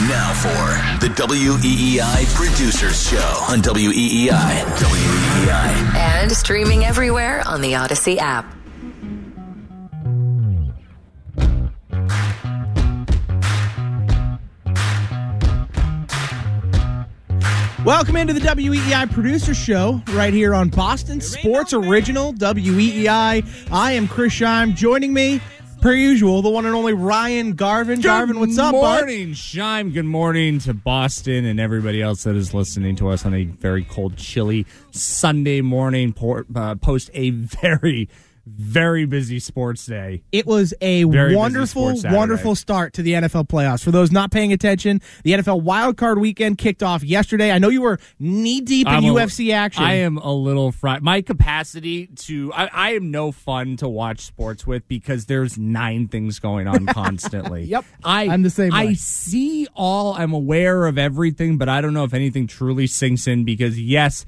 Time 0.00 0.08
now 0.08 0.32
for 0.32 1.06
the 1.06 1.12
WEEI 1.14 2.34
Producers 2.34 3.10
Show 3.10 3.44
on 3.48 3.60
WEEI. 3.60 4.30
WEEI. 4.30 5.94
And 5.94 6.32
streaming 6.32 6.84
everywhere 6.84 7.46
on 7.46 7.60
the 7.60 7.72
Audacy 7.72 8.16
app. 8.16 8.46
Welcome 17.84 18.16
into 18.16 18.32
the 18.32 18.40
WEEI 18.40 19.10
Producer 19.10 19.54
Show 19.54 20.02
right 20.12 20.32
here 20.32 20.54
on 20.54 20.70
Boston 20.70 21.20
Sports 21.20 21.74
Original 21.74 22.32
WEEI. 22.34 23.68
I 23.70 23.92
am 23.92 24.08
Chris 24.08 24.32
Scheim. 24.32 24.74
Joining 24.74 25.12
me, 25.12 25.40
per 25.80 25.92
usual, 25.94 26.42
the 26.42 26.50
one 26.50 26.66
and 26.66 26.74
only 26.74 26.92
Ryan 26.92 27.54
Garvin. 27.54 28.00
Garvin, 28.00 28.38
what's 28.38 28.58
up, 28.58 28.72
Good 28.72 28.80
morning, 28.80 29.28
Shime. 29.30 29.92
Good 29.92 30.04
morning 30.04 30.58
to 30.60 30.74
Boston 30.74 31.44
and 31.44 31.58
everybody 31.58 32.02
else 32.02 32.24
that 32.24 32.36
is 32.36 32.52
listening 32.52 32.96
to 32.96 33.08
us 33.08 33.24
on 33.24 33.34
a 33.34 33.44
very 33.44 33.84
cold, 33.84 34.16
chilly 34.16 34.66
Sunday 34.90 35.60
morning. 35.60 36.14
Uh, 36.54 36.74
post 36.76 37.10
a 37.14 37.30
very, 37.30 38.08
very 38.46 39.04
busy 39.06 39.38
sports 39.38 39.86
day. 39.86 40.22
It 40.32 40.46
was 40.46 40.74
a 40.80 41.04
Very 41.04 41.36
wonderful, 41.36 41.94
wonderful 42.04 42.54
start 42.54 42.94
to 42.94 43.02
the 43.02 43.12
NFL 43.12 43.48
playoffs. 43.48 43.82
For 43.84 43.90
those 43.90 44.10
not 44.10 44.30
paying 44.30 44.52
attention, 44.52 45.00
the 45.24 45.32
NFL 45.32 45.62
wildcard 45.62 46.20
weekend 46.20 46.58
kicked 46.58 46.82
off 46.82 47.02
yesterday. 47.02 47.52
I 47.52 47.58
know 47.58 47.68
you 47.68 47.82
were 47.82 47.98
knee 48.18 48.60
deep 48.60 48.86
in 48.86 48.94
I'm 48.94 49.04
a- 49.04 49.08
UFC 49.14 49.52
action. 49.52 49.82
I 49.84 49.94
am 49.94 50.16
a 50.18 50.32
little 50.32 50.72
fried. 50.72 51.02
My 51.02 51.22
capacity 51.22 52.06
to 52.08 52.52
I, 52.52 52.68
I 52.72 52.90
am 52.94 53.10
no 53.10 53.32
fun 53.32 53.76
to 53.78 53.88
watch 53.88 54.20
sports 54.20 54.66
with 54.66 54.86
because 54.88 55.26
there's 55.26 55.58
nine 55.58 56.08
things 56.08 56.38
going 56.38 56.66
on 56.66 56.86
constantly. 57.10 57.64
Yep. 57.64 57.84
I 58.04 58.28
I'm 58.28 58.42
the 58.42 58.50
same 58.50 58.72
I 58.72 58.86
way. 58.86 58.94
see 58.94 59.66
all. 59.74 60.14
I'm 60.14 60.32
aware 60.32 60.86
of 60.86 60.98
everything, 60.98 61.58
but 61.58 61.68
I 61.68 61.80
don't 61.80 61.94
know 61.94 62.04
if 62.04 62.14
anything 62.14 62.46
truly 62.46 62.86
sinks 62.86 63.26
in 63.26 63.44
because 63.44 63.80
yes. 63.80 64.24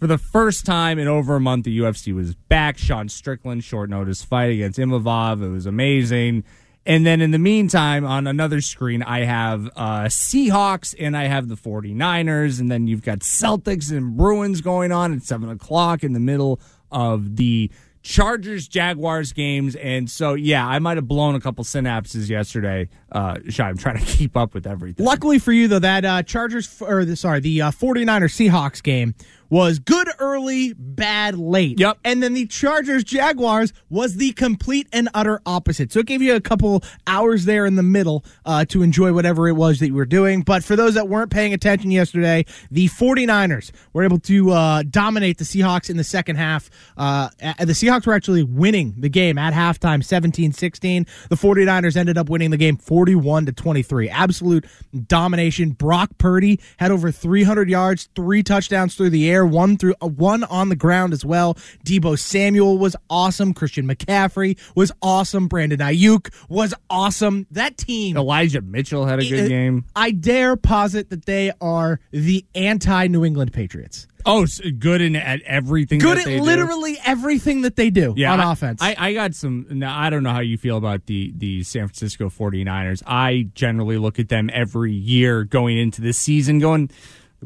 For 0.00 0.06
the 0.06 0.18
first 0.18 0.66
time 0.66 0.98
in 0.98 1.08
over 1.08 1.36
a 1.36 1.40
month, 1.40 1.64
the 1.64 1.78
UFC 1.78 2.14
was 2.14 2.34
back. 2.34 2.78
Sean 2.78 3.08
Strickland, 3.08 3.64
short 3.64 3.88
notice 3.88 4.22
fight 4.22 4.52
against 4.52 4.78
Imavov. 4.78 5.42
It 5.42 5.48
was 5.48 5.66
amazing. 5.66 6.44
And 6.86 7.06
then 7.06 7.22
in 7.22 7.30
the 7.30 7.38
meantime, 7.38 8.04
on 8.04 8.26
another 8.26 8.60
screen, 8.60 9.02
I 9.02 9.24
have 9.24 9.66
uh, 9.74 10.04
Seahawks 10.04 10.94
and 10.98 11.16
I 11.16 11.24
have 11.24 11.48
the 11.48 11.54
49ers. 11.54 12.60
And 12.60 12.70
then 12.70 12.86
you've 12.86 13.02
got 13.02 13.20
Celtics 13.20 13.90
and 13.90 14.16
Bruins 14.16 14.60
going 14.60 14.92
on 14.92 15.14
at 15.14 15.22
7 15.22 15.48
o'clock 15.48 16.04
in 16.04 16.12
the 16.12 16.20
middle 16.20 16.60
of 16.90 17.36
the 17.36 17.70
Chargers 18.04 18.68
Jaguars 18.68 19.32
games. 19.32 19.74
And 19.76 20.08
so, 20.08 20.34
yeah, 20.34 20.64
I 20.66 20.78
might 20.78 20.98
have 20.98 21.08
blown 21.08 21.34
a 21.34 21.40
couple 21.40 21.64
synapses 21.64 22.28
yesterday. 22.28 22.90
Uh, 23.10 23.38
Shy, 23.48 23.66
I'm 23.66 23.78
trying 23.78 23.98
to 23.98 24.04
keep 24.16 24.36
up 24.36 24.54
with 24.54 24.66
everything. 24.66 25.04
Luckily 25.04 25.38
for 25.38 25.52
you, 25.52 25.66
though, 25.66 25.78
that 25.78 26.04
uh, 26.04 26.22
Chargers, 26.22 26.80
or 26.82 27.04
the, 27.04 27.16
sorry, 27.16 27.40
the 27.40 27.62
uh, 27.62 27.70
49ers 27.70 28.50
Seahawks 28.50 28.82
game 28.82 29.14
was 29.54 29.78
good 29.78 30.08
early, 30.18 30.72
bad 30.72 31.38
late. 31.38 31.78
Yep. 31.78 31.98
And 32.04 32.20
then 32.20 32.34
the 32.34 32.44
Chargers 32.46 33.04
Jaguars 33.04 33.72
was 33.88 34.16
the 34.16 34.32
complete 34.32 34.88
and 34.92 35.08
utter 35.14 35.40
opposite. 35.46 35.92
So 35.92 36.00
it 36.00 36.06
gave 36.06 36.20
you 36.22 36.34
a 36.34 36.40
couple 36.40 36.82
hours 37.06 37.44
there 37.44 37.64
in 37.64 37.76
the 37.76 37.84
middle 37.84 38.24
uh, 38.44 38.64
to 38.66 38.82
enjoy 38.82 39.12
whatever 39.12 39.46
it 39.46 39.52
was 39.52 39.78
that 39.78 39.86
you 39.86 39.94
were 39.94 40.06
doing. 40.06 40.42
But 40.42 40.64
for 40.64 40.74
those 40.74 40.94
that 40.94 41.08
weren't 41.08 41.30
paying 41.30 41.54
attention 41.54 41.92
yesterday, 41.92 42.46
the 42.72 42.88
49ers 42.88 43.70
were 43.92 44.02
able 44.02 44.18
to 44.20 44.50
uh, 44.50 44.82
dominate 44.90 45.38
the 45.38 45.44
Seahawks 45.44 45.88
in 45.88 45.98
the 45.98 46.04
second 46.04 46.34
half. 46.34 46.68
Uh, 46.96 47.28
the 47.60 47.74
Seahawks 47.74 47.93
were 48.06 48.14
actually 48.14 48.42
winning 48.42 48.94
the 48.98 49.08
game 49.08 49.38
at 49.38 49.54
halftime 49.54 50.04
17 50.04 50.52
16. 50.52 51.06
The 51.28 51.36
49ers 51.36 51.96
ended 51.96 52.18
up 52.18 52.28
winning 52.28 52.50
the 52.50 52.56
game 52.56 52.76
41 52.76 53.46
to 53.46 53.52
23. 53.52 54.08
Absolute 54.08 54.66
domination. 55.06 55.70
Brock 55.70 56.10
Purdy 56.18 56.60
had 56.78 56.90
over 56.90 57.10
300 57.10 57.70
yards, 57.70 58.08
three 58.14 58.42
touchdowns 58.42 58.94
through 58.94 59.10
the 59.10 59.30
air, 59.30 59.46
one 59.46 59.76
through 59.76 59.94
uh, 60.02 60.08
one 60.08 60.44
on 60.44 60.68
the 60.68 60.76
ground 60.76 61.12
as 61.12 61.24
well. 61.24 61.54
Deebo 61.84 62.18
Samuel 62.18 62.78
was 62.78 62.96
awesome. 63.08 63.54
Christian 63.54 63.86
McCaffrey 63.86 64.58
was 64.74 64.92
awesome. 65.00 65.46
Brandon 65.46 65.78
Aiyuk 65.78 66.32
was 66.48 66.74
awesome. 66.90 67.46
That 67.50 67.78
team 67.78 68.16
Elijah 68.16 68.60
Mitchell 68.60 69.06
had 69.06 69.20
a 69.20 69.28
good 69.28 69.44
uh, 69.44 69.48
game. 69.48 69.84
I 69.94 70.10
dare 70.10 70.56
posit 70.56 71.10
that 71.10 71.26
they 71.26 71.52
are 71.60 72.00
the 72.10 72.44
anti 72.54 73.06
New 73.06 73.24
England 73.24 73.52
Patriots. 73.52 74.06
Oh, 74.26 74.46
good 74.78 75.00
in 75.02 75.16
at 75.16 75.42
everything. 75.42 75.98
Good 75.98 76.16
that 76.16 76.20
at 76.20 76.24
they 76.24 76.36
do. 76.38 76.42
literally 76.42 76.98
everything 77.04 77.62
that 77.62 77.76
they 77.76 77.90
do 77.90 78.14
yeah, 78.16 78.32
on 78.32 78.40
I- 78.40 78.52
offense. 78.52 78.80
I, 78.82 78.94
I 78.98 79.12
got 79.12 79.34
some. 79.34 79.66
Now, 79.70 79.98
I 79.98 80.08
don't 80.10 80.22
know 80.22 80.32
how 80.32 80.40
you 80.40 80.56
feel 80.56 80.76
about 80.76 81.06
the, 81.06 81.32
the 81.36 81.62
San 81.62 81.88
Francisco 81.88 82.28
49ers. 82.30 83.02
I 83.06 83.48
generally 83.54 83.98
look 83.98 84.18
at 84.18 84.28
them 84.28 84.48
every 84.52 84.92
year 84.92 85.44
going 85.44 85.76
into 85.76 86.00
this 86.00 86.16
season, 86.16 86.58
going, 86.58 86.90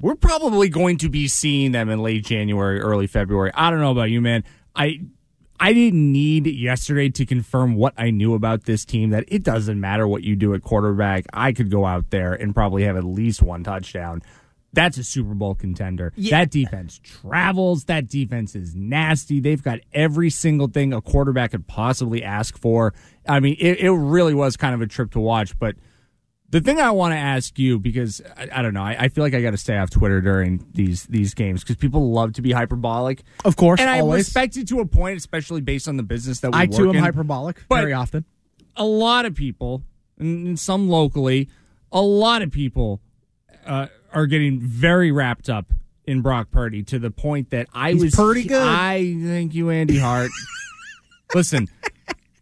we're 0.01 0.15
probably 0.15 0.69
going 0.69 0.99
to 0.99 1.09
be 1.09 1.27
seeing 1.27 1.73
them 1.73 1.89
in 1.89 2.01
late 2.01 2.25
January, 2.25 2.81
early 2.81 3.09
February. 3.09 3.51
I 3.55 3.71
don't 3.71 3.81
know 3.81 3.91
about 3.93 4.11
you, 4.11 4.21
man. 4.21 4.45
I. 4.75 5.01
I 5.61 5.73
didn't 5.73 6.13
need 6.13 6.47
yesterday 6.47 7.09
to 7.09 7.27
confirm 7.27 7.75
what 7.75 7.93
I 7.97 8.11
knew 8.13 8.35
about 8.35 8.63
this 8.63 8.85
team 8.85 9.11
that 9.11 9.25
it 9.27 9.43
doesn't 9.43 9.81
matter 9.81 10.07
what 10.07 10.23
you 10.23 10.37
do 10.37 10.55
at 10.55 10.63
quarterback. 10.63 11.25
I 11.33 11.51
could 11.53 11.69
go 11.69 11.85
out 11.85 12.11
there 12.11 12.33
and 12.33 12.55
probably 12.55 12.85
have 12.85 12.97
at 12.97 13.03
least 13.03 13.43
one 13.43 13.65
touchdown. 13.65 14.23
That's 14.79 14.97
a 14.97 15.03
Super 15.03 15.35
Bowl 15.35 15.57
contender. 15.57 16.13
That 16.31 16.53
defense 16.53 17.01
travels. 17.03 17.87
That 17.87 18.07
defense 18.07 18.55
is 18.55 18.77
nasty. 18.77 19.41
They've 19.41 19.61
got 19.63 19.81
every 19.93 20.31
single 20.31 20.69
thing 20.69 20.93
a 20.93 21.01
quarterback 21.01 21.51
could 21.51 21.67
possibly 21.67 22.23
ask 22.23 22.57
for. 22.57 22.95
I 23.29 23.41
mean, 23.41 23.57
it, 23.59 23.81
it 23.81 23.91
really 23.91 24.35
was 24.35 24.57
kind 24.57 24.77
of 24.77 24.81
a 24.81 24.87
trip 24.87 25.11
to 25.13 25.21
watch. 25.21 25.59
But 25.59 25.75
the 26.51 26.61
thing 26.61 26.79
I 26.79 26.93
want 26.93 27.13
to 27.13 27.19
ask 27.19 27.59
you, 27.59 27.81
because 27.81 28.23
I, 28.37 28.49
I 28.53 28.63
don't 28.63 28.73
know, 28.73 28.85
I, 28.85 28.97
I 29.01 29.09
feel 29.09 29.25
like 29.25 29.35
I 29.35 29.43
got 29.43 29.51
to 29.51 29.57
stay 29.57 29.77
off 29.77 29.91
Twitter 29.91 30.21
during 30.21 30.65
these 30.75 31.07
these 31.07 31.35
games 31.35 31.65
because 31.65 31.75
people 31.75 32.13
love 32.13 32.35
to 32.35 32.43
be 32.43 32.53
hyperbolic. 32.53 33.25
Of 33.45 33.57
course, 33.57 33.81
and 33.81 33.91
I 33.91 33.99
respect 33.99 34.57
it 34.57 34.69
to 34.69 34.79
a 34.79 34.87
point, 34.87 35.19
especially 35.19 35.61
based 35.61 35.89
on 35.89 35.97
the 35.97 36.05
business 36.05 36.39
that 36.41 36.53
we 36.53 36.59
I 36.59 36.67
too 36.67 36.91
am 36.91 36.95
in 36.95 37.03
hyperbolic 37.03 37.65
But- 37.69 37.81
very 37.81 37.95
often. 37.95 38.25
a 38.77 38.85
lot 38.85 39.27
of 39.27 39.35
people, 39.35 39.83
and 40.21 40.57
some 40.57 40.89
locally, 40.89 41.49
a 41.91 42.01
lot 42.01 42.43
of 42.43 42.53
people 42.53 43.01
uh, 43.67 43.89
are 44.13 44.27
getting 44.27 44.61
very 44.61 45.11
wrapped 45.13 45.49
up 45.49 45.67
in 46.05 46.23
Brock 46.23 46.51
Purdy 46.51 46.83
to 46.85 46.99
the 46.99 47.11
point 47.11 47.51
that 47.51 47.69
I 47.75 47.93
He's 47.93 48.03
was 48.05 48.15
pretty 48.15 48.45
good. 48.45 48.63
I 48.63 49.15
thank 49.23 49.55
you, 49.55 49.71
Andy 49.71 49.99
Hart. 49.99 50.31
Listen, 51.35 51.69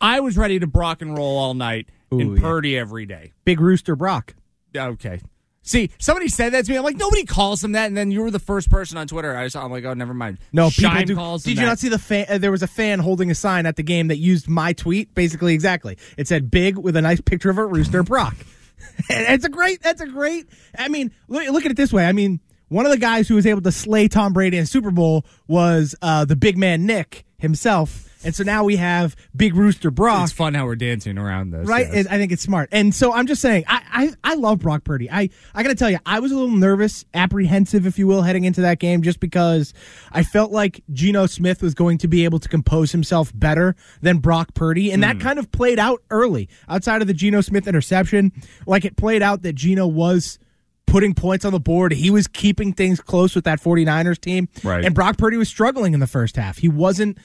I 0.01 0.21
was 0.21 0.37
ready 0.37 0.59
to 0.61 0.67
Brock 0.67 1.03
and 1.03 1.17
roll 1.17 1.39
all 1.39 1.55
night 1.55 1.89
Ooh, 2.13 2.21
and 2.21 2.37
yeah. 2.37 2.43
Purdy 2.43 2.79
every 2.79 3.07
day. 3.07 3.33
Big 3.45 3.61
Rooster 3.61 3.97
Brock. 3.97 4.35
Okay. 4.77 5.21
See, 5.63 5.91
somebody 5.99 6.29
said 6.29 6.53
that 6.53 6.65
to 6.65 6.71
me. 6.71 6.79
I'm 6.79 6.85
like, 6.85 6.97
nobody 6.97 7.25
calls 7.25 7.65
him 7.65 7.73
that. 7.73 7.87
And 7.87 7.97
then 7.97 8.13
you 8.13 8.23
were 8.23 8.31
the 8.31 8.39
first 8.39 8.71
person 8.71 8.99
on 8.99 9.09
Twitter. 9.09 9.37
I 9.37 9.49
saw. 9.49 9.65
I'm 9.65 9.73
like, 9.73 9.85
oh, 9.85 9.95
never 9.95 10.15
mind. 10.15 10.39
No, 10.53 10.71
Shime 10.71 10.99
people 10.99 11.07
do. 11.07 11.15
calls 11.17 11.43
Did 11.43 11.51
you 11.51 11.57
that. 11.57 11.67
not 11.67 11.79
see 11.81 11.89
the 11.89 11.99
fan? 11.99 12.27
Uh, 12.29 12.39
there 12.39 12.53
was 12.53 12.63
a 12.63 12.69
fan 12.69 13.01
holding 13.01 13.33
a 13.33 13.35
sign 13.35 13.67
at 13.67 13.75
the 13.75 13.83
game 13.83 14.07
that 14.09 14.19
used 14.19 14.47
my 14.49 14.73
tweet. 14.75 15.13
Basically, 15.13 15.55
exactly. 15.55 15.99
It 16.17 16.29
said 16.29 16.53
"big" 16.53 16.79
with 16.79 16.95
a 16.95 17.03
nice 17.03 17.21
picture 17.21 17.51
of 17.51 17.59
a 17.59 17.67
rooster, 17.67 18.05
Brock. 18.05 18.37
It's 19.09 19.45
a 19.45 19.49
great. 19.49 19.83
That's 19.83 20.01
a 20.01 20.07
great. 20.07 20.47
I 20.77 20.89
mean, 20.89 21.13
look, 21.29 21.47
look 21.49 21.65
at 21.65 21.71
it 21.71 21.77
this 21.77 21.93
way. 21.93 22.07
I 22.07 22.13
mean, 22.13 22.41
one 22.69 22.87
of 22.87 22.93
the 22.93 22.99
guys 22.99 23.29
who 23.29 23.37
was 23.37 23.47
able 23.47 23.61
to 23.63 23.73
slay 23.73 24.09
Tom 24.09 24.33
Brady 24.33 24.57
in 24.57 24.67
Super 24.67 24.91
Bowl 24.91 25.25
was 25.47 25.95
uh, 26.03 26.25
the 26.25 26.37
big 26.37 26.59
man 26.59 26.87
Nick 26.87 27.25
himself. 27.39 28.06
And 28.25 28.35
so 28.35 28.45
now 28.45 28.65
we 28.65 28.77
have 28.77 29.15
Big 29.35 29.55
Rooster 29.55 29.91
Brock. 29.91 30.25
It's 30.25 30.33
fun 30.33 30.55
how 30.55 30.65
we're 30.65 30.77
dancing 30.77 31.19
around 31.19 31.51
this. 31.51 31.67
Right, 31.67 31.87
yes. 31.93 32.07
I 32.09 32.19
think 32.19 32.33
it's 32.33 32.43
smart. 32.43 32.69
And 32.73 32.95
so 32.95 33.13
I'm 33.13 33.27
just 33.27 33.41
saying, 33.43 33.65
I, 33.69 33.83
I 34.25 34.33
I 34.33 34.35
love 34.35 34.61
Brock 34.61 34.85
Purdy. 34.85 35.11
I 35.11 35.29
I 35.55 35.63
got 35.63 35.69
to 35.69 35.75
tell 35.75 35.91
you, 35.91 35.99
I 36.07 36.21
was 36.21 36.33
a 36.33 36.35
little 36.35 36.57
nervous, 36.57 37.05
apprehensive, 37.15 37.87
if 37.87 37.99
you 37.99 38.07
will, 38.07 38.23
heading 38.23 38.45
into 38.45 38.63
that 38.63 38.79
game, 38.79 39.03
just 39.03 39.21
because 39.21 39.75
I 40.13 40.23
felt 40.23 40.51
like 40.51 40.83
Geno 40.93 41.27
Smith 41.27 41.63
was 41.63 41.75
going 41.75 41.99
to 41.99 42.09
be 42.09 42.25
able 42.25 42.39
to 42.39 42.49
compose 42.49 42.93
himself 42.93 43.33
better 43.35 43.77
than 44.01 44.19
Brock 44.19 44.55
Purdy, 44.55 44.93
and 44.93 45.03
that 45.03 45.17
hmm. 45.17 45.23
kind 45.23 45.39
of 45.39 45.51
played 45.53 45.79
out 45.79 46.03
early. 46.11 46.49
Outside 46.69 47.03
of 47.03 47.09
the 47.09 47.15
Geno 47.15 47.41
Smith 47.41 47.69
interception, 47.69 48.33
like 48.67 48.85
it 48.85 48.97
played 48.97 49.23
out 49.23 49.43
that 49.43 49.55
Geno 49.55 49.87
was 49.87 50.39
putting 50.87 51.15
points 51.15 51.45
on 51.45 51.53
the 51.53 51.61
board. 51.61 51.93
He 51.93 52.11
was 52.11 52.27
keeping 52.27 52.73
things 52.73 53.01
close 53.01 53.35
with 53.35 53.45
that 53.45 53.61
49ers 53.61 54.21
team. 54.21 54.49
Right. 54.63 54.85
And 54.85 54.95
Brock 54.95 55.19
Purdy 55.19 55.37
was 55.37 55.49
struggling 55.49 55.95
in 55.95 56.01
the 56.01 56.07
first 56.07 56.37
half. 56.37 56.59
He 56.59 56.69
wasn't 56.69 57.19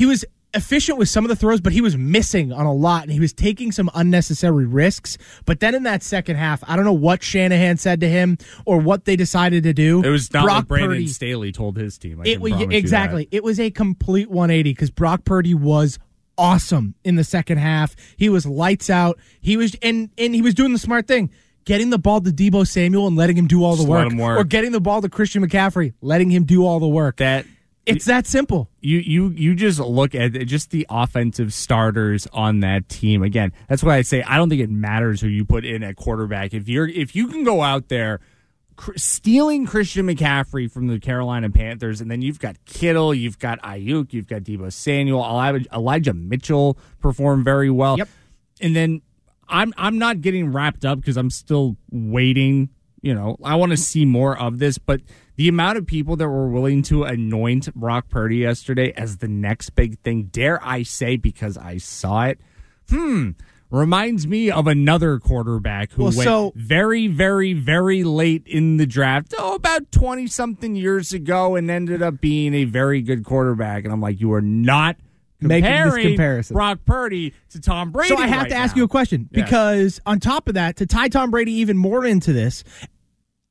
he 0.00 0.06
was 0.06 0.24
efficient 0.54 0.96
with 0.96 1.10
some 1.10 1.26
of 1.26 1.28
the 1.28 1.36
throws, 1.36 1.60
but 1.60 1.74
he 1.74 1.82
was 1.82 1.94
missing 1.94 2.54
on 2.54 2.64
a 2.64 2.72
lot, 2.72 3.02
and 3.02 3.12
he 3.12 3.20
was 3.20 3.34
taking 3.34 3.70
some 3.70 3.90
unnecessary 3.94 4.64
risks. 4.64 5.18
But 5.44 5.60
then 5.60 5.74
in 5.74 5.82
that 5.82 6.02
second 6.02 6.36
half, 6.36 6.64
I 6.66 6.74
don't 6.74 6.86
know 6.86 6.94
what 6.94 7.22
Shanahan 7.22 7.76
said 7.76 8.00
to 8.00 8.08
him 8.08 8.38
or 8.64 8.78
what 8.78 9.04
they 9.04 9.14
decided 9.14 9.62
to 9.64 9.74
do. 9.74 10.02
It 10.02 10.08
was 10.08 10.32
not 10.32 10.44
Brock 10.44 10.56
what 10.56 10.68
Brandon 10.68 10.90
Purdy, 10.92 11.06
Staley 11.06 11.52
told 11.52 11.76
his 11.76 11.98
team. 11.98 12.18
I 12.18 12.24
it 12.24 12.40
was 12.40 12.52
promise 12.52 12.62
you 12.62 12.70
that. 12.70 12.76
exactly. 12.76 13.28
It 13.30 13.44
was 13.44 13.60
a 13.60 13.70
complete 13.70 14.30
180 14.30 14.70
because 14.70 14.90
Brock 14.90 15.26
Purdy 15.26 15.52
was 15.52 15.98
awesome 16.38 16.94
in 17.04 17.16
the 17.16 17.24
second 17.24 17.58
half. 17.58 17.94
He 18.16 18.30
was 18.30 18.46
lights 18.46 18.88
out. 18.88 19.18
He 19.42 19.58
was 19.58 19.76
and 19.82 20.08
and 20.16 20.34
he 20.34 20.40
was 20.40 20.54
doing 20.54 20.72
the 20.72 20.78
smart 20.78 21.06
thing. 21.08 21.30
Getting 21.66 21.90
the 21.90 21.98
ball 21.98 22.22
to 22.22 22.30
Deebo 22.30 22.66
Samuel 22.66 23.06
and 23.06 23.18
letting 23.18 23.36
him 23.36 23.46
do 23.46 23.62
all 23.64 23.76
the 23.76 23.84
work. 23.84 24.10
work. 24.14 24.40
Or 24.40 24.44
getting 24.44 24.72
the 24.72 24.80
ball 24.80 25.02
to 25.02 25.10
Christian 25.10 25.46
McCaffrey, 25.46 25.92
letting 26.00 26.30
him 26.30 26.44
do 26.44 26.64
all 26.64 26.80
the 26.80 26.88
work. 26.88 27.18
That 27.18 27.44
It's 27.86 28.04
that 28.04 28.26
simple. 28.26 28.68
you 28.80 28.98
you 28.98 29.28
you 29.30 29.54
just 29.54 29.80
look 29.80 30.14
at 30.14 30.32
just 30.46 30.70
the 30.70 30.86
offensive 30.90 31.52
starters 31.52 32.28
on 32.32 32.60
that 32.60 32.88
team 32.88 33.22
again 33.22 33.52
that's 33.68 33.82
why 33.82 33.96
i 33.96 34.02
say 34.02 34.22
i 34.22 34.36
don't 34.36 34.48
think 34.48 34.60
it 34.60 34.70
matters 34.70 35.20
who 35.20 35.26
you 35.28 35.44
put 35.44 35.64
in 35.64 35.82
at 35.82 35.96
quarterback 35.96 36.54
if 36.54 36.68
you're 36.68 36.86
if 36.86 37.16
you 37.16 37.26
can 37.26 37.42
go 37.42 37.62
out 37.62 37.88
there 37.88 38.20
cr- 38.76 38.96
stealing 38.96 39.66
christian 39.66 40.06
mccaffrey 40.06 40.70
from 40.70 40.86
the 40.86 41.00
carolina 41.00 41.50
panthers 41.50 42.00
and 42.00 42.10
then 42.10 42.22
you've 42.22 42.38
got 42.38 42.56
kittle 42.64 43.12
you've 43.14 43.38
got 43.38 43.60
aiyuk 43.62 44.12
you've 44.12 44.28
got 44.28 44.42
deebo 44.42 44.72
samuel 44.72 45.24
elijah, 45.24 45.66
elijah 45.74 46.12
mitchell 46.14 46.78
performed 47.00 47.44
very 47.44 47.70
well 47.70 47.98
Yep. 47.98 48.08
and 48.60 48.76
then 48.76 49.02
i'm 49.48 49.72
i'm 49.76 49.98
not 49.98 50.20
getting 50.20 50.52
wrapped 50.52 50.84
up 50.84 51.00
because 51.00 51.16
i'm 51.16 51.30
still 51.30 51.76
waiting 51.90 52.68
you 53.02 53.14
know 53.14 53.36
i 53.42 53.56
want 53.56 53.70
to 53.70 53.76
see 53.76 54.04
more 54.04 54.38
of 54.38 54.58
this 54.58 54.78
but 54.78 55.00
the 55.40 55.48
amount 55.48 55.78
of 55.78 55.86
people 55.86 56.16
that 56.16 56.28
were 56.28 56.50
willing 56.50 56.82
to 56.82 57.02
anoint 57.02 57.74
Brock 57.74 58.10
Purdy 58.10 58.36
yesterday 58.36 58.92
as 58.94 59.16
the 59.16 59.26
next 59.26 59.70
big 59.70 59.98
thing, 60.00 60.24
dare 60.24 60.62
I 60.62 60.82
say, 60.82 61.16
because 61.16 61.56
I 61.56 61.78
saw 61.78 62.24
it, 62.26 62.38
hmm, 62.90 63.30
reminds 63.70 64.26
me 64.26 64.50
of 64.50 64.66
another 64.66 65.18
quarterback 65.18 65.92
who 65.92 66.02
Well, 66.02 66.12
went 66.14 66.26
so- 66.26 66.52
very, 66.56 67.06
very, 67.06 67.54
very 67.54 68.04
late 68.04 68.42
in 68.46 68.76
the 68.76 68.84
draft, 68.84 69.32
oh, 69.38 69.54
about 69.54 69.90
20 69.90 70.26
something 70.26 70.76
years 70.76 71.14
ago, 71.14 71.56
and 71.56 71.70
ended 71.70 72.02
up 72.02 72.20
being 72.20 72.52
a 72.52 72.64
very 72.64 73.00
good 73.00 73.24
quarterback. 73.24 73.84
And 73.84 73.94
I'm 73.94 74.00
like, 74.02 74.20
you 74.20 74.34
are 74.34 74.42
not 74.42 74.96
Making 75.40 75.70
this 75.72 75.96
comparison. 76.02 76.52
Brock 76.52 76.80
Purdy 76.84 77.32
to 77.48 77.60
Tom 77.62 77.92
Brady. 77.92 78.14
So 78.14 78.20
I 78.20 78.26
have 78.26 78.42
right 78.42 78.50
to 78.50 78.54
ask 78.56 78.76
now. 78.76 78.80
you 78.80 78.84
a 78.84 78.88
question 78.88 79.26
because 79.32 79.98
on 80.04 80.20
top 80.20 80.48
of 80.48 80.54
that, 80.56 80.76
to 80.76 80.86
tie 80.86 81.08
Tom 81.08 81.30
Brady 81.30 81.52
even 81.52 81.78
more 81.78 82.04
into 82.04 82.34
this, 82.34 82.62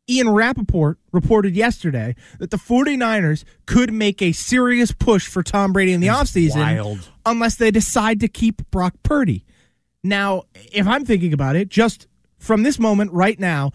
Ian 0.10 0.30
Rapoport 0.30 0.98
reported 1.12 1.56
yesterday 1.56 2.16
that 2.40 2.50
the 2.50 2.58
49ers 2.58 3.44
could 3.66 3.94
make 3.94 4.22
a 4.22 4.32
serious 4.32 4.92
push 4.92 5.28
for 5.28 5.44
Tom 5.44 5.72
Brady 5.72 5.94
in 5.94 6.02
the 6.02 6.08
offseason 6.08 6.56
wild. 6.56 7.10
unless 7.26 7.56
they 7.56 7.70
decide 7.70 8.20
to 8.22 8.28
keep 8.28 8.70
Brock 8.72 8.96
Purdy. 9.04 9.46
Now, 10.04 10.44
if 10.72 10.88
I'm 10.88 11.06
thinking 11.06 11.34
about 11.34 11.56
it, 11.56 11.70
just 11.70 12.08
from 12.40 12.64
this 12.64 12.80
moment 12.80 13.12
right 13.12 13.40
now, 13.40 13.72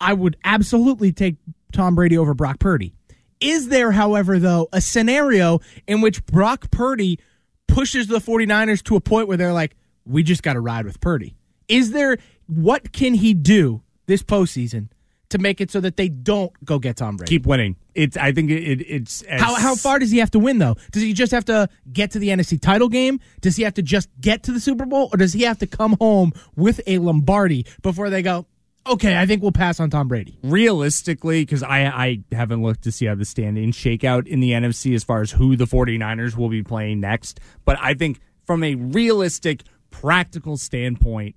I 0.00 0.14
would 0.14 0.36
absolutely 0.44 1.12
take 1.12 1.36
Tom 1.72 1.94
Brady 1.94 2.16
over 2.16 2.34
Brock 2.34 2.58
Purdy. 2.58 2.94
Is 3.40 3.68
there, 3.68 3.90
however, 3.90 4.38
though, 4.38 4.68
a 4.72 4.80
scenario 4.80 5.60
in 5.86 6.00
which 6.00 6.24
Brock 6.26 6.70
Purdy 6.70 7.18
pushes 7.66 8.06
the 8.06 8.18
49ers 8.18 8.82
to 8.84 8.96
a 8.96 9.00
point 9.00 9.28
where 9.28 9.36
they're 9.36 9.52
like, 9.52 9.74
we 10.06 10.22
just 10.22 10.42
got 10.42 10.52
to 10.54 10.60
ride 10.60 10.84
with 10.84 11.00
Purdy? 11.00 11.36
Is 11.68 11.90
there, 11.90 12.18
what 12.46 12.92
can 12.92 13.14
he 13.14 13.34
do 13.34 13.82
this 14.06 14.22
postseason 14.22 14.88
to 15.32 15.38
make 15.38 15.60
it 15.60 15.70
so 15.70 15.80
that 15.80 15.96
they 15.96 16.08
don't 16.08 16.52
go 16.64 16.78
get 16.78 16.96
Tom 16.96 17.16
Brady? 17.16 17.28
Keep 17.28 17.46
winning. 17.46 17.76
It's. 17.94 18.16
I 18.16 18.32
think 18.32 18.50
it, 18.50 18.62
it, 18.62 18.80
it's. 18.82 19.22
As, 19.22 19.40
How, 19.40 19.54
how 19.56 19.74
far 19.74 19.98
does 19.98 20.10
he 20.10 20.18
have 20.18 20.30
to 20.30 20.38
win, 20.38 20.58
though? 20.58 20.76
Does 20.92 21.02
he 21.02 21.12
just 21.12 21.32
have 21.32 21.44
to 21.46 21.68
get 21.92 22.12
to 22.12 22.18
the 22.18 22.28
NFC 22.28 22.60
title 22.60 22.88
game? 22.88 23.20
Does 23.40 23.56
he 23.56 23.64
have 23.64 23.74
to 23.74 23.82
just 23.82 24.08
get 24.20 24.44
to 24.44 24.52
the 24.52 24.60
Super 24.60 24.86
Bowl? 24.86 25.10
Or 25.12 25.16
does 25.16 25.32
he 25.32 25.42
have 25.42 25.58
to 25.58 25.66
come 25.66 25.96
home 26.00 26.32
with 26.56 26.80
a 26.86 26.98
Lombardi 26.98 27.66
before 27.82 28.08
they 28.08 28.22
go, 28.22 28.46
okay, 28.86 29.18
I 29.18 29.26
think 29.26 29.42
we'll 29.42 29.52
pass 29.52 29.80
on 29.80 29.90
Tom 29.90 30.08
Brady? 30.08 30.38
realistically, 30.42 31.42
because 31.42 31.62
I, 31.62 31.84
I 31.86 32.20
haven't 32.32 32.62
looked 32.62 32.82
to 32.84 32.92
see 32.92 33.06
how 33.06 33.14
the 33.14 33.24
standings 33.24 33.76
shake 33.76 34.04
out 34.04 34.26
in 34.26 34.40
the 34.40 34.52
NFC 34.52 34.94
as 34.94 35.04
far 35.04 35.20
as 35.20 35.32
who 35.32 35.56
the 35.56 35.66
49ers 35.66 36.36
will 36.36 36.48
be 36.48 36.62
playing 36.62 37.00
next. 37.00 37.40
But 37.64 37.78
I 37.80 37.94
think 37.94 38.20
from 38.46 38.64
a 38.64 38.74
realistic, 38.74 39.62
practical 39.90 40.56
standpoint, 40.56 41.36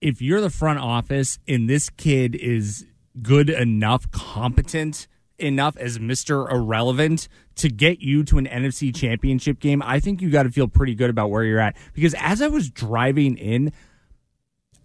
if 0.00 0.22
you're 0.22 0.40
the 0.40 0.50
front 0.50 0.78
office 0.78 1.38
and 1.46 1.68
this 1.68 1.90
kid 1.90 2.34
is 2.34 2.86
good 3.22 3.50
enough, 3.50 4.10
competent 4.10 5.06
enough 5.38 5.76
as 5.76 5.98
Mr. 5.98 6.50
Irrelevant 6.50 7.28
to 7.56 7.68
get 7.68 8.00
you 8.00 8.22
to 8.24 8.38
an 8.38 8.46
NFC 8.46 8.94
championship 8.94 9.60
game, 9.60 9.82
I 9.84 10.00
think 10.00 10.20
you 10.20 10.30
got 10.30 10.44
to 10.44 10.50
feel 10.50 10.68
pretty 10.68 10.94
good 10.94 11.10
about 11.10 11.30
where 11.30 11.44
you're 11.44 11.60
at. 11.60 11.76
Because 11.94 12.14
as 12.18 12.42
I 12.42 12.48
was 12.48 12.70
driving 12.70 13.36
in, 13.36 13.72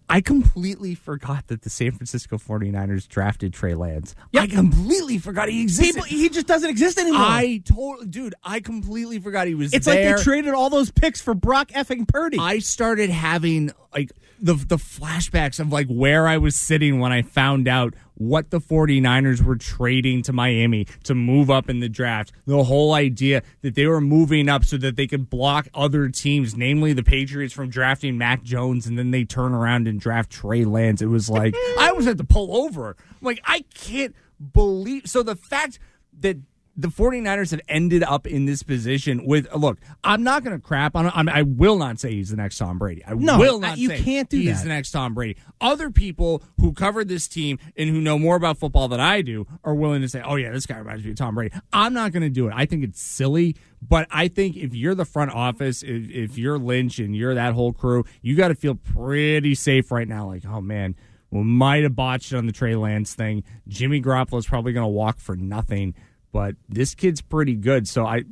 I 0.08 0.20
completely 0.20 0.94
forgot 0.94 1.48
that 1.48 1.62
the 1.62 1.70
San 1.70 1.90
Francisco 1.92 2.38
49ers 2.38 3.08
drafted 3.08 3.52
Trey 3.52 3.74
Lance. 3.74 4.14
I 4.36 4.46
completely 4.46 5.18
forgot 5.18 5.48
he 5.48 5.62
existed. 5.62 5.94
People, 5.94 6.04
he 6.04 6.28
just 6.28 6.46
doesn't 6.46 6.70
exist 6.70 6.98
anymore. 6.98 7.22
I 7.22 7.62
totally, 7.64 8.06
dude, 8.06 8.34
I 8.44 8.60
completely 8.60 9.18
forgot 9.18 9.48
he 9.48 9.56
was 9.56 9.74
it's 9.74 9.86
there. 9.86 10.10
like 10.10 10.18
they 10.18 10.22
traded 10.22 10.54
all 10.54 10.70
those 10.70 10.92
picks 10.92 11.20
for 11.20 11.34
Brock 11.34 11.68
effing 11.68 12.06
Purdy. 12.06 12.38
I 12.38 12.60
started 12.60 13.10
having 13.10 13.72
like 13.92 14.12
the 14.38 14.54
the 14.54 14.76
flashbacks 14.76 15.58
of 15.58 15.72
like 15.72 15.88
where 15.88 16.28
I 16.28 16.36
was 16.36 16.54
sitting 16.54 17.00
when 17.00 17.10
I 17.10 17.22
found 17.22 17.66
out 17.66 17.94
what 18.16 18.50
the 18.50 18.60
49ers 18.60 19.42
were 19.42 19.56
trading 19.56 20.22
to 20.22 20.32
Miami 20.32 20.86
to 21.04 21.14
move 21.14 21.50
up 21.50 21.68
in 21.68 21.80
the 21.80 21.88
draft. 21.88 22.32
The 22.46 22.64
whole 22.64 22.94
idea 22.94 23.42
that 23.62 23.74
they 23.74 23.86
were 23.86 24.00
moving 24.00 24.48
up 24.48 24.64
so 24.64 24.76
that 24.78 24.96
they 24.96 25.06
could 25.06 25.28
block 25.30 25.68
other 25.74 26.08
teams, 26.08 26.56
namely 26.56 26.92
the 26.92 27.02
Patriots 27.02 27.52
from 27.52 27.68
drafting 27.68 28.18
Mac 28.18 28.42
Jones 28.42 28.86
and 28.86 28.98
then 28.98 29.10
they 29.10 29.24
turn 29.24 29.52
around 29.52 29.86
and 29.86 30.00
draft 30.00 30.30
Trey 30.30 30.64
Lance. 30.64 31.02
It 31.02 31.06
was 31.06 31.28
like 31.28 31.54
I 31.78 31.88
almost 31.88 32.08
had 32.08 32.18
to 32.18 32.24
pull 32.24 32.56
over. 32.64 32.96
I'm 33.10 33.24
like 33.24 33.40
I 33.44 33.64
can't 33.74 34.14
believe 34.52 35.06
so 35.06 35.22
the 35.22 35.36
fact 35.36 35.78
that 36.20 36.38
the 36.76 36.88
49ers 36.88 37.52
have 37.52 37.60
ended 37.68 38.02
up 38.02 38.26
in 38.26 38.44
this 38.44 38.62
position 38.62 39.24
with 39.24 39.46
look 39.54 39.78
i'm 40.04 40.22
not 40.22 40.44
going 40.44 40.54
to 40.54 40.62
crap 40.62 40.94
on 40.94 41.06
him. 41.08 41.28
I 41.28 41.42
will 41.42 41.78
not 41.78 41.98
say 41.98 42.12
he's 42.12 42.28
the 42.30 42.36
next 42.36 42.58
tom 42.58 42.78
brady. 42.78 43.02
I 43.04 43.14
No, 43.14 43.38
will 43.38 43.58
not 43.60 43.78
you 43.78 43.88
say 43.88 44.02
can't 44.02 44.28
do 44.28 44.36
he's 44.38 44.58
that. 44.58 44.62
the 44.64 44.68
next 44.68 44.90
tom 44.90 45.14
brady. 45.14 45.36
Other 45.60 45.90
people 45.90 46.42
who 46.60 46.72
covered 46.74 47.08
this 47.08 47.28
team 47.28 47.58
and 47.76 47.88
who 47.88 48.00
know 48.00 48.18
more 48.18 48.36
about 48.36 48.58
football 48.58 48.88
than 48.88 49.00
i 49.00 49.22
do 49.22 49.46
are 49.64 49.74
willing 49.74 50.02
to 50.02 50.08
say 50.08 50.20
oh 50.24 50.36
yeah 50.36 50.50
this 50.52 50.66
guy 50.66 50.78
reminds 50.78 51.04
me 51.04 51.10
of 51.12 51.16
tom 51.16 51.34
brady. 51.34 51.54
I'm 51.72 51.92
not 51.94 52.12
going 52.12 52.22
to 52.24 52.28
do 52.30 52.48
it. 52.48 52.52
I 52.54 52.66
think 52.66 52.84
it's 52.84 53.00
silly 53.00 53.56
but 53.80 54.06
i 54.10 54.28
think 54.28 54.56
if 54.56 54.74
you're 54.74 54.94
the 54.94 55.04
front 55.04 55.30
office 55.32 55.82
if, 55.82 56.10
if 56.10 56.38
you're 56.38 56.58
lynch 56.58 56.98
and 56.98 57.14
you're 57.16 57.34
that 57.34 57.52
whole 57.54 57.72
crew 57.72 58.04
you 58.22 58.34
got 58.36 58.48
to 58.48 58.54
feel 58.54 58.74
pretty 58.74 59.54
safe 59.54 59.90
right 59.90 60.08
now. 60.08 60.26
Like 60.26 60.44
oh 60.46 60.60
man 60.60 60.94
we 61.30 61.42
might 61.42 61.82
have 61.82 61.96
botched 61.96 62.32
on 62.32 62.46
the 62.46 62.52
Trey 62.52 62.76
Lance 62.76 63.14
thing. 63.14 63.42
Jimmy 63.66 64.00
Garoppolo's 64.00 64.46
probably 64.46 64.72
going 64.72 64.84
to 64.84 64.88
walk 64.88 65.18
for 65.18 65.34
nothing, 65.34 65.92
but 66.32 66.56
this 66.68 66.94
kid's 66.94 67.20
pretty 67.20 67.54
good. 67.54 67.86
So 67.88 68.04
I, 68.06 68.24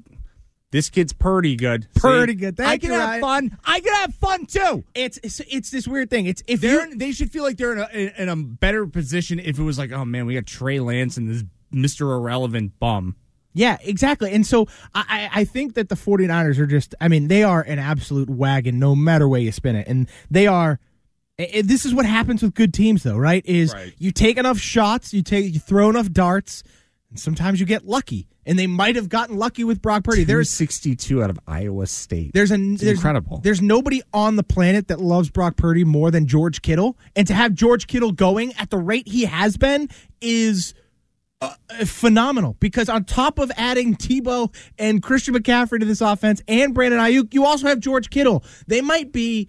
this 0.70 0.90
kid's 0.90 1.12
pretty 1.12 1.56
good. 1.56 1.84
See? 1.94 2.00
Pretty 2.00 2.34
good. 2.34 2.56
Thank 2.56 2.68
I 2.68 2.78
can 2.78 2.88
you, 2.90 2.94
have 2.98 3.08
Ryan. 3.08 3.20
fun. 3.50 3.58
I 3.64 3.80
can 3.80 3.94
have 3.94 4.14
fun 4.16 4.46
too. 4.46 4.84
it's, 4.94 5.18
it's 5.22 5.40
it's 5.48 5.70
this 5.70 5.86
weird 5.86 6.10
thing. 6.10 6.26
It's 6.26 6.42
if 6.46 6.60
They're 6.60 6.88
you 6.88 6.96
they 6.96 7.12
should 7.12 7.30
feel 7.30 7.42
like 7.44 7.56
they're 7.56 7.72
in 7.74 7.78
a 7.78 7.88
in, 7.92 8.08
in 8.18 8.28
a 8.28 8.36
better 8.36 8.86
position 8.86 9.38
if 9.38 9.58
it 9.58 9.62
was 9.62 9.78
like, 9.78 9.92
oh 9.92 10.04
man, 10.04 10.26
we 10.26 10.34
got 10.34 10.46
Trey 10.46 10.80
Lance 10.80 11.16
and 11.16 11.28
this 11.28 11.44
Mister 11.70 12.10
Irrelevant 12.12 12.78
bum. 12.80 13.16
Yeah, 13.56 13.76
exactly. 13.82 14.32
And 14.32 14.44
so 14.44 14.66
I, 14.96 15.28
I 15.32 15.40
I 15.42 15.44
think 15.44 15.74
that 15.74 15.88
the 15.88 15.94
49ers 15.94 16.58
are 16.58 16.66
just, 16.66 16.96
I 17.00 17.06
mean, 17.06 17.28
they 17.28 17.44
are 17.44 17.62
an 17.62 17.78
absolute 17.78 18.28
wagon 18.28 18.80
no 18.80 18.96
matter 18.96 19.28
way 19.28 19.42
you 19.42 19.52
spin 19.52 19.76
it. 19.76 19.86
And 19.86 20.08
they 20.28 20.48
are, 20.48 20.80
i- 21.38 21.48
i- 21.58 21.62
this 21.62 21.86
is 21.86 21.94
what 21.94 22.04
happens 22.04 22.42
with 22.42 22.54
good 22.54 22.74
teams, 22.74 23.04
though, 23.04 23.16
right? 23.16 23.46
Is 23.46 23.72
Right. 23.72 23.94
you 23.96 24.10
take 24.10 24.38
enough 24.38 24.58
shots, 24.58 25.14
you 25.14 25.22
take, 25.22 25.54
you 25.54 25.60
throw 25.60 25.88
enough 25.88 26.10
darts, 26.10 26.64
and 27.14 27.20
sometimes 27.20 27.60
you 27.60 27.66
get 27.66 27.86
lucky. 27.86 28.26
And 28.44 28.58
they 28.58 28.66
might 28.66 28.96
have 28.96 29.08
gotten 29.08 29.36
lucky 29.36 29.62
with 29.62 29.80
Brock 29.80 30.02
Purdy. 30.02 30.24
There's 30.24 30.48
There's, 30.48 30.50
62 30.50 31.22
out 31.22 31.30
of 31.30 31.38
Iowa 31.46 31.86
State. 31.86 32.32
there's 32.34 32.50
a, 32.50 32.56
there's, 32.56 32.82
incredible. 32.82 33.38
There's 33.38 33.62
nobody 33.62 34.02
on 34.12 34.34
the 34.34 34.42
planet 34.42 34.88
that 34.88 35.00
loves 35.00 35.30
Brock 35.30 35.56
Purdy 35.56 35.84
more 35.84 36.10
than 36.10 36.26
George 36.26 36.60
Kittle. 36.60 36.98
And 37.14 37.24
to 37.28 37.34
have 37.34 37.54
George 37.54 37.86
Kittle 37.86 38.10
going 38.10 38.52
at 38.54 38.70
the 38.70 38.78
rate 38.78 39.06
he 39.06 39.26
has 39.26 39.56
been 39.56 39.88
is 40.20 40.74
uh, 41.40 41.54
phenomenal 41.84 42.56
because 42.58 42.88
on 42.88 43.04
top 43.04 43.38
of 43.38 43.52
adding 43.56 43.94
Deebo 43.94 44.52
and 44.76 45.00
Christian 45.00 45.34
McCaffrey 45.34 45.78
to 45.78 45.86
this 45.86 46.00
offense 46.00 46.42
and 46.48 46.74
Brandon 46.74 46.98
Aiyuk, 46.98 47.32
you 47.32 47.46
also 47.46 47.68
have 47.68 47.78
George 47.78 48.10
Kittle. 48.10 48.42
They 48.66 48.80
might 48.80 49.12
be 49.12 49.48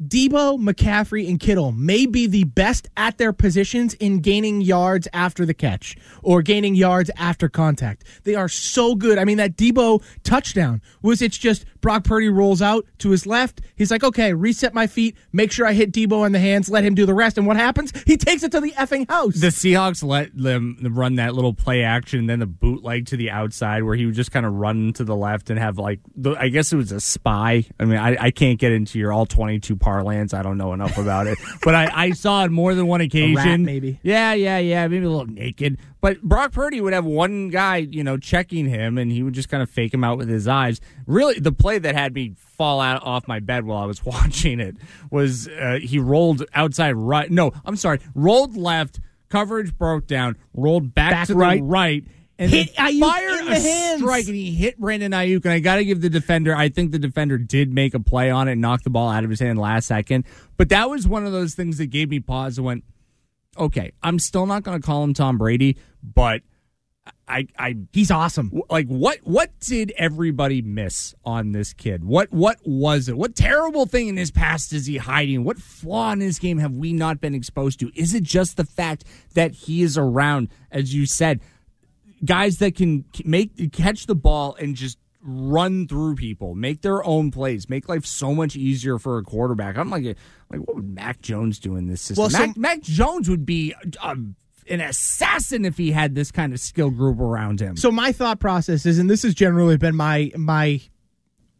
Deebo, 0.00 0.58
McCaffrey, 0.58 1.28
and 1.28 1.38
Kittle 1.38 1.72
may 1.72 2.06
be 2.06 2.26
the 2.26 2.44
best 2.44 2.88
at 2.96 3.18
their 3.18 3.34
positions 3.34 3.92
in 3.94 4.20
gaining 4.20 4.62
yards 4.62 5.06
after 5.12 5.44
the 5.44 5.52
catch 5.52 5.96
or 6.22 6.40
gaining 6.40 6.74
yards 6.74 7.10
after 7.16 7.50
contact. 7.50 8.04
They 8.24 8.34
are 8.34 8.48
so 8.48 8.94
good. 8.94 9.18
I 9.18 9.24
mean, 9.24 9.36
that 9.36 9.56
Deebo 9.56 10.02
touchdown 10.22 10.80
was 11.02 11.20
it's 11.20 11.36
just 11.36 11.66
Brock 11.80 12.04
Purdy 12.04 12.28
rolls 12.28 12.62
out 12.62 12.86
to 12.98 13.10
his 13.10 13.26
left. 13.26 13.60
He's 13.76 13.90
like, 13.90 14.02
okay, 14.02 14.32
reset 14.32 14.74
my 14.74 14.86
feet, 14.86 15.16
make 15.32 15.52
sure 15.52 15.66
I 15.66 15.72
hit 15.72 15.92
Deebo 15.92 16.26
in 16.26 16.32
the 16.32 16.38
hands, 16.38 16.70
let 16.70 16.84
him 16.84 16.94
do 16.94 17.04
the 17.04 17.14
rest. 17.14 17.38
And 17.38 17.46
what 17.46 17.56
happens? 17.56 17.92
He 18.06 18.16
takes 18.16 18.42
it 18.42 18.52
to 18.52 18.60
the 18.60 18.72
effing 18.72 19.08
house. 19.08 19.34
The 19.40 19.48
Seahawks 19.48 20.02
let 20.02 20.36
them 20.36 20.78
run 20.82 21.16
that 21.16 21.34
little 21.34 21.54
play 21.54 21.82
action, 21.82 22.26
then 22.26 22.38
the 22.38 22.46
bootleg 22.46 23.06
to 23.06 23.16
the 23.16 23.30
outside 23.30 23.82
where 23.82 23.96
he 23.96 24.06
would 24.06 24.14
just 24.14 24.32
kind 24.32 24.46
of 24.46 24.54
run 24.54 24.92
to 24.94 25.04
the 25.04 25.16
left 25.16 25.50
and 25.50 25.58
have 25.58 25.78
like, 25.78 26.00
I 26.38 26.48
guess 26.48 26.72
it 26.72 26.76
was 26.76 26.92
a 26.92 27.00
spy. 27.00 27.64
I 27.78 27.84
mean, 27.84 27.98
I, 27.98 28.16
I 28.18 28.30
can't 28.30 28.58
get 28.58 28.72
into 28.72 28.98
your 28.98 29.12
all 29.12 29.26
22 29.26 29.76
parlance. 29.90 30.32
I 30.32 30.42
don't 30.42 30.56
know 30.56 30.72
enough 30.72 30.96
about 30.98 31.26
it. 31.26 31.36
But 31.62 31.74
I, 31.74 31.90
I 31.92 32.10
saw 32.12 32.44
it 32.44 32.50
more 32.50 32.74
than 32.74 32.86
one 32.86 33.00
occasion. 33.08 33.64
maybe. 33.64 33.98
Yeah, 34.02 34.32
yeah, 34.34 34.58
yeah. 34.58 34.86
Maybe 34.86 35.04
a 35.04 35.10
little 35.10 35.26
naked. 35.26 35.78
But 36.00 36.22
Brock 36.22 36.52
Purdy 36.52 36.80
would 36.80 36.92
have 36.92 37.04
one 37.04 37.48
guy, 37.48 37.78
you 37.78 38.04
know, 38.04 38.16
checking 38.16 38.66
him 38.66 38.96
and 38.98 39.10
he 39.10 39.22
would 39.22 39.34
just 39.34 39.48
kind 39.48 39.62
of 39.62 39.68
fake 39.68 39.92
him 39.92 40.04
out 40.04 40.16
with 40.18 40.28
his 40.28 40.46
eyes. 40.48 40.80
Really, 41.06 41.38
the 41.40 41.52
play 41.52 41.78
that 41.78 41.94
had 41.94 42.14
me 42.14 42.34
fall 42.36 42.80
out 42.80 43.02
off 43.02 43.26
my 43.28 43.40
bed 43.40 43.64
while 43.64 43.82
I 43.82 43.86
was 43.86 44.04
watching 44.04 44.60
it 44.60 44.76
was 45.10 45.48
uh, 45.48 45.78
he 45.82 45.98
rolled 45.98 46.44
outside 46.54 46.92
right. 46.92 47.30
No, 47.30 47.52
I'm 47.64 47.76
sorry. 47.76 47.98
Rolled 48.14 48.56
left. 48.56 49.00
Coverage 49.28 49.76
broke 49.76 50.06
down. 50.06 50.36
Rolled 50.54 50.94
back, 50.94 51.10
Back 51.12 51.26
to 51.28 51.34
right. 51.34 51.60
the 51.60 51.64
right. 51.64 52.04
And 52.40 52.50
Hit 52.50 52.74
Aiyuk 52.74 53.00
fired 53.00 53.40
in 53.40 53.46
a 53.48 53.50
the 53.50 53.60
hands. 53.60 54.00
strike, 54.00 54.26
and 54.26 54.34
he 54.34 54.52
hit 54.54 54.78
Brandon 54.78 55.12
Aiyuk. 55.12 55.44
And 55.44 55.52
I 55.52 55.58
got 55.60 55.76
to 55.76 55.84
give 55.84 56.00
the 56.00 56.08
defender. 56.08 56.56
I 56.56 56.70
think 56.70 56.90
the 56.90 56.98
defender 56.98 57.36
did 57.36 57.70
make 57.72 57.92
a 57.92 58.00
play 58.00 58.30
on 58.30 58.48
it, 58.48 58.52
and 58.52 58.60
knocked 58.62 58.84
the 58.84 58.90
ball 58.90 59.10
out 59.10 59.24
of 59.24 59.30
his 59.30 59.40
hand 59.40 59.58
last 59.58 59.86
second. 59.86 60.24
But 60.56 60.70
that 60.70 60.88
was 60.88 61.06
one 61.06 61.26
of 61.26 61.32
those 61.32 61.54
things 61.54 61.76
that 61.78 61.86
gave 61.86 62.08
me 62.08 62.18
pause. 62.18 62.56
and 62.56 62.64
went, 62.64 62.84
okay, 63.58 63.92
I'm 64.02 64.18
still 64.18 64.46
not 64.46 64.62
going 64.62 64.80
to 64.80 64.84
call 64.84 65.04
him 65.04 65.12
Tom 65.12 65.36
Brady, 65.36 65.76
but 66.02 66.40
I, 67.28 67.46
I 67.58 67.76
He's 67.92 68.10
awesome. 68.10 68.62
like 68.70 68.86
what 68.86 69.18
what 69.22 69.50
did 69.60 69.92
everybody 69.96 70.62
miss 70.62 71.14
on 71.24 71.52
this 71.52 71.72
kid? 71.72 72.04
What 72.04 72.32
what 72.32 72.58
was 72.64 73.08
it? 73.08 73.16
What 73.16 73.34
terrible 73.36 73.86
thing 73.86 74.08
in 74.08 74.16
his 74.16 74.30
past 74.30 74.72
is 74.72 74.86
he 74.86 74.96
hiding? 74.96 75.44
What 75.44 75.58
flaw 75.58 76.12
in 76.12 76.20
his 76.20 76.38
game 76.38 76.58
have 76.58 76.72
we 76.74 76.92
not 76.92 77.20
been 77.20 77.34
exposed 77.34 77.80
to? 77.80 77.90
Is 77.94 78.14
it 78.14 78.22
just 78.22 78.56
the 78.56 78.64
fact 78.64 79.04
that 79.34 79.52
he 79.52 79.82
is 79.82 79.96
around, 79.98 80.48
as 80.70 80.94
you 80.94 81.06
said, 81.06 81.40
guys 82.24 82.58
that 82.58 82.74
can 82.76 83.04
make 83.24 83.72
catch 83.72 84.06
the 84.06 84.14
ball 84.14 84.54
and 84.60 84.74
just 84.74 84.98
run 85.22 85.86
through 85.86 86.14
people, 86.14 86.54
make 86.54 86.80
their 86.82 87.04
own 87.04 87.30
plays, 87.30 87.68
make 87.68 87.88
life 87.88 88.06
so 88.06 88.34
much 88.34 88.56
easier 88.56 88.98
for 88.98 89.18
a 89.18 89.22
quarterback. 89.22 89.76
I'm 89.76 89.90
like, 89.90 90.04
like 90.50 90.60
what 90.60 90.76
would 90.76 90.94
Mac 90.94 91.20
Jones 91.20 91.58
do 91.58 91.76
in 91.76 91.88
this 91.88 92.00
system? 92.00 92.22
Well, 92.22 92.30
so- 92.30 92.38
Mac, 92.38 92.56
Mac 92.56 92.80
Jones 92.82 93.28
would 93.28 93.44
be. 93.46 93.74
An 94.68 94.80
assassin 94.80 95.64
if 95.64 95.76
he 95.76 95.90
had 95.90 96.14
this 96.14 96.30
kind 96.30 96.52
of 96.52 96.60
skill 96.60 96.90
group 96.90 97.18
around 97.18 97.58
him. 97.58 97.76
So 97.76 97.90
my 97.90 98.12
thought 98.12 98.38
process 98.38 98.86
is, 98.86 99.00
and 99.00 99.10
this 99.10 99.24
has 99.24 99.34
generally 99.34 99.76
been 99.76 99.96
my 99.96 100.30
my 100.36 100.80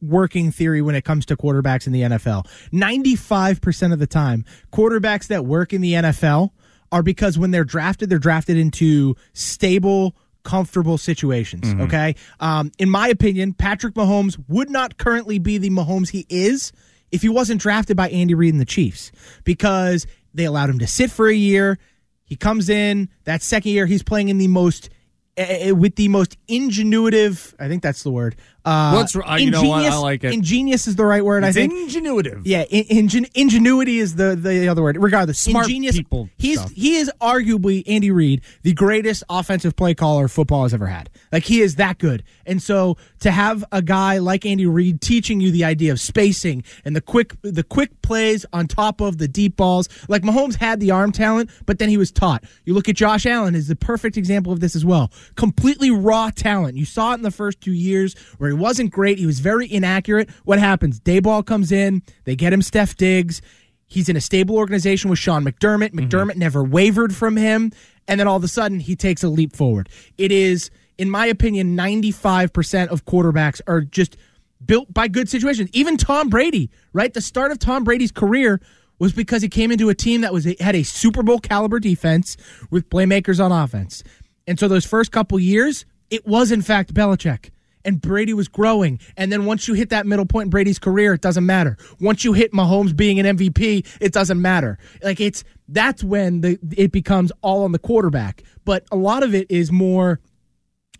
working 0.01 0.53
theory 0.53 0.81
when 0.81 0.95
it 0.95 1.05
comes 1.05 1.27
to 1.27 1.37
quarterbacks 1.37 1.89
in 1.89 1.93
the 1.93 2.03
NFL. 2.03 2.47
Ninety 2.71 3.17
five 3.17 3.61
percent 3.61 3.93
of 3.93 3.99
the 3.99 4.07
time, 4.07 4.45
quarterbacks 4.73 5.27
that 5.27 5.45
work 5.45 5.73
in 5.73 5.81
the 5.81 5.95
NFL 5.95 6.51
are 6.93 7.03
because 7.03 7.37
when 7.37 7.51
they're 7.51 7.65
drafted, 7.65 8.11
they're 8.11 8.19
drafted 8.21 8.57
into 8.57 9.17
stable. 9.33 10.15
Comfortable 10.43 10.99
situations. 10.99 11.75
Okay. 11.83 12.15
Um, 12.41 12.73
in 12.79 12.89
my 12.89 13.09
opinion, 13.09 13.53
Patrick 13.53 13.95
Mahomes 13.95 14.43
would 14.49 14.71
not 14.71 14.99
currently 14.99 15.39
be 15.39 15.59
the 15.59 15.71
Mahomes 15.71 16.11
he 16.11 16.27
is 16.29 16.73
if 17.11 17.23
he 17.23 17.29
wasn't 17.29 17.61
drafted 17.61 17.97
by 17.97 18.09
Andy 18.09 18.35
Reid 18.35 18.55
and 18.55 18.61
the 18.61 18.65
Chiefs 18.67 19.13
because 19.45 20.07
they 20.33 20.45
allowed 20.45 20.71
him 20.71 20.79
to 20.79 20.87
sit 20.87 21.11
for 21.11 21.29
a 21.29 21.35
year. 21.35 21.79
He 22.25 22.37
comes 22.37 22.69
in 22.69 23.09
that 23.25 23.43
second 23.43 23.73
year. 23.73 23.87
He's 23.87 24.03
playing 24.03 24.29
in 24.29 24.39
the 24.39 24.49
most 24.49 24.89
uh, 25.37 25.75
with 25.75 25.97
the 25.97 26.09
most 26.09 26.37
ingenuitive. 26.49 27.55
I 27.59 27.69
think 27.69 27.83
that's 27.83 28.03
the 28.03 28.11
word. 28.11 28.37
Uh, 28.65 28.93
What's- 28.95 29.17
uh, 29.17 29.37
you 29.39 29.51
know 29.51 29.63
what? 29.63 29.85
I 29.85 29.97
like 29.97 30.25
it. 30.25 30.33
Ingenious 30.35 30.87
is 30.87 30.97
the 30.97 31.05
right 31.05 31.25
word. 31.25 31.45
it's 31.45 31.57
I 31.57 31.61
think. 31.67 31.73
ingenuitive. 31.73 32.43
Yeah, 32.45 32.63
in, 32.63 32.85
ingen, 33.09 33.27
ingenuity 33.35 33.99
is 33.99 34.15
the, 34.17 34.37
the 34.37 34.69
other 34.69 34.83
word. 34.83 34.97
Regardless, 35.01 35.39
Smart 35.39 35.67
ingenious. 35.67 35.97
people 35.97 36.29
He's 36.37 36.59
stuff. 36.61 36.73
he 36.73 36.97
is 36.97 37.11
arguably 37.21 37.83
Andy 37.87 38.11
Reid, 38.11 38.43
the 38.63 38.73
greatest 38.73 39.23
offensive 39.31 39.77
play 39.77 39.95
caller 39.95 40.29
football 40.29 40.63
has 40.65 40.75
ever 40.75 40.87
had. 40.87 41.09
Like 41.33 41.45
he 41.45 41.61
is 41.61 41.77
that 41.77 41.99
good. 41.99 42.23
And 42.47 42.63
so 42.63 42.97
to 43.21 43.31
have 43.31 43.65
a 43.73 43.81
guy 43.83 44.19
like 44.19 44.45
Andy 44.45 44.67
Reid 44.67 45.01
teaching 45.01 45.41
you 45.41 45.51
the 45.51 45.65
idea 45.65 45.93
of 45.93 46.01
spacing 46.01 46.65
and 46.85 46.95
the 46.95 47.01
quick 47.01 47.35
the 47.43 47.63
quick 47.63 48.03
plays 48.03 48.45
on 48.53 48.67
top 48.67 49.01
of 49.01 49.19
the 49.19 49.29
deep 49.29 49.57
balls, 49.57 49.89
like 50.09 50.23
Mahomes 50.23 50.57
had 50.57 50.81
the 50.81 50.91
arm 50.91 51.13
talent, 51.13 51.51
but 51.67 51.79
then 51.79 51.89
he 51.89 51.97
was 51.97 52.11
taught. 52.11 52.45
You 52.65 52.75
look 52.75 52.89
at 52.89 52.97
Josh 52.97 53.25
Allen 53.27 53.55
is 53.55 53.69
the 53.69 53.77
perfect 53.77 54.17
example 54.17 54.53
of 54.53 54.61
this 54.61 54.75
as 54.77 54.85
well. 54.85 55.11
Completely 55.37 55.91
raw 55.91 56.31
talent. 56.31 56.77
You 56.77 56.85
saw 56.85 57.13
it 57.13 57.15
in 57.17 57.23
the 57.23 57.31
first 57.31 57.61
two 57.61 57.73
years 57.73 58.15
where 58.39 58.50
he 58.51 58.57
wasn't 58.57 58.91
great. 58.91 59.19
He 59.19 59.27
was 59.27 59.41
very 59.41 59.71
inaccurate. 59.71 60.31
What 60.45 60.59
happens? 60.59 61.01
Daboll 61.01 61.45
comes 61.45 61.73
in. 61.73 62.03
They 62.25 62.37
get 62.37 62.53
him 62.53 62.63
Steph 62.63 62.97
Diggs. 62.97 63.43
He's 63.87 64.09
in 64.09 64.17
a 64.17 64.21
stable 64.21 64.57
organization 64.57 65.11
with 65.11 65.19
Sean 65.19 65.45
McDermott. 65.45 65.91
Mm-hmm. 65.91 66.07
McDermott 66.07 66.37
never 66.37 66.63
wavered 66.63 67.15
from 67.15 67.37
him. 67.37 67.73
And 68.07 68.21
then 68.21 68.29
all 68.29 68.37
of 68.37 68.45
a 68.45 68.49
sudden, 68.49 68.81
he 68.81 68.95
takes 68.95 69.23
a 69.23 69.29
leap 69.29 69.55
forward. 69.55 69.89
It 70.17 70.33
is, 70.33 70.71
in 70.99 71.11
my 71.11 71.27
opinion, 71.27 71.77
95% 71.77 72.89
of 72.89 73.05
quarterbacks 73.05 73.61
are 73.67 73.81
just 73.81 74.17
built 74.65 74.93
by 74.93 75.09
good 75.09 75.29
situations. 75.29 75.71
Even 75.73 75.97
Tom 75.97 76.29
Brady, 76.29 76.71
right? 76.93 77.13
The 77.13 77.21
start 77.21 77.51
of 77.51 77.59
Tom 77.59 77.85
Brady's 77.85 78.13
career 78.13 78.61
was 78.99 79.13
because 79.13 79.43
he 79.43 79.49
came 79.49 79.73
into 79.73 79.89
a 79.89 79.95
team 79.95 80.21
that 80.21 80.33
was 80.33 80.45
had 80.61 80.77
a 80.77 80.83
Super 80.83 81.23
Bowl 81.23 81.39
caliber 81.39 81.81
defense 81.81 82.37
with 82.71 82.89
playmakers 82.91 83.43
on 83.43 83.51
offense. 83.51 84.05
And 84.47 84.59
so 84.59 84.69
those 84.69 84.85
first 84.85 85.11
couple 85.11 85.39
years, 85.41 85.87
it 86.11 86.27
was 86.27 86.53
in 86.53 86.63
fact 86.63 86.95
Belichick. 86.95 87.51
And 87.85 88.01
Brady 88.01 88.35
was 88.35 88.49
growing. 88.49 89.01
And 89.17 89.33
then 89.33 89.47
once 89.47 89.67
you 89.67 89.75
hit 89.75 89.91
that 89.91 90.07
middle 90.07 90.27
point 90.27 90.47
in 90.47 90.51
Brady's 90.51 90.79
career, 90.79 91.15
it 91.15 91.21
doesn't 91.23 91.47
matter. 91.47 91.77
Once 92.01 92.25
you 92.25 92.33
hit 92.35 92.53
Mahomes 92.53 92.95
being 92.95 93.19
an 93.19 93.37
MVP, 93.37 93.87
it 94.01 94.13
doesn't 94.13 94.41
matter. 94.41 94.79
Like 95.03 95.21
it's 95.21 95.45
that's 95.69 96.05
when 96.05 96.41
the 96.43 96.59
it 96.77 96.93
becomes 96.93 97.33
all 97.43 97.65
on 97.65 97.73
the 97.73 97.79
quarterback. 97.79 98.43
But 98.65 98.85
a 98.93 98.97
lot 98.97 99.23
of 99.23 99.35
it 99.35 99.51
is 99.51 99.73
more 99.73 100.21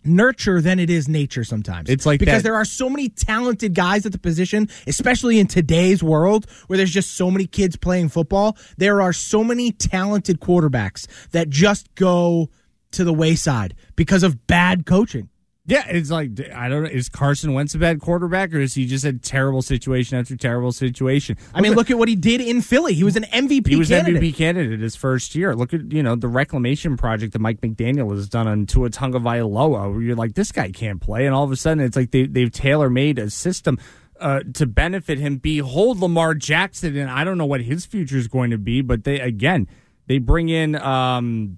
nurture 0.03 0.61
than 0.61 0.79
it 0.79 0.89
is 0.89 1.07
nature 1.07 1.43
sometimes. 1.43 1.89
It's 1.89 2.05
like 2.05 2.19
because 2.19 2.37
that- 2.37 2.43
there 2.43 2.55
are 2.55 2.65
so 2.65 2.89
many 2.89 3.09
talented 3.09 3.75
guys 3.75 4.05
at 4.05 4.11
the 4.11 4.17
position, 4.17 4.67
especially 4.87 5.39
in 5.39 5.47
today's 5.47 6.01
world 6.01 6.47
where 6.67 6.77
there's 6.77 6.91
just 6.91 7.11
so 7.11 7.29
many 7.29 7.45
kids 7.45 7.75
playing 7.75 8.09
football. 8.09 8.57
There 8.77 9.01
are 9.01 9.13
so 9.13 9.43
many 9.43 9.71
talented 9.71 10.39
quarterbacks 10.39 11.05
that 11.31 11.49
just 11.49 11.93
go 11.95 12.49
to 12.91 13.03
the 13.03 13.13
wayside 13.13 13.75
because 13.95 14.23
of 14.23 14.47
bad 14.47 14.85
coaching. 14.85 15.29
Yeah, 15.65 15.85
it's 15.87 16.09
like 16.09 16.31
I 16.55 16.69
don't 16.69 16.83
know. 16.83 16.89
Is 16.89 17.07
Carson 17.07 17.53
Wentz 17.53 17.75
a 17.75 17.77
bad 17.77 18.01
quarterback, 18.01 18.51
or 18.51 18.59
is 18.59 18.73
he 18.73 18.87
just 18.87 19.05
a 19.05 19.13
terrible 19.13 19.61
situation 19.61 20.17
after 20.17 20.35
terrible 20.35 20.71
situation? 20.71 21.37
I 21.53 21.61
mean, 21.61 21.73
look 21.73 21.91
at 21.91 21.99
what 21.99 22.09
he 22.09 22.15
did 22.15 22.41
in 22.41 22.61
Philly. 22.61 22.95
He 22.95 23.03
was 23.03 23.15
an 23.15 23.25
MVP 23.25 23.67
he 23.67 23.75
was 23.75 23.89
candidate. 23.89 24.23
MVP 24.23 24.35
candidate 24.35 24.79
his 24.79 24.95
first 24.95 25.35
year. 25.35 25.55
Look 25.55 25.71
at 25.73 25.91
you 25.91 26.01
know 26.01 26.15
the 26.15 26.27
reclamation 26.27 26.97
project 26.97 27.33
that 27.33 27.39
Mike 27.39 27.61
McDaniel 27.61 28.11
has 28.15 28.27
done 28.27 28.47
on 28.47 28.65
Tua 28.65 28.89
Tagovailoa, 28.89 29.93
where 29.93 30.01
you're 30.01 30.15
like, 30.15 30.33
this 30.33 30.51
guy 30.51 30.71
can't 30.71 30.99
play, 30.99 31.27
and 31.27 31.35
all 31.35 31.43
of 31.43 31.51
a 31.51 31.55
sudden 31.55 31.83
it's 31.83 31.95
like 31.95 32.09
they 32.09 32.25
they've 32.25 32.51
tailor 32.51 32.89
made 32.89 33.19
a 33.19 33.29
system. 33.29 33.77
Uh, 34.19 34.41
to 34.53 34.67
benefit 34.67 35.17
him, 35.17 35.37
behold 35.37 35.99
Lamar 35.99 36.35
Jackson, 36.35 36.95
and 36.95 37.09
I 37.09 37.23
don't 37.23 37.39
know 37.39 37.45
what 37.47 37.61
his 37.61 37.87
future 37.87 38.17
is 38.17 38.27
going 38.27 38.51
to 38.51 38.59
be, 38.59 38.81
but 38.81 39.03
they 39.03 39.19
again 39.19 39.67
they 40.05 40.19
bring 40.19 40.49
in 40.49 40.75
um, 40.75 41.57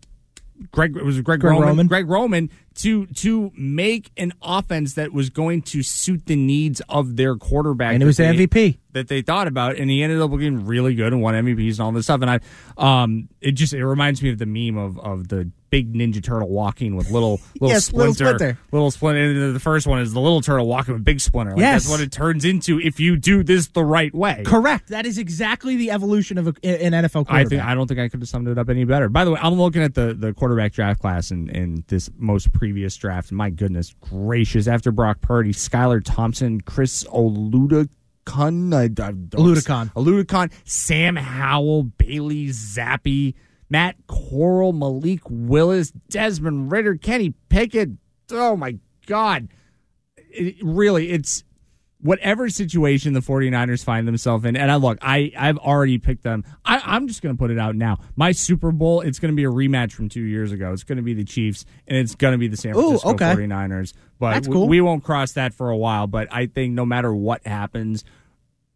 Greg 0.72 0.96
it 0.96 1.04
was 1.04 1.20
Greg, 1.22 1.42
Greg 1.42 1.54
Roman, 1.54 1.68
Roman. 1.68 1.88
Greg 1.88 2.10
Roman 2.10 2.50
to 2.76 3.06
to 3.08 3.52
make 3.58 4.12
an 4.18 4.34
offense 4.42 4.94
that 4.96 5.14
was 5.14 5.30
going 5.30 5.62
to 5.64 5.84
suit 5.84 6.26
the 6.26 6.36
needs 6.36 6.82
of 6.90 7.16
their 7.16 7.36
quarterback. 7.36 7.94
And 7.94 8.04
it 8.04 8.06
was 8.06 8.18
the 8.18 8.24
MVP. 8.24 8.78
That 8.94 9.08
they 9.08 9.22
thought 9.22 9.48
about, 9.48 9.76
and 9.78 9.90
he 9.90 10.02
ended 10.04 10.22
up 10.22 10.32
looking 10.32 10.66
really 10.66 10.96
good 10.96 11.14
and 11.14 11.22
won 11.22 11.34
MVPs 11.36 11.72
and 11.74 11.80
all 11.82 11.92
this 11.92 12.06
stuff. 12.06 12.22
And 12.22 12.30
I, 12.32 12.40
um, 12.78 13.28
it 13.42 13.52
just 13.52 13.74
it 13.74 13.86
reminds 13.86 14.22
me 14.22 14.30
of 14.32 14.38
the 14.38 14.46
meme 14.46 14.78
of 14.78 14.98
of 15.00 15.28
the 15.28 15.50
big 15.70 15.92
Ninja 15.96 16.24
Turtle 16.24 16.50
walking 16.50 16.96
with 16.96 17.10
little 17.10 17.42
little 17.60 17.70
Yes, 17.70 17.92
little 17.92 18.14
splinter, 18.14 18.38
Splinter. 18.38 18.60
little 18.72 18.92
splinter. 18.92 19.22
And 19.24 19.56
the 19.56 19.60
first 19.60 19.88
one 19.88 20.00
is 20.02 20.14
the 20.14 20.20
little 20.22 20.40
turtle 20.42 20.68
walking 20.68 20.94
with 20.94 21.04
big 21.04 21.20
splinter. 21.20 21.54
Like, 21.54 21.62
Yes. 21.62 21.84
that's 21.86 21.92
what 21.92 22.00
it 22.00 22.12
turns 22.12 22.46
into 22.46 22.80
if 22.80 23.00
you 23.00 23.18
do 23.18 23.44
this 23.44 23.70
the 23.70 23.84
right 23.84 24.14
way. 24.14 24.44
Correct. 24.46 24.90
That 24.90 25.08
is 25.08 25.18
exactly 25.18 25.76
the 25.76 25.90
evolution 25.90 26.38
of 26.38 26.46
a, 26.48 26.54
an 26.64 26.92
NFL 27.04 27.26
quarterback. 27.26 27.46
I 27.48 27.50
think 27.50 27.64
I 27.64 27.74
don't 27.74 27.88
think 27.88 28.00
I 28.00 28.08
could 28.08 28.20
have 28.20 28.30
summed 28.30 28.48
it 28.50 28.58
up 28.60 28.70
any 28.70 28.84
better. 28.86 29.10
By 29.10 29.26
the 29.26 29.32
way, 29.32 29.40
I'm 29.42 29.56
looking 29.56 29.82
at 29.82 29.96
the, 29.96 30.14
the 30.14 30.32
quarterback 30.34 30.74
draft 30.74 31.02
class 31.02 31.32
in, 31.32 31.50
in 31.50 31.84
this 31.88 32.08
most 32.18 32.54
previous 32.54 32.96
draft. 32.96 33.32
My 33.32 33.50
goodness 33.50 33.96
gracious! 34.00 34.68
After 34.68 34.92
Brock 34.92 35.22
Purdy, 35.22 35.54
Skylar 35.54 36.02
Thompson, 36.06 36.62
Chris 36.62 37.04
I, 38.28 38.40
I 38.42 38.46
uh, 38.46 38.84
uh, 38.86 38.88
don't- 38.90 39.30
Oladokun. 39.32 39.94
Oladokun, 39.94 40.52
Sam 40.64 41.16
Howell, 41.16 41.84
Bailey 41.84 42.48
Zappe, 42.48 43.34
Matt 43.70 43.96
Corral, 44.08 44.74
Malik 44.74 45.22
Willis, 45.30 45.92
Desmond 46.10 46.72
Ridder, 46.72 46.96
Kenny 46.96 47.34
Pickett. 47.50 47.92
Oh 48.32 48.56
my 48.56 48.78
God! 49.06 49.50
It, 50.18 50.56
really, 50.64 51.10
it's 51.12 51.44
whatever 52.04 52.50
situation 52.50 53.14
the 53.14 53.22
49ers 53.22 53.84
find 53.84 54.08
themselves 54.08 54.46
in, 54.46 54.56
and 54.56 54.70
I 54.70 54.76
look, 54.76 55.00
I, 55.02 55.32
I've 55.38 55.58
already 55.58 55.98
picked 55.98 56.24
them. 56.24 56.44
I, 56.64 56.82
I'm 56.86 57.08
just 57.08 57.22
going 57.22 57.36
to 57.36 57.40
put 57.40 57.50
it 57.50 57.58
out 57.58 57.76
now. 57.76 58.00
My 58.16 58.34
Super 58.34 58.72
Bowl, 58.72 59.02
it's 59.02 59.20
going 59.20 59.32
to 59.32 59.36
be 59.36 59.46
a 59.46 59.50
rematch 59.50 59.94
from 59.94 60.10
two 60.10 60.22
years 60.22 60.52
ago. 60.52 60.74
It's 60.74 60.84
going 60.84 60.98
to 60.98 61.04
be 61.04 61.14
the 61.14 61.24
Chiefs, 61.24 61.66
and 61.88 61.98
it's 61.98 62.14
going 62.14 62.34
to 62.34 62.38
be 62.38 62.48
the 62.48 62.58
San 62.58 62.76
Ooh, 62.76 62.98
Francisco 62.98 63.10
okay. 63.12 63.34
49ers. 63.34 63.94
But 64.20 64.46
cool. 64.46 64.68
we 64.68 64.82
won't 64.82 65.04
cross 65.04 65.34
that 65.34 65.54
for 65.54 65.70
a 65.70 65.78
while. 65.78 66.08
But 66.08 66.28
I 66.32 66.46
think 66.46 66.74
no 66.74 66.86
matter 66.86 67.14
what 67.14 67.46
happens, 67.48 68.04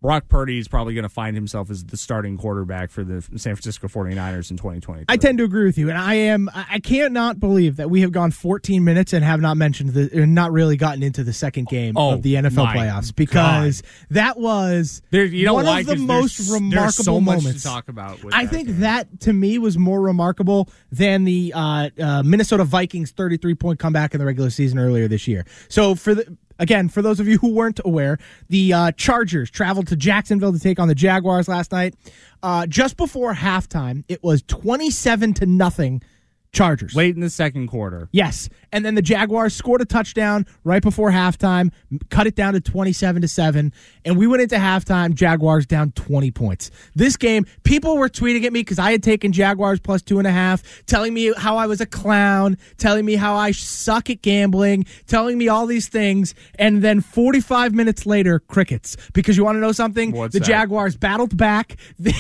Brock 0.08 0.30
Purdy 0.30 0.58
is 0.58 0.70
probably 0.70 0.94
going 0.94 1.04
to 1.04 1.10
find 1.10 1.36
himself 1.36 1.70
as 1.70 1.84
the 1.84 1.98
starting 1.98 2.38
quarterback 2.38 2.92
for 2.92 3.04
the 3.04 3.22
San 3.36 3.56
Francisco 3.56 3.90
49ers 3.90 4.50
in 4.52 4.56
2020. 4.56 5.04
I 5.10 5.18
tend 5.18 5.38
to 5.40 5.44
agree 5.44 5.66
with 5.66 5.78
you, 5.78 5.90
and 5.90 5.98
I 5.98 6.14
am. 6.14 6.50
I 6.56 6.80
can't 6.80 7.12
not 7.12 7.42
believe 7.42 7.76
that 7.76 7.90
we 7.90 8.00
have 8.00 8.14
gone 8.14 8.32
14 8.32 8.86
minutes 8.86 9.12
and 9.12 9.22
have 9.26 9.42
not 9.42 9.58
mentioned 9.58 9.90
the, 9.90 10.10
and 10.14 10.34
not 10.34 10.54
really 10.54 10.78
gotten 10.78 11.04
into 11.04 11.26
the 11.26 11.34
second 11.34 11.68
game 11.68 11.98
Oh, 11.98 12.14
of 12.14 12.22
the 12.22 12.36
NFL 12.36 12.68
playoffs 12.74 13.14
because 13.14 13.84
that 14.10 14.40
was 14.40 15.02
There, 15.12 15.26
you 15.26 15.46
know 15.46 15.56
one 15.56 15.66
why? 15.66 15.82
of 15.82 15.88
the 15.88 15.98
most 15.98 16.38
there's, 16.38 16.52
remarkable 16.52 16.82
there's 16.84 16.96
so 16.96 17.20
moments. 17.20 17.62
to 17.64 17.68
talk 17.68 17.90
about. 17.90 18.20
I 18.32 18.46
that 18.46 18.50
think 18.54 18.68
game. 18.70 18.80
that 18.80 19.20
to 19.20 19.34
me 19.34 19.58
was 19.58 19.78
more 19.78 20.00
remarkable 20.00 20.70
than 20.90 21.26
the 21.26 21.52
uh, 21.54 21.90
uh, 22.00 22.24
Minnesota 22.24 22.64
Vikings 22.64 23.12
33 23.12 23.56
point 23.56 23.78
comeback 23.78 24.14
in 24.14 24.20
the 24.22 24.26
regular 24.26 24.52
season 24.52 24.80
earlier 24.80 25.10
this 25.10 25.28
year. 25.28 25.46
So 25.68 25.96
for 25.96 26.16
the 26.16 26.38
again, 26.60 26.90
for 26.90 27.02
those 27.02 27.20
of 27.20 27.28
you 27.28 27.38
who 27.38 27.52
weren't 27.52 27.80
aware, 27.86 28.18
the 28.50 28.74
uh, 28.74 28.92
Chargers 28.94 29.50
traveled 29.50 29.88
to 29.88 29.96
Jacksonville 29.96 30.54
to 30.54 30.60
take 30.60 30.80
on 30.80 30.88
the 30.88 30.96
Jaguars 30.96 31.48
last 31.48 31.72
night. 31.72 31.96
Uh, 32.44 32.68
just 32.68 32.98
before 32.98 33.34
halftime, 33.34 34.04
it 34.08 34.24
was 34.24 34.44
27 34.44 35.34
to 35.36 35.46
nothing 35.46 36.02
Chargers. 36.52 36.96
late 36.96 37.16
in 37.16 37.22
the 37.22 37.30
second 37.30 37.68
quarter. 37.68 38.10
Yes. 38.12 38.50
And 38.72 38.86
then 38.86 38.96
the 38.96 39.02
Jaguars 39.02 39.56
scored 39.56 39.82
a 39.82 39.86
touchdown 39.86 40.46
right 40.64 40.82
before 40.82 41.12
halftime, 41.12 41.72
cut 42.10 42.28
it 42.28 42.36
down 42.36 42.54
to 42.54 42.62
27 42.62 43.22
to 43.22 43.28
7, 43.28 43.72
and 44.06 44.18
we 44.18 44.28
went 44.28 44.42
into 44.42 44.56
halftime 44.56 45.14
Jaguars 45.14 45.66
down 45.66 45.92
20 45.92 46.32
points. 46.32 46.72
This 46.96 47.16
game, 47.18 47.46
people 47.64 47.98
were 47.98 48.10
tweeting 48.10 48.44
at 48.46 48.54
me 48.54 48.62
because 48.62 48.80
I 48.80 48.92
had 48.92 49.04
taken 49.04 49.32
Jaguars 49.32 49.80
plus 49.80 50.02
two 50.02 50.18
and 50.18 50.28
a 50.28 50.32
half, 50.32 50.64
telling 50.86 51.14
me 51.14 51.34
how 51.38 51.58
I 51.58 51.68
was 51.68 51.80
a 51.82 51.86
clown, 51.86 52.58
telling 52.78 53.06
me 53.06 53.16
how 53.16 53.36
I 53.36 53.52
suck 53.52 54.10
at 54.10 54.22
gambling, 54.22 54.86
telling 55.06 55.38
me 55.38 55.48
all 55.48 55.66
these 55.66 55.88
things, 55.88 56.34
and 56.56 56.82
then 56.82 57.02
45 57.02 57.74
minutes 57.74 58.06
later, 58.06 58.40
crickets. 58.40 58.98
Because 59.14 59.38
you 59.38 59.44
want 59.46 59.56
to 59.56 59.60
know 59.62 59.72
something? 59.72 60.12
What's 60.12 60.34
the 60.34 60.40
that? 60.40 60.48
Jaguars 60.48 60.98
battled 60.98 61.36
back. 61.38 61.78
They 62.00 62.14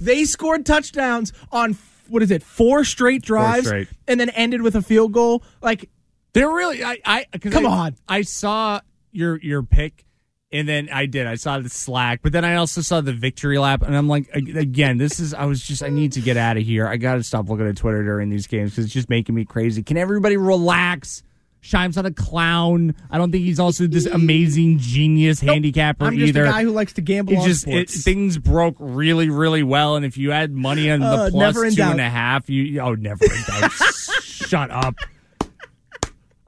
they 0.00 0.24
scored 0.24 0.64
touchdowns 0.66 1.32
on 1.52 1.74
what 2.10 2.22
is 2.22 2.30
it? 2.30 2.42
Four 2.42 2.84
straight 2.84 3.22
drives 3.22 3.66
straight. 3.66 3.88
and 4.08 4.18
then 4.20 4.28
ended 4.30 4.62
with 4.62 4.74
a 4.74 4.82
field 4.82 5.12
goal. 5.12 5.42
Like 5.62 5.88
They're 6.32 6.50
really 6.50 6.84
I 6.84 6.98
I 7.04 7.24
Come 7.38 7.66
I- 7.66 7.70
on. 7.70 7.96
I 8.08 8.22
saw 8.22 8.80
your 9.12 9.38
your 9.40 9.62
pick 9.62 10.04
and 10.52 10.68
then 10.68 10.88
I 10.92 11.06
did. 11.06 11.26
I 11.28 11.36
saw 11.36 11.60
the 11.60 11.68
slack, 11.68 12.20
but 12.22 12.32
then 12.32 12.44
I 12.44 12.56
also 12.56 12.80
saw 12.80 13.00
the 13.00 13.12
victory 13.12 13.56
lap 13.58 13.82
and 13.82 13.96
I'm 13.96 14.08
like 14.08 14.28
again, 14.34 14.98
this 14.98 15.20
is 15.20 15.32
I 15.32 15.44
was 15.44 15.62
just 15.62 15.82
I 15.82 15.88
need 15.88 16.12
to 16.12 16.20
get 16.20 16.36
out 16.36 16.56
of 16.56 16.64
here. 16.64 16.86
I 16.86 16.96
got 16.96 17.14
to 17.14 17.22
stop 17.22 17.48
looking 17.48 17.68
at 17.68 17.76
Twitter 17.76 18.02
during 18.02 18.28
these 18.30 18.46
games 18.46 18.74
cuz 18.74 18.84
it's 18.86 18.92
just 18.94 19.08
making 19.08 19.34
me 19.34 19.44
crazy. 19.44 19.82
Can 19.82 19.96
everybody 19.96 20.36
relax? 20.36 21.22
Shime's 21.62 21.96
not 21.96 22.06
a 22.06 22.10
clown. 22.10 22.94
I 23.10 23.18
don't 23.18 23.30
think 23.30 23.44
he's 23.44 23.60
also 23.60 23.86
this 23.86 24.06
amazing 24.06 24.78
genius 24.78 25.40
handicapper 25.40 26.06
I'm 26.06 26.16
just 26.16 26.28
either. 26.30 26.44
a 26.44 26.48
guy 26.48 26.62
who 26.62 26.70
likes 26.70 26.94
to 26.94 27.02
gamble 27.02 27.34
it 27.34 27.42
just 27.44 27.66
it, 27.68 27.90
things 27.90 28.38
broke 28.38 28.76
really 28.78 29.28
really 29.28 29.62
well 29.62 29.96
and 29.96 30.04
if 30.06 30.16
you 30.16 30.30
had 30.30 30.52
money 30.52 30.90
on 30.90 31.00
the 31.00 31.06
Uh, 31.06 31.30
plus 31.30 31.34
never 31.54 31.64
in 31.66 31.74
two 31.74 31.82
and 31.82 32.00
a 32.00 32.08
half 32.08 32.48
you 32.48 32.80
oh 32.80 32.94
never 32.94 33.24
in 33.24 33.30
doubt. 33.46 33.72
Shut 34.22 34.70
up. 34.70 34.94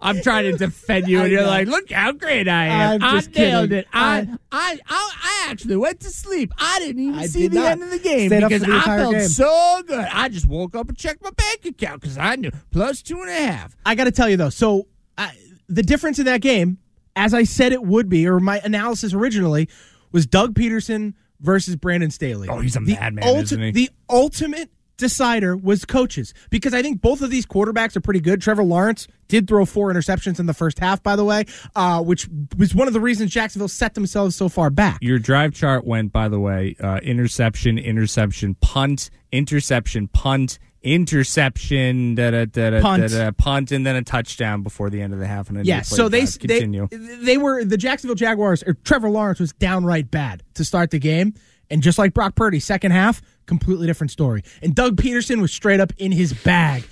I'm 0.04 0.21
trying 0.21 0.50
to 0.50 0.59
defend 0.59 1.07
you 1.07 1.21
and 1.21 1.31
you're 1.31 1.47
like 1.47 1.69
look 1.69 1.92
how 1.92 2.11
great 2.12 2.49
i 2.49 2.64
am. 2.66 3.02
I'm 3.02 3.19
i 3.19 3.21
nailed 3.21 3.33
kidding. 3.71 3.73
it. 3.78 3.87
I, 3.92 4.26
I- 4.50 4.78
I, 4.78 4.78
I 4.88 5.47
actually 5.50 5.76
went 5.76 6.00
to 6.00 6.11
sleep. 6.11 6.52
I 6.59 6.78
didn't 6.81 7.02
even 7.02 7.14
I 7.21 7.26
see 7.26 7.47
the 7.49 7.61
end 7.61 7.83
of 7.83 7.90
the 7.90 7.99
game 8.00 8.28
Stayed 8.31 8.40
because 8.40 8.62
the 8.62 8.73
i 8.75 8.97
felt 8.97 9.12
game. 9.14 9.28
so 9.28 9.83
good. 9.87 10.07
I 10.12 10.28
just 10.28 10.49
woke 10.49 10.75
up 10.75 10.88
and 10.88 10.97
checked 10.99 11.23
my 11.23 11.31
bank 11.31 11.64
account 11.66 12.00
because 12.00 12.16
i 12.19 12.35
knew 12.37 12.50
plus 12.71 13.02
two 13.02 13.21
and 13.21 13.28
a 13.31 13.35
half. 13.35 13.76
I 13.87 13.95
got 13.95 14.04
to 14.04 14.11
tell 14.11 14.28
you 14.28 14.37
though. 14.37 14.49
So 14.50 14.87
I, 15.23 15.37
the 15.69 15.83
difference 15.83 16.19
in 16.19 16.25
that 16.26 16.41
game, 16.41 16.79
as 17.17 17.35
I 17.35 17.45
said 17.45 17.73
it 17.73 17.83
would 17.83 18.09
be, 18.09 18.26
or 18.26 18.41
my 18.41 18.61
analysis 18.64 19.14
originally, 19.14 19.69
was 20.12 20.26
Doug 20.26 20.55
Pederson 20.55 21.14
versus 21.41 21.76
Brandon 21.76 22.11
Staley. 22.11 22.49
Oh, 22.49 22.61
he's 22.61 22.76
a 22.76 22.81
The 22.81 22.95
madman, 22.95 23.25
ulti- 23.25 23.43
isn't 23.43 23.61
he? 23.62 23.71
The 23.73 23.91
ultimate 24.09 24.71
decider 24.99 25.57
was 25.57 25.85
coaches 25.85 26.33
because 26.50 26.73
I 26.75 26.83
think 26.83 27.00
both 27.00 27.23
of 27.23 27.31
these 27.31 27.45
quarterbacks 27.45 27.97
are 27.97 28.00
pretty 28.00 28.21
good. 28.21 28.41
Trevor 28.41 28.62
Lawrence 28.62 29.09
did 29.26 29.49
throw 29.49 29.64
four 29.64 29.93
interceptions 29.93 30.38
in 30.38 30.47
the 30.47 30.55
first 30.55 30.79
half, 30.79 31.02
by 31.02 31.17
the 31.17 31.25
way, 31.25 31.45
uh, 31.75 32.00
which 32.02 32.29
was 32.57 32.75
one 32.75 32.87
of 32.87 32.95
the 32.95 33.00
reasons 33.00 33.33
Jacksonville 33.33 33.69
set 33.69 33.95
themselves 33.95 34.37
so 34.37 34.49
far 34.49 34.71
back. 34.71 34.99
Your 35.00 35.19
drive 35.19 35.55
chart 35.55 35.85
went, 35.85 36.12
by 36.12 36.29
the 36.29 36.38
way, 36.38 36.76
uh, 36.81 36.99
interception, 37.02 37.79
interception, 37.79 38.55
punt, 38.61 39.11
interception, 39.33 40.07
punt, 40.09 40.59
interception, 40.83 42.15
da, 42.15 42.31
da, 42.31 42.45
da, 42.47 42.71
da, 42.71 42.81
Punt. 42.81 43.03
da, 43.11 43.25
da, 43.25 43.31
punt, 43.31 43.73
and 43.73 43.87
then 43.87 43.97
a 43.97 44.03
touchdown 44.03 44.62
before 44.62 44.91
the 44.91 45.01
end 45.01 45.12
of 45.12 45.19
the 45.19 45.27
half. 45.27 45.49
And 45.49 45.65
Yeah, 45.65 45.83
so 45.83 46.09
they, 46.09 46.27
five. 46.27 46.39
they 46.41 46.49
continue. 46.61 46.89
they 46.91 47.39
were 47.39 47.65
the 47.65 47.77
Jacksonville 47.77 48.15
Jaguars 48.15 48.62
or 48.67 48.75
Trevor 48.75 49.11
Lawrence 49.11 49.41
was 49.41 49.53
downright 49.53 50.11
bad 50.11 50.43
to 50.55 50.65
start 50.65 50.91
the 50.91 50.99
game, 50.99 51.35
and 51.71 51.83
just 51.83 51.99
like 51.99 52.15
Brock 52.15 52.35
Purdy, 52.35 52.61
second 52.61 52.93
half 52.93 53.23
completely 53.47 53.87
different 53.87 54.11
story. 54.11 54.43
And 54.62 54.75
Doug 54.75 54.97
Pederson 54.97 55.41
was 55.41 55.53
straight 55.53 55.81
up 55.81 55.93
in 55.99 56.12
his 56.12 56.33
bag. 56.33 56.85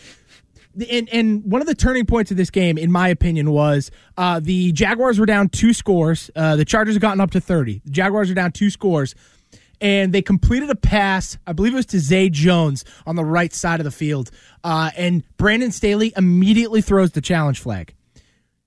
And 0.90 1.08
and 1.10 1.44
one 1.44 1.60
of 1.60 1.66
the 1.66 1.74
turning 1.74 2.06
points 2.06 2.30
of 2.30 2.36
this 2.36 2.50
game, 2.50 2.78
in 2.78 2.92
my 2.92 3.08
opinion, 3.08 3.50
was 3.50 3.90
uh, 4.16 4.38
the 4.40 4.70
Jaguars 4.72 5.18
were 5.18 5.26
down 5.26 5.48
two 5.48 5.72
scores. 5.72 6.30
Uh, 6.36 6.54
the 6.56 6.64
Chargers 6.64 6.94
had 6.94 7.02
gotten 7.02 7.20
up 7.20 7.32
to 7.32 7.40
thirty. 7.40 7.82
The 7.84 7.90
Jaguars 7.90 8.30
are 8.30 8.34
down 8.34 8.52
two 8.52 8.70
scores, 8.70 9.16
and 9.80 10.12
they 10.12 10.22
completed 10.22 10.70
a 10.70 10.74
pass. 10.74 11.38
I 11.46 11.52
believe 11.52 11.72
it 11.72 11.76
was 11.76 11.86
to 11.86 12.00
Zay 12.00 12.28
Jones 12.28 12.84
on 13.06 13.16
the 13.16 13.24
right 13.24 13.52
side 13.52 13.80
of 13.80 13.84
the 13.84 13.90
field. 13.90 14.30
Uh, 14.62 14.90
and 14.96 15.24
Brandon 15.36 15.72
Staley 15.72 16.12
immediately 16.16 16.82
throws 16.82 17.12
the 17.12 17.20
challenge 17.20 17.60
flag. 17.60 17.94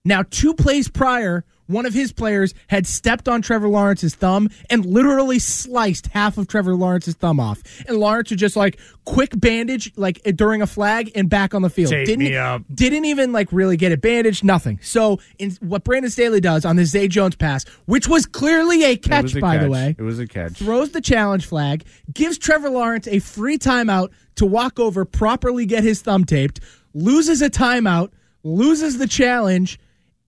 Now, 0.06 0.24
two 0.30 0.54
plays 0.54 0.90
prior, 0.90 1.46
one 1.68 1.86
of 1.86 1.94
his 1.94 2.12
players 2.12 2.54
had 2.68 2.86
stepped 2.86 3.28
on 3.28 3.42
Trevor 3.42 3.68
Lawrence's 3.70 4.16
thumb 4.16 4.50
and 4.70 4.86
literally 4.86 5.40
sliced 5.40 6.08
half 6.08 6.38
of 6.38 6.48
Trevor 6.48 6.76
Lawrence's 6.76 7.16
thumb 7.16 7.40
off. 7.40 7.62
And 7.88 7.98
Lawrence 7.98 8.30
was 8.32 8.40
just 8.40 8.56
like 8.56 8.80
quick 9.06 9.32
bandage, 9.40 9.92
like 9.96 10.22
during 10.36 10.62
a 10.62 10.68
flag, 10.68 11.12
and 11.16 11.30
back 11.30 11.54
on 11.54 11.62
the 11.62 11.70
field. 11.70 11.92
Tape 11.92 12.06
didn't 12.06 12.26
didn't 12.74 13.06
even 13.06 13.32
like 13.32 13.52
really 13.52 13.78
get 13.78 13.92
it 13.92 14.02
bandaged. 14.02 14.44
Nothing. 14.44 14.80
So, 14.82 15.20
in 15.40 15.52
what 15.62 15.84
Brandon 15.84 16.12
Staley 16.12 16.42
does 16.42 16.66
on 16.66 16.76
this 16.76 16.90
Zay 16.90 17.08
Jones 17.08 17.36
pass, 17.36 17.66
which 17.86 18.08
was 18.08 18.26
clearly 18.26 18.84
a 18.84 18.98
catch, 18.98 19.36
a 19.36 19.40
by 19.40 19.58
the 19.58 19.70
way, 19.70 19.96
It 19.98 20.04
was 20.04 20.20
a 20.20 20.28
catch. 20.28 20.54
throws 20.60 20.92
the 20.92 21.02
challenge 21.02 21.46
flag, 21.46 21.84
gives 22.14 22.38
Trevor 22.38 22.70
Lawrence 22.70 23.08
a 23.08 23.20
free 23.20 23.58
timeout 23.58 24.10
to 24.36 24.46
walk 24.46 24.80
over, 24.80 25.06
properly 25.06 25.66
get 25.66 25.84
his 25.84 26.02
thumb 26.02 26.26
taped, 26.26 26.60
loses 26.94 27.42
a 27.42 27.50
timeout, 27.50 28.12
loses 28.44 28.98
the 28.98 29.08
challenge, 29.08 29.80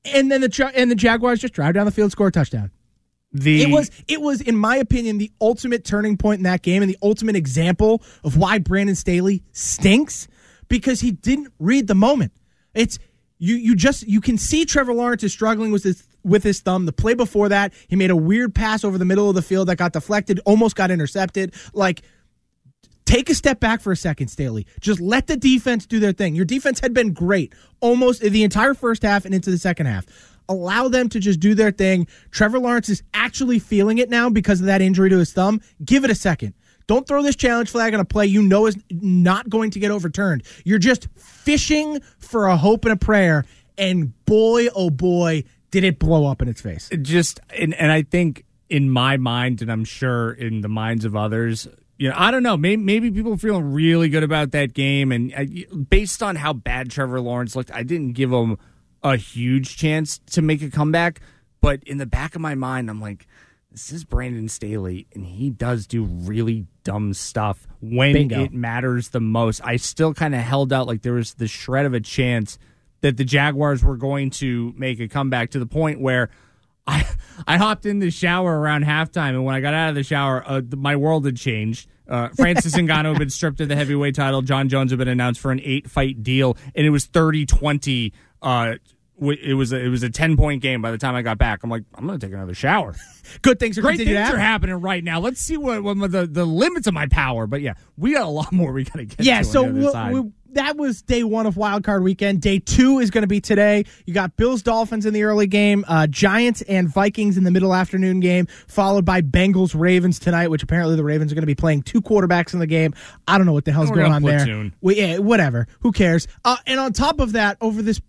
and 0.05 0.31
then 0.31 0.41
the 0.41 0.71
and 0.75 0.89
the 0.89 0.95
Jaguars 0.95 1.39
just 1.39 1.53
drive 1.53 1.73
down 1.73 1.85
the 1.85 1.91
field, 1.91 2.11
score 2.11 2.27
a 2.27 2.31
touchdown. 2.31 2.71
The 3.31 3.63
It 3.63 3.69
was 3.69 3.91
it 4.07 4.21
was 4.21 4.41
in 4.41 4.55
my 4.57 4.77
opinion 4.77 5.17
the 5.17 5.31
ultimate 5.41 5.83
turning 5.83 6.17
point 6.17 6.39
in 6.39 6.43
that 6.43 6.61
game 6.61 6.81
and 6.81 6.89
the 6.89 6.97
ultimate 7.01 7.35
example 7.35 8.01
of 8.23 8.37
why 8.37 8.59
Brandon 8.59 8.95
Staley 8.95 9.43
stinks 9.51 10.27
because 10.69 11.01
he 11.01 11.11
didn't 11.11 11.51
read 11.59 11.87
the 11.87 11.95
moment. 11.95 12.31
It's 12.73 12.97
you 13.37 13.55
you 13.55 13.75
just 13.75 14.07
you 14.07 14.21
can 14.21 14.37
see 14.37 14.63
Trevor 14.65 14.93
Lawrence 14.93 15.23
is 15.23 15.33
struggling 15.33 15.71
with 15.71 15.83
his 15.83 16.07
with 16.23 16.43
his 16.43 16.61
thumb. 16.61 16.85
The 16.85 16.93
play 16.93 17.13
before 17.13 17.49
that, 17.49 17.73
he 17.87 17.95
made 17.95 18.09
a 18.09 18.15
weird 18.15 18.55
pass 18.55 18.83
over 18.83 18.97
the 18.97 19.05
middle 19.05 19.29
of 19.29 19.35
the 19.35 19.41
field 19.41 19.67
that 19.67 19.77
got 19.77 19.93
deflected, 19.93 20.39
almost 20.45 20.75
got 20.75 20.89
intercepted. 20.89 21.53
Like 21.73 22.01
take 23.05 23.29
a 23.29 23.35
step 23.35 23.59
back 23.59 23.81
for 23.81 23.91
a 23.91 23.97
second, 23.97 24.27
Staley. 24.27 24.65
Just 24.79 24.99
let 24.99 25.27
the 25.27 25.37
defense 25.37 25.85
do 25.85 25.99
their 25.99 26.11
thing. 26.11 26.35
Your 26.35 26.45
defense 26.45 26.79
had 26.79 26.93
been 26.93 27.13
great 27.13 27.53
almost 27.79 28.21
the 28.21 28.43
entire 28.43 28.73
first 28.73 29.03
half 29.03 29.25
and 29.25 29.33
into 29.33 29.51
the 29.51 29.57
second 29.57 29.85
half. 29.85 30.05
Allow 30.47 30.89
them 30.89 31.09
to 31.09 31.19
just 31.19 31.39
do 31.39 31.55
their 31.55 31.71
thing. 31.71 32.07
Trevor 32.31 32.59
Lawrence 32.59 32.89
is 32.89 33.01
actually 33.13 33.59
feeling 33.59 33.97
it 33.97 34.09
now 34.09 34.29
because 34.29 34.59
of 34.59 34.67
that 34.67 34.81
injury 34.81 35.09
to 35.09 35.17
his 35.17 35.33
thumb. 35.33 35.61
Give 35.83 36.03
it 36.03 36.11
a 36.11 36.15
second. 36.15 36.53
Don't 36.87 37.07
throw 37.07 37.23
this 37.23 37.35
challenge 37.35 37.71
flag 37.71 37.93
on 37.95 37.99
a 37.99 38.05
play 38.05 38.27
you 38.27 38.43
know 38.43 38.67
is 38.67 38.77
not 38.91 39.49
going 39.49 39.71
to 39.71 39.79
get 39.79 39.89
overturned. 39.89 40.43
You're 40.63 40.77
just 40.77 41.07
fishing 41.15 41.99
for 42.19 42.47
a 42.47 42.57
hope 42.57 42.85
and 42.85 42.93
a 42.93 42.97
prayer. 42.97 43.45
And 43.77 44.13
boy, 44.25 44.67
oh 44.75 44.91
boy, 44.91 45.45
did 45.71 45.83
it 45.83 45.97
blow 45.97 46.27
up 46.27 46.41
in 46.41 46.47
its 46.47 46.61
face. 46.61 46.89
just 47.01 47.39
and, 47.49 47.73
and 47.73 47.91
I 47.91 48.03
think 48.03 48.45
in 48.69 48.89
my 48.89 49.17
mind, 49.17 49.61
and 49.61 49.71
I'm 49.71 49.83
sure 49.83 50.31
in 50.31 50.61
the 50.61 50.69
minds 50.69 51.05
of 51.05 51.15
others, 51.15 51.67
you 51.97 52.09
know, 52.09 52.15
I 52.17 52.31
don't 52.31 52.43
know. 52.43 52.57
Maybe, 52.57 52.81
maybe 52.81 53.11
people 53.11 53.33
are 53.33 53.37
feeling 53.37 53.73
really 53.73 54.09
good 54.09 54.23
about 54.23 54.51
that 54.51 54.73
game, 54.73 55.11
and 55.11 55.33
uh, 55.33 55.37
I, 55.39 55.65
based 55.89 56.21
on 56.21 56.35
how 56.35 56.53
bad 56.53 56.91
Trevor 56.91 57.21
Lawrence 57.21 57.55
looked, 57.55 57.71
I 57.71 57.83
didn't 57.83 58.13
give 58.13 58.31
him 58.31 58.57
a 59.03 59.17
huge 59.17 59.77
chance 59.77 60.19
to 60.31 60.41
make 60.41 60.61
a 60.61 60.69
comeback. 60.69 61.21
But 61.61 61.83
in 61.83 61.97
the 61.97 62.05
back 62.05 62.35
of 62.35 62.41
my 62.41 62.53
mind, 62.53 62.89
I'm 62.89 63.01
like, 63.01 63.27
this 63.71 63.91
is 63.91 64.03
Brandon 64.03 64.47
Staley, 64.49 65.07
and 65.13 65.25
he 65.25 65.49
does 65.49 65.87
do 65.87 66.03
really 66.03 66.65
dumb 66.83 67.13
stuff 67.13 67.67
when 67.81 68.13
Bingo. 68.13 68.43
it 68.43 68.53
matters 68.53 69.09
the 69.09 69.19
most. 69.19 69.61
I 69.63 69.77
still 69.77 70.13
kind 70.13 70.35
of 70.35 70.41
held 70.41 70.71
out 70.71 70.87
like 70.87 71.01
there 71.01 71.13
was 71.13 71.33
the 71.33 71.47
shred 71.47 71.85
of 71.85 71.93
a 71.93 71.99
chance 71.99 72.57
that 73.01 73.17
the 73.17 73.25
Jaguars 73.25 73.83
were 73.83 73.97
going 73.97 74.29
to 74.31 74.73
make 74.77 74.99
a 74.99 75.07
comeback 75.07 75.51
to 75.51 75.59
the 75.59 75.65
point 75.65 75.99
where 75.99 76.29
I 76.87 77.05
I 77.47 77.57
hopped 77.57 77.85
in 77.85 77.99
the 77.99 78.11
shower 78.11 78.59
around 78.59 78.85
halftime, 78.85 79.29
and 79.29 79.43
when 79.43 79.55
I 79.55 79.61
got 79.61 79.73
out 79.73 79.89
of 79.89 79.95
the 79.95 80.03
shower, 80.03 80.43
uh, 80.45 80.61
th- 80.61 80.75
my 80.75 80.95
world 80.95 81.25
had 81.25 81.37
changed. 81.37 81.89
Uh, 82.07 82.29
Francis 82.29 82.73
Ngannou 82.75 83.09
had 83.09 83.19
been 83.19 83.29
stripped 83.29 83.59
of 83.61 83.67
the 83.67 83.75
heavyweight 83.75 84.15
title. 84.15 84.41
Jon 84.41 84.69
Jones 84.69 84.91
had 84.91 84.99
been 84.99 85.07
announced 85.07 85.39
for 85.39 85.51
an 85.51 85.59
eight 85.63 85.89
fight 85.89 86.23
deal, 86.23 86.57
and 86.75 86.85
it 86.85 86.91
was 86.91 87.07
30-20. 87.07 88.11
Uh, 88.41 88.75
it 89.21 89.55
was 89.55 89.71
a, 89.71 89.79
it 89.79 89.87
was 89.87 90.03
a 90.03 90.09
ten 90.09 90.35
point 90.35 90.61
game 90.61 90.81
by 90.81 90.91
the 90.91 90.97
time 90.97 91.15
I 91.15 91.21
got 91.21 91.37
back. 91.37 91.63
I'm 91.63 91.69
like, 91.69 91.83
I'm 91.95 92.05
gonna 92.05 92.19
take 92.19 92.33
another 92.33 92.53
shower. 92.53 92.95
Good 93.41 93.59
things 93.59 93.77
are 93.77 93.81
Great 93.81 93.97
things 93.97 94.09
to 94.09 94.15
are 94.17 94.37
happening 94.37 94.75
right 94.75 95.03
now. 95.03 95.19
Let's 95.21 95.39
see 95.39 95.55
what, 95.55 95.83
what 95.83 96.11
the 96.11 96.27
the 96.27 96.45
limits 96.45 96.85
of 96.85 96.93
my 96.93 97.07
power. 97.07 97.47
But 97.47 97.61
yeah, 97.61 97.75
we 97.97 98.13
got 98.13 98.23
a 98.23 98.29
lot 98.29 98.51
more 98.51 98.73
we 98.73 98.83
got 98.83 98.97
to 98.97 99.05
get. 99.05 99.21
Yeah, 99.21 99.41
so 99.41 99.65
on 99.65 99.79
the 99.79 100.33
other 100.61 100.73
we- 100.73 100.73
side. 100.73 100.75
we- 100.75 100.75
that 100.75 100.77
was 100.77 101.01
day 101.01 101.23
one 101.23 101.45
of 101.45 101.57
Wild 101.57 101.83
Card 101.83 102.03
Weekend. 102.03 102.41
Day 102.41 102.59
two 102.59 102.99
is 102.99 103.09
going 103.11 103.21
to 103.23 103.27
be 103.27 103.41
today. 103.41 103.85
You 104.05 104.13
got 104.13 104.35
Bills 104.35 104.61
Dolphins 104.61 105.05
in 105.05 105.13
the 105.13 105.23
early 105.23 105.47
game, 105.47 105.85
uh, 105.87 106.07
Giants 106.07 106.61
and 106.63 106.87
Vikings 106.89 107.37
in 107.37 107.43
the 107.43 107.51
middle 107.51 107.73
afternoon 107.73 108.19
game, 108.19 108.47
followed 108.67 109.05
by 109.05 109.21
Bengals 109.21 109.73
Ravens 109.77 110.19
tonight. 110.19 110.47
Which 110.47 110.63
apparently 110.63 110.95
the 110.95 111.03
Ravens 111.03 111.31
are 111.31 111.35
going 111.35 111.43
to 111.43 111.47
be 111.47 111.55
playing 111.55 111.83
two 111.83 112.01
quarterbacks 112.01 112.53
in 112.53 112.59
the 112.59 112.67
game. 112.67 112.93
I 113.27 113.37
don't 113.37 113.45
know 113.47 113.53
what 113.53 113.65
the 113.65 113.71
hell's 113.71 113.89
We're 113.89 113.97
going 113.97 114.11
on 114.13 114.23
there. 114.23 114.71
We, 114.81 114.97
yeah, 114.97 115.17
whatever. 115.17 115.67
Who 115.81 115.91
cares? 115.91 116.27
Uh, 116.43 116.57
and 116.65 116.79
on 116.79 116.93
top 116.93 117.19
of 117.19 117.33
that, 117.33 117.57
over 117.61 117.81
this 117.81 118.01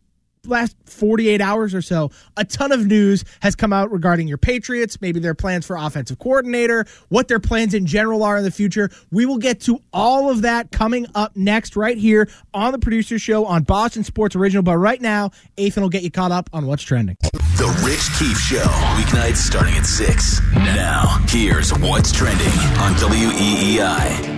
last 0.47 0.77
48 0.87 1.41
hours 1.41 1.75
or 1.75 1.83
so, 1.83 2.11
a 2.37 2.45
ton 2.45 2.73
of 2.73 2.87
news 2.87 3.25
has 3.41 3.55
come 3.55 3.73
out 3.73 3.91
regarding 3.91 4.29
your 4.29 4.39
Patriots, 4.39 5.01
maybe 5.01 5.21
their 5.21 5.35
plans 5.35 5.67
for 5.67 5.77
offensive 5.77 6.19
coordinator, 6.19 6.87
what 7.09 7.29
their 7.29 7.41
plans 7.41 7.75
in 7.75 7.87
general 7.87 8.23
are 8.23 8.37
in 8.37 8.45
the 8.45 8.51
future. 8.51 8.91
We 9.11 9.27
will 9.27 9.39
get 9.39 9.61
to 9.63 9.83
all 9.93 10.31
of 10.31 10.43
that 10.43 10.73
coming 10.73 11.07
up 11.15 11.37
next 11.37 11.77
right 11.77 11.97
here 11.97 12.29
on 12.55 12.73
the 12.73 12.79
producer 12.79 13.19
show 13.19 13.45
on 13.47 13.65
Boston 13.65 14.05
Sports 14.05 14.37
Original. 14.37 14.63
But 14.63 14.77
right 14.79 15.01
now, 15.01 15.31
Ethan 15.57 15.83
will 15.83 15.91
get 15.91 16.03
you 16.03 16.11
caught 16.11 16.33
up 16.33 16.51
on 16.53 16.67
what's 16.67 16.83
trending. 16.83 17.17
The 17.23 17.83
Rich 17.85 18.19
Keefe 18.19 18.39
Show, 18.39 18.65
weeknights 18.97 19.37
starting 19.37 19.75
at 19.77 19.87
6. 19.87 20.41
Now, 20.55 21.25
here's 21.29 21.73
what's 21.79 22.13
trending 22.13 22.47
on 22.79 22.95
WEEI. 22.95 24.36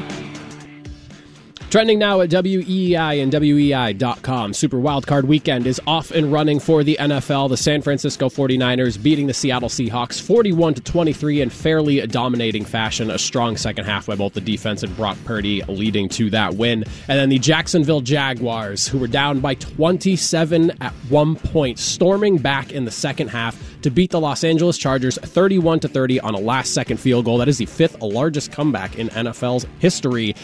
Trending 1.71 1.99
now 1.99 2.23
at 2.23 2.31
WEEI 2.31 3.23
and 3.23 3.31
WEEI.com. 3.31 4.55
Super 4.55 4.79
Wildcard 4.79 5.25
Weekend 5.25 5.67
is 5.67 5.79
off 5.87 6.11
and 6.11 6.33
running 6.33 6.61
for 6.61 6.83
the 6.83 6.97
NFL. 6.99 7.51
The 7.51 7.59
San 7.59 7.83
Francisco 7.83 8.31
49ers 8.31 9.03
beating 9.03 9.27
the 9.27 9.35
Seattle 9.35 9.69
Seahawks 9.69 10.19
41 10.19 10.75
to 10.75 10.81
23 10.81 11.43
in 11.43 11.51
fairly 11.51 12.07
dominating 12.07 12.65
fashion. 12.65 13.11
A 13.11 13.19
strong 13.19 13.59
second 13.59 13.85
half 13.85 14.07
by 14.07 14.17
both 14.17 14.33
the 14.33 14.41
defense 14.41 14.83
and 14.83 14.97
Brock 14.97 15.19
Purdy 15.27 15.63
leading 15.65 16.09
to 16.09 16.31
that 16.31 16.55
win. 16.55 16.85
And 17.07 17.19
then 17.19 17.29
the 17.29 17.39
Jacksonville 17.39 18.01
Jaguars, 18.01 18.89
who 18.89 18.97
were 18.97 19.07
down 19.07 19.41
by 19.41 19.53
27 19.53 20.73
at 20.81 20.95
one 21.11 21.37
point, 21.37 21.79
storming 21.79 22.39
back 22.39 22.73
in 22.73 22.87
the 22.87 22.91
second 22.91 23.29
half 23.29 23.63
to 23.83 23.91
beat 23.91 24.11
the 24.11 24.21
Los 24.21 24.43
Angeles 24.43 24.79
Chargers 24.79 25.19
31 25.19 25.81
to 25.81 25.89
30 25.89 26.21
on 26.21 26.35
a 26.35 26.41
last 26.41 26.73
second 26.73 26.97
field 26.97 27.27
goal. 27.27 27.37
That 27.37 27.49
is 27.49 27.59
the 27.59 27.67
fifth 27.67 28.01
largest 28.01 28.53
comeback 28.53 28.99
in 28.99 29.11
NFL's 29.11 29.67
history. 29.81 30.35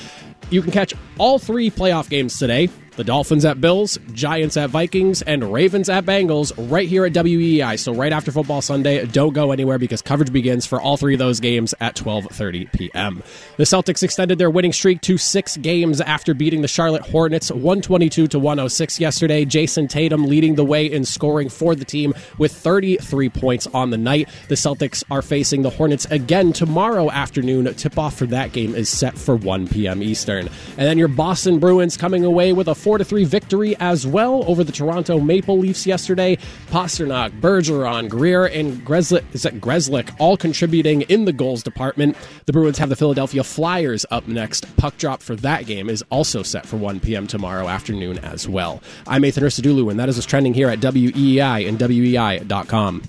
You 0.54 0.62
can 0.62 0.70
catch 0.70 0.94
all 1.18 1.40
three 1.40 1.68
playoff 1.68 2.08
games 2.08 2.38
today 2.38 2.70
the 2.96 3.04
Dolphins 3.04 3.44
at 3.44 3.60
Bills, 3.60 3.98
Giants 4.12 4.56
at 4.56 4.70
Vikings, 4.70 5.22
and 5.22 5.52
Ravens 5.52 5.88
at 5.88 6.04
Bengals 6.04 6.52
right 6.70 6.88
here 6.88 7.04
at 7.04 7.12
WEI. 7.14 7.76
So 7.76 7.94
right 7.94 8.12
after 8.12 8.30
football 8.30 8.62
Sunday, 8.62 9.04
don't 9.06 9.32
go 9.32 9.52
anywhere 9.52 9.78
because 9.78 10.02
coverage 10.02 10.32
begins 10.32 10.66
for 10.66 10.80
all 10.80 10.96
three 10.96 11.14
of 11.14 11.18
those 11.18 11.40
games 11.40 11.74
at 11.80 11.96
12:30 11.96 12.72
p.m. 12.72 13.22
The 13.56 13.64
Celtics 13.64 14.02
extended 14.02 14.38
their 14.38 14.50
winning 14.50 14.72
streak 14.72 15.00
to 15.02 15.18
6 15.18 15.56
games 15.58 16.00
after 16.00 16.34
beating 16.34 16.62
the 16.62 16.68
Charlotte 16.68 17.02
Hornets 17.02 17.50
122 17.50 18.28
to 18.28 18.38
106 18.38 19.00
yesterday. 19.00 19.44
Jayson 19.44 19.88
Tatum 19.88 20.26
leading 20.26 20.54
the 20.54 20.64
way 20.64 20.86
in 20.86 21.04
scoring 21.04 21.48
for 21.48 21.74
the 21.74 21.84
team 21.84 22.14
with 22.38 22.52
33 22.52 23.28
points 23.30 23.66
on 23.68 23.90
the 23.90 23.98
night. 23.98 24.28
The 24.48 24.54
Celtics 24.54 25.02
are 25.10 25.22
facing 25.22 25.62
the 25.62 25.70
Hornets 25.70 26.04
again 26.06 26.52
tomorrow 26.52 27.10
afternoon. 27.10 27.72
Tip-off 27.74 28.16
for 28.16 28.26
that 28.26 28.52
game 28.52 28.74
is 28.74 28.88
set 28.88 29.18
for 29.18 29.36
1 29.36 29.68
p.m. 29.68 30.02
Eastern. 30.02 30.48
And 30.76 30.86
then 30.86 30.98
your 30.98 31.08
Boston 31.08 31.58
Bruins 31.58 31.96
coming 31.96 32.24
away 32.24 32.52
with 32.52 32.68
a 32.68 32.74
4 32.84 32.98
3 32.98 33.24
victory 33.24 33.74
as 33.80 34.06
well 34.06 34.44
over 34.46 34.62
the 34.62 34.70
Toronto 34.70 35.18
Maple 35.18 35.58
Leafs 35.58 35.86
yesterday. 35.86 36.36
Pastrnak, 36.70 37.40
Bergeron, 37.40 38.10
Greer, 38.10 38.44
and 38.44 38.86
Grzelcyk, 38.86 39.24
is 39.32 39.42
that 39.44 39.54
Grzelcyk 39.54 40.14
all 40.18 40.36
contributing 40.36 41.00
in 41.02 41.24
the 41.24 41.32
goals 41.32 41.62
department. 41.62 42.14
The 42.44 42.52
Bruins 42.52 42.76
have 42.76 42.90
the 42.90 42.96
Philadelphia 42.96 43.42
Flyers 43.42 44.04
up 44.10 44.28
next. 44.28 44.76
Puck 44.76 44.98
drop 44.98 45.22
for 45.22 45.34
that 45.36 45.64
game 45.64 45.88
is 45.88 46.04
also 46.10 46.42
set 46.42 46.66
for 46.66 46.76
1 46.76 47.00
p.m. 47.00 47.26
tomorrow 47.26 47.68
afternoon 47.68 48.18
as 48.18 48.46
well. 48.46 48.82
I'm 49.06 49.24
Ethan 49.24 49.44
Ursadulu, 49.44 49.90
and 49.90 49.98
that 49.98 50.10
is 50.10 50.16
what's 50.16 50.26
trending 50.26 50.52
here 50.52 50.68
at 50.68 50.80
WEEI 50.80 51.66
and 51.66 51.78
WEEI.com. 51.78 53.02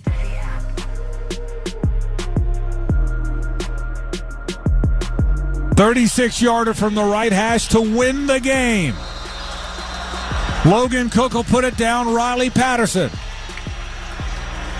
36 5.75 6.41
yarder 6.41 6.73
from 6.73 6.95
the 6.95 7.03
right 7.03 7.33
hash 7.33 7.67
to 7.67 7.81
win 7.81 8.27
the 8.27 8.39
game. 8.39 8.95
Logan 10.65 11.11
Cooke 11.11 11.35
will 11.35 11.43
put 11.43 11.63
it 11.63 11.77
down. 11.77 12.11
Riley 12.11 12.49
Patterson. 12.49 13.11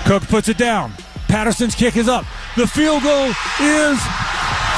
Cooke 0.06 0.24
puts 0.24 0.50
it 0.50 0.58
down. 0.58 0.92
Patterson's 1.28 1.76
kick 1.76 1.96
is 1.96 2.08
up. 2.08 2.26
The 2.58 2.66
field 2.66 3.04
goal 3.04 3.28
is 3.62 4.00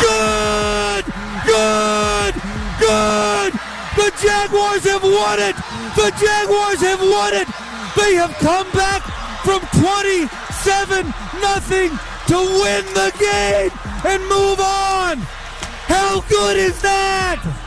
good! 0.02 1.06
Good! 1.46 2.34
Good! 2.80 3.54
The 3.96 4.12
Jaguars 4.22 4.84
have 4.84 5.04
won 5.04 5.40
it! 5.40 5.56
The 5.96 6.12
Jaguars 6.20 6.82
have 6.82 7.00
won 7.00 7.34
it! 7.34 7.48
They 7.96 8.16
have 8.16 8.34
come 8.40 8.70
back 8.72 9.02
from 9.44 9.62
27 9.80 11.06
nothing 11.40 11.90
to 12.28 12.36
win 12.36 12.86
the 12.94 13.14
game 13.18 13.72
and 14.06 14.22
move 14.24 14.60
on! 14.60 15.20
How 15.88 16.22
good 16.28 16.58
is 16.58 16.82
that? 16.82 17.67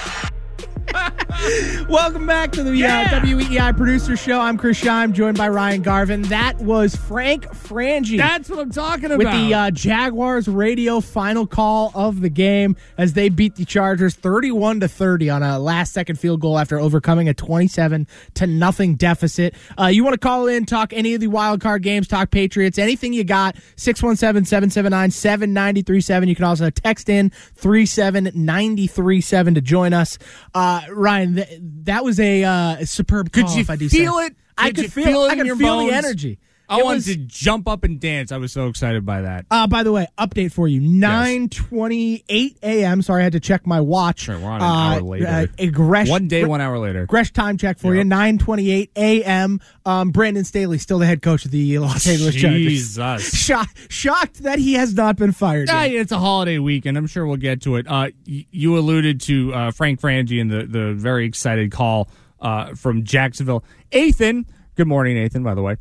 Welcome 1.89 2.25
back 2.27 2.51
to 2.53 2.63
the 2.63 2.75
Yeah. 2.75 3.09
uh, 3.13 3.19
WEEI 3.25 3.75
Producer 3.75 4.15
Show. 4.17 4.39
I'm 4.39 4.57
Chris 4.57 4.79
Scheim, 4.81 5.11
joined 5.13 5.37
by 5.37 5.49
Ryan 5.49 5.81
Garvin. 5.81 6.21
That 6.23 6.57
was 6.59 6.95
Frank 6.95 7.45
Frangie. 7.47 8.17
That's 8.17 8.49
what 8.49 8.59
I'm 8.59 8.71
talking 8.71 9.05
about. 9.05 9.17
with 9.17 9.31
the 9.31 9.53
uh, 9.53 9.71
Jaguars 9.71 10.47
radio 10.47 10.99
final 10.99 11.47
call 11.47 11.91
of 11.95 12.21
the 12.21 12.29
game 12.29 12.75
as 12.97 13.13
they 13.13 13.29
beat 13.29 13.55
the 13.55 13.65
Chargers 13.65 14.15
31 14.15 14.81
to 14.81 14.87
30 14.87 15.29
on 15.29 15.43
a 15.43 15.59
last 15.59 15.93
second 15.93 16.17
field 16.19 16.41
goal 16.41 16.57
after 16.59 16.79
overcoming 16.79 17.29
a 17.29 17.33
27 17.33 18.07
to 18.35 18.47
nothing 18.47 18.95
deficit. 18.95 19.55
Uh, 19.79 19.85
you 19.87 20.03
want 20.03 20.13
to 20.13 20.19
call 20.19 20.47
in, 20.47 20.65
talk 20.65 20.93
any 20.93 21.13
of 21.13 21.21
the 21.21 21.27
wild 21.27 21.61
card 21.61 21.83
games, 21.83 22.07
talk 22.07 22.31
Patriots, 22.31 22.77
anything 22.77 23.13
you 23.13 23.23
got, 23.23 23.55
617-779-7937. 23.77 26.27
You 26.27 26.35
can 26.35 26.45
also 26.45 26.69
text 26.69 27.09
in 27.09 27.29
37937 27.55 29.55
to 29.55 29.61
join 29.61 29.93
us. 29.93 30.17
Uh, 30.53 30.80
Ryan, 30.89 31.35
th- 31.35 31.59
that 31.83 32.03
was 32.03 32.19
a 32.19 32.43
uh, 32.43 32.85
superb 32.85 33.31
Could 33.31 33.45
call, 33.45 33.55
you 33.55 33.61
if 33.61 33.69
I 33.69 33.75
do 33.75 33.89
feel 33.89 34.17
say. 34.17 34.25
it? 34.27 34.35
I 34.57 34.67
Could 34.67 34.75
could 34.75 34.83
you 34.85 34.89
feel, 34.89 35.05
feel 35.05 35.23
it 35.25 35.29
I 35.29 35.31
in 35.33 35.37
could 35.39 35.47
your 35.47 35.55
feel 35.55 35.79
the 35.85 35.91
energy. 35.93 36.39
I 36.71 36.83
wanted 36.83 36.95
was- 36.97 37.05
to 37.05 37.15
jump 37.17 37.67
up 37.67 37.83
and 37.83 37.99
dance. 37.99 38.31
I 38.31 38.37
was 38.37 38.51
so 38.51 38.67
excited 38.67 39.05
by 39.05 39.21
that. 39.21 39.45
Uh, 39.51 39.67
by 39.67 39.83
the 39.83 39.91
way, 39.91 40.07
update 40.17 40.51
for 40.51 40.67
you. 40.67 40.79
Nine 40.81 41.49
twenty-eight 41.49 42.57
a.m. 42.63 43.01
Sorry, 43.01 43.21
I 43.21 43.23
had 43.25 43.33
to 43.33 43.39
check 43.39 43.67
my 43.67 43.81
watch. 43.81 44.21
Sure, 44.21 44.39
we're 44.39 44.49
on 44.49 44.61
an 44.61 44.67
uh, 44.67 44.73
hour 44.95 45.01
later. 45.01 45.27
Uh, 45.27 45.45
a 45.57 45.67
Gresh, 45.67 46.09
one 46.09 46.27
day, 46.27 46.45
one 46.45 46.61
hour 46.61 46.77
later. 46.79 47.05
Gresh 47.05 47.31
time 47.33 47.57
check 47.57 47.77
for 47.79 47.91
you. 47.93 47.99
Yep. 47.99 48.07
Nine 48.07 48.37
twenty-eight 48.37 48.91
a.m. 48.95 49.59
Um, 49.85 50.11
Brandon 50.11 50.43
Staley 50.43 50.77
still 50.77 50.99
the 50.99 51.05
head 51.05 51.21
coach 51.21 51.45
of 51.45 51.51
the 51.51 51.79
Los 51.79 52.07
Angeles 52.07 52.35
Chargers. 52.35 52.61
Jesus. 52.61 53.35
Shocked, 53.41 53.91
shocked 53.91 54.43
that 54.43 54.59
he 54.59 54.73
has 54.73 54.93
not 54.93 55.15
been 55.17 55.31
fired. 55.31 55.67
Yet. 55.67 55.91
yeah, 55.91 56.01
it's 56.01 56.11
a 56.11 56.19
holiday 56.19 56.59
weekend. 56.59 56.97
I'm 56.97 57.07
sure 57.07 57.25
we'll 57.25 57.37
get 57.37 57.61
to 57.63 57.75
it. 57.77 57.87
Uh, 57.87 58.09
y- 58.27 58.45
you 58.51 58.77
alluded 58.77 59.19
to 59.21 59.53
uh, 59.53 59.71
Frank 59.71 59.99
Frangie 59.99 60.39
and 60.39 60.49
the, 60.51 60.65
the 60.65 60.93
very 60.93 61.25
excited 61.25 61.71
call 61.71 62.07
uh, 62.39 62.75
from 62.75 63.03
Jacksonville. 63.03 63.63
Ethan, 63.91 64.45
good 64.75 64.87
morning, 64.87 65.15
Nathan, 65.15 65.43
by 65.43 65.53
the 65.55 65.61
way. 65.61 65.77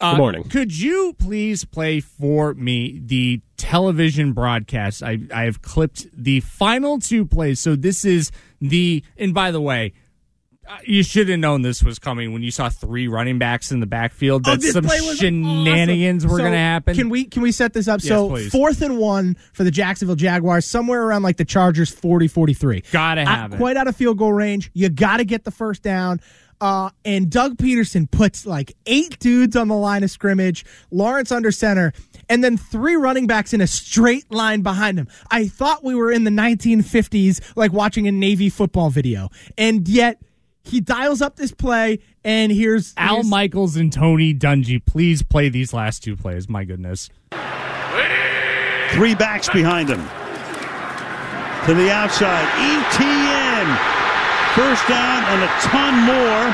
Uh, 0.00 0.12
Good 0.12 0.18
morning. 0.18 0.44
Could 0.44 0.78
you 0.78 1.14
please 1.18 1.64
play 1.64 1.98
for 2.00 2.54
me 2.54 3.00
the 3.04 3.40
television 3.56 4.32
broadcast? 4.32 5.02
I, 5.02 5.18
I 5.34 5.42
have 5.44 5.60
clipped 5.60 6.06
the 6.12 6.38
final 6.40 7.00
two 7.00 7.26
plays. 7.26 7.58
So 7.58 7.74
this 7.74 8.04
is 8.04 8.30
the, 8.60 9.02
and 9.16 9.34
by 9.34 9.50
the 9.50 9.60
way, 9.60 9.94
uh, 10.68 10.76
you 10.84 11.02
should 11.02 11.28
have 11.30 11.40
known 11.40 11.62
this 11.62 11.82
was 11.82 11.98
coming 11.98 12.32
when 12.32 12.42
you 12.42 12.50
saw 12.52 12.68
three 12.68 13.08
running 13.08 13.38
backs 13.40 13.72
in 13.72 13.80
the 13.80 13.86
backfield. 13.86 14.46
Oh, 14.46 14.52
That 14.52 14.60
this 14.60 14.74
some 14.74 14.86
shenanigans 15.16 16.24
awesome. 16.24 16.30
were 16.30 16.36
So, 16.38 16.42
going 16.42 16.52
to 16.52 16.58
happen. 16.58 16.94
Can 16.94 17.08
we 17.08 17.24
can 17.24 17.42
we 17.42 17.50
set 17.52 17.72
this 17.72 17.88
up? 17.88 18.00
so 18.02 18.28
please. 18.28 18.52
fourth 18.52 18.82
and 18.82 18.98
one 18.98 19.34
for 19.54 19.64
the 19.64 19.70
Jacksonville 19.70 20.14
Jaguars, 20.14 20.66
somewhere 20.66 21.02
around 21.04 21.22
like 21.22 21.38
the 21.38 21.44
Chargers 21.46 21.92
40-43. 21.92 22.92
Gotta 22.92 23.22
At- 23.22 23.26
have 23.28 23.54
it. 23.54 23.56
Quite 23.56 23.76
out 23.78 23.88
of 23.88 23.96
field 23.96 24.18
goal 24.18 24.32
range. 24.32 24.70
You 24.74 24.90
got 24.90 25.16
to 25.16 25.24
get 25.24 25.44
the 25.44 25.50
first 25.50 25.82
down. 25.82 26.20
Uh, 26.60 26.90
and 27.04 27.30
Doug 27.30 27.56
Pederson 27.56 28.10
puts 28.10 28.44
like 28.44 28.74
eight 28.86 29.18
dudes 29.20 29.54
on 29.56 29.68
the 29.68 29.76
line 29.76 30.02
of 30.02 30.10
scrimmage, 30.10 30.64
Lawrence 30.90 31.30
under 31.30 31.52
center, 31.52 31.92
and 32.28 32.42
then 32.42 32.56
three 32.56 32.96
running 32.96 33.26
backs 33.26 33.52
in 33.52 33.60
a 33.60 33.66
straight 33.66 34.30
line 34.32 34.62
behind 34.62 34.98
him. 34.98 35.06
I 35.30 35.46
thought 35.48 35.84
we 35.84 35.94
were 35.94 36.10
in 36.10 36.24
the 36.24 36.30
1950s, 36.30 37.52
like 37.56 37.72
watching 37.72 38.08
a 38.08 38.12
Navy 38.12 38.48
football 38.50 38.90
video. 38.90 39.28
And 39.56 39.86
yet 39.88 40.20
he 40.64 40.80
dials 40.80 41.22
up 41.22 41.36
this 41.36 41.52
play, 41.52 42.00
and 42.24 42.50
here's 42.50 42.92
Al 42.96 43.14
here's- 43.16 43.26
Michaels 43.28 43.76
and 43.76 43.92
Tony 43.92 44.34
Dungy, 44.34 44.84
please 44.84 45.22
play 45.22 45.48
these 45.48 45.72
last 45.72 46.02
two 46.02 46.16
plays. 46.16 46.48
My 46.48 46.64
goodness. 46.64 47.08
Three 48.90 49.14
backs 49.14 49.48
behind 49.48 49.88
him. 49.90 50.00
To 51.66 51.74
the 51.74 51.90
outside. 51.92 52.48
Etienne. 52.56 53.97
First 54.56 54.84
down 54.88 55.20
and 55.32 55.40
a 55.44 55.50
ton 55.68 55.92
more. 56.08 56.44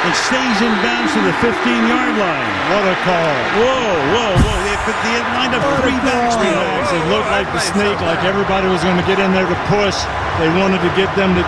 And 0.00 0.16
stays 0.16 0.58
in 0.64 0.72
bounds 0.80 1.12
to 1.12 1.20
the 1.20 1.34
15 1.44 1.52
yard 1.52 2.14
line. 2.16 2.52
What 2.72 2.88
a 2.88 2.96
call. 3.04 3.36
Whoa, 3.60 3.92
whoa, 4.16 4.32
whoa. 4.32 4.56
They, 4.64 4.76
but 4.88 4.96
they 5.04 5.12
had 5.12 5.28
lined 5.36 5.52
up 5.52 5.60
three 5.84 6.00
backs 6.00 6.40
behind 6.40 6.88
It 6.88 7.04
looked 7.12 7.28
like 7.28 7.44
the 7.52 7.60
snake, 7.60 8.00
like 8.00 8.24
everybody 8.24 8.64
was 8.72 8.80
going 8.80 8.96
to 8.96 9.04
get 9.04 9.20
in 9.20 9.32
there 9.36 9.44
to 9.44 9.58
push. 9.68 10.00
They 10.40 10.48
wanted 10.56 10.80
to 10.80 10.92
get 10.96 11.12
them 11.20 11.36
to 11.36 11.44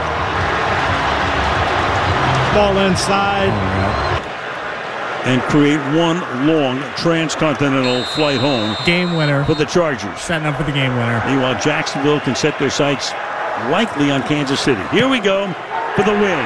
fall 2.53 2.77
inside. 2.85 3.49
And 5.25 5.41
create 5.49 5.79
one 5.97 6.21
long 6.47 6.83
transcontinental 6.97 8.03
flight 8.07 8.41
home 8.41 8.77
Game 8.85 9.15
winner. 9.15 9.45
for 9.45 9.55
the 9.55 9.65
Chargers. 9.65 10.21
Setting 10.21 10.47
up 10.49 10.57
for 10.57 10.65
the 10.65 10.73
game 10.73 10.93
winner. 10.97 11.23
Meanwhile, 11.25 11.59
Jacksonville 11.63 12.21
can 12.21 12.35
set 12.35 12.59
their 12.59 12.71
sights 12.71 13.13
likely 13.71 14.11
on 14.11 14.23
Kansas 14.25 14.61
City. 14.61 14.83
Here 14.91 15.09
we 15.09 15.21
go. 15.21 15.47
for 15.97 16.03
the 16.05 16.13
win. 16.17 16.45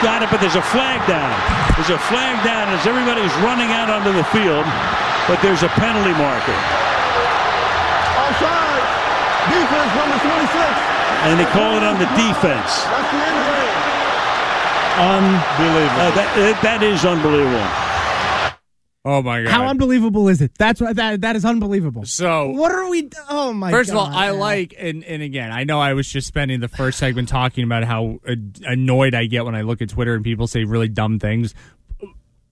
Got 0.00 0.24
it, 0.24 0.30
but 0.32 0.40
there's 0.40 0.56
a 0.58 0.66
flag 0.74 0.98
down. 1.06 1.30
There's 1.76 1.94
a 1.94 2.00
flag 2.10 2.42
down 2.42 2.72
as 2.74 2.82
everybody's 2.88 3.30
running 3.44 3.70
out 3.70 3.86
onto 3.86 4.10
the 4.10 4.24
field, 4.34 4.66
but 5.30 5.38
there's 5.44 5.62
a 5.62 5.70
penalty 5.78 6.10
marker. 6.18 6.58
Offside. 8.18 8.82
Defense 9.52 9.92
number 9.94 10.18
26. 10.18 10.58
And 11.28 11.38
they 11.38 11.46
call 11.54 11.78
it 11.78 11.84
on 11.86 12.00
the 12.02 12.10
defense. 12.18 12.82
That's 12.88 13.10
the 13.14 13.20
end 13.20 13.36
of 13.36 13.46
the 13.46 13.56
game. 13.62 13.78
Unbelievable. 15.12 16.02
Uh, 16.02 16.10
that, 16.18 16.58
that 16.66 16.80
is 16.82 17.04
unbelievable. 17.06 17.81
Oh 19.04 19.20
my 19.20 19.42
god! 19.42 19.50
How 19.50 19.66
unbelievable 19.66 20.28
is 20.28 20.40
it? 20.40 20.52
That's 20.56 20.80
what 20.80 20.94
that 20.96 21.22
that 21.22 21.34
is 21.34 21.44
unbelievable. 21.44 22.04
So 22.04 22.50
What 22.50 22.70
are 22.70 22.88
we? 22.88 23.10
Oh 23.28 23.52
my! 23.52 23.70
First 23.72 23.90
God, 23.90 24.08
of 24.08 24.12
all, 24.14 24.18
I 24.18 24.30
like, 24.30 24.74
and, 24.78 25.02
and 25.02 25.22
again, 25.22 25.50
I 25.50 25.64
know 25.64 25.80
I 25.80 25.92
was 25.94 26.06
just 26.08 26.28
spending 26.28 26.60
the 26.60 26.68
first 26.68 26.98
segment 26.98 27.28
talking 27.28 27.64
about 27.64 27.82
how 27.82 28.20
annoyed 28.64 29.14
I 29.14 29.26
get 29.26 29.44
when 29.44 29.56
I 29.56 29.62
look 29.62 29.82
at 29.82 29.88
Twitter 29.88 30.14
and 30.14 30.22
people 30.22 30.46
say 30.46 30.62
really 30.62 30.88
dumb 30.88 31.18
things. 31.18 31.52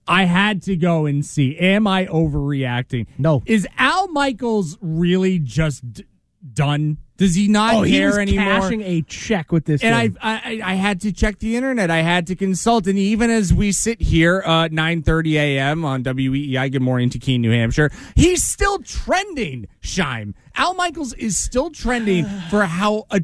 I 0.07 0.25
had 0.25 0.63
to 0.63 0.75
go 0.75 1.05
and 1.05 1.25
see. 1.25 1.55
Am 1.57 1.87
I 1.87 2.05
overreacting? 2.07 3.07
No. 3.17 3.43
Is 3.45 3.65
Al 3.77 4.09
Michaels 4.09 4.77
really 4.81 5.39
just 5.39 5.93
d- 5.93 6.05
done? 6.53 6.97
Does 7.21 7.35
he 7.35 7.47
not 7.47 7.75
Oh, 7.75 7.81
he 7.83 7.91
care 7.99 8.07
was 8.07 8.17
anymore? 8.17 8.45
cashing 8.45 8.81
a 8.81 9.03
check 9.03 9.51
with 9.51 9.65
this. 9.65 9.83
and 9.83 9.93
I. 9.93 10.09
I 10.19 10.59
I 10.63 10.73
had 10.73 10.99
to 11.01 11.11
check 11.11 11.37
the 11.37 11.55
internet. 11.55 11.91
I 11.91 12.01
had 12.01 12.25
to 12.27 12.35
consult, 12.35 12.87
and 12.87 12.97
even 12.97 13.29
as 13.29 13.53
we 13.53 13.71
sit 13.71 14.01
here, 14.01 14.41
uh, 14.43 14.69
nine 14.71 15.03
thirty 15.03 15.37
a.m. 15.37 15.85
on 15.85 16.03
WEEI. 16.03 16.71
Good 16.71 16.81
morning 16.81 17.11
to 17.11 17.19
Keene, 17.19 17.41
New 17.41 17.51
Hampshire. 17.51 17.91
He's 18.15 18.43
still 18.43 18.79
trending. 18.79 19.67
Shime 19.83 20.33
Al 20.55 20.73
Michaels 20.73 21.13
is 21.13 21.37
still 21.37 21.69
trending 21.69 22.25
for 22.49 22.65
how 22.65 23.05
a 23.11 23.21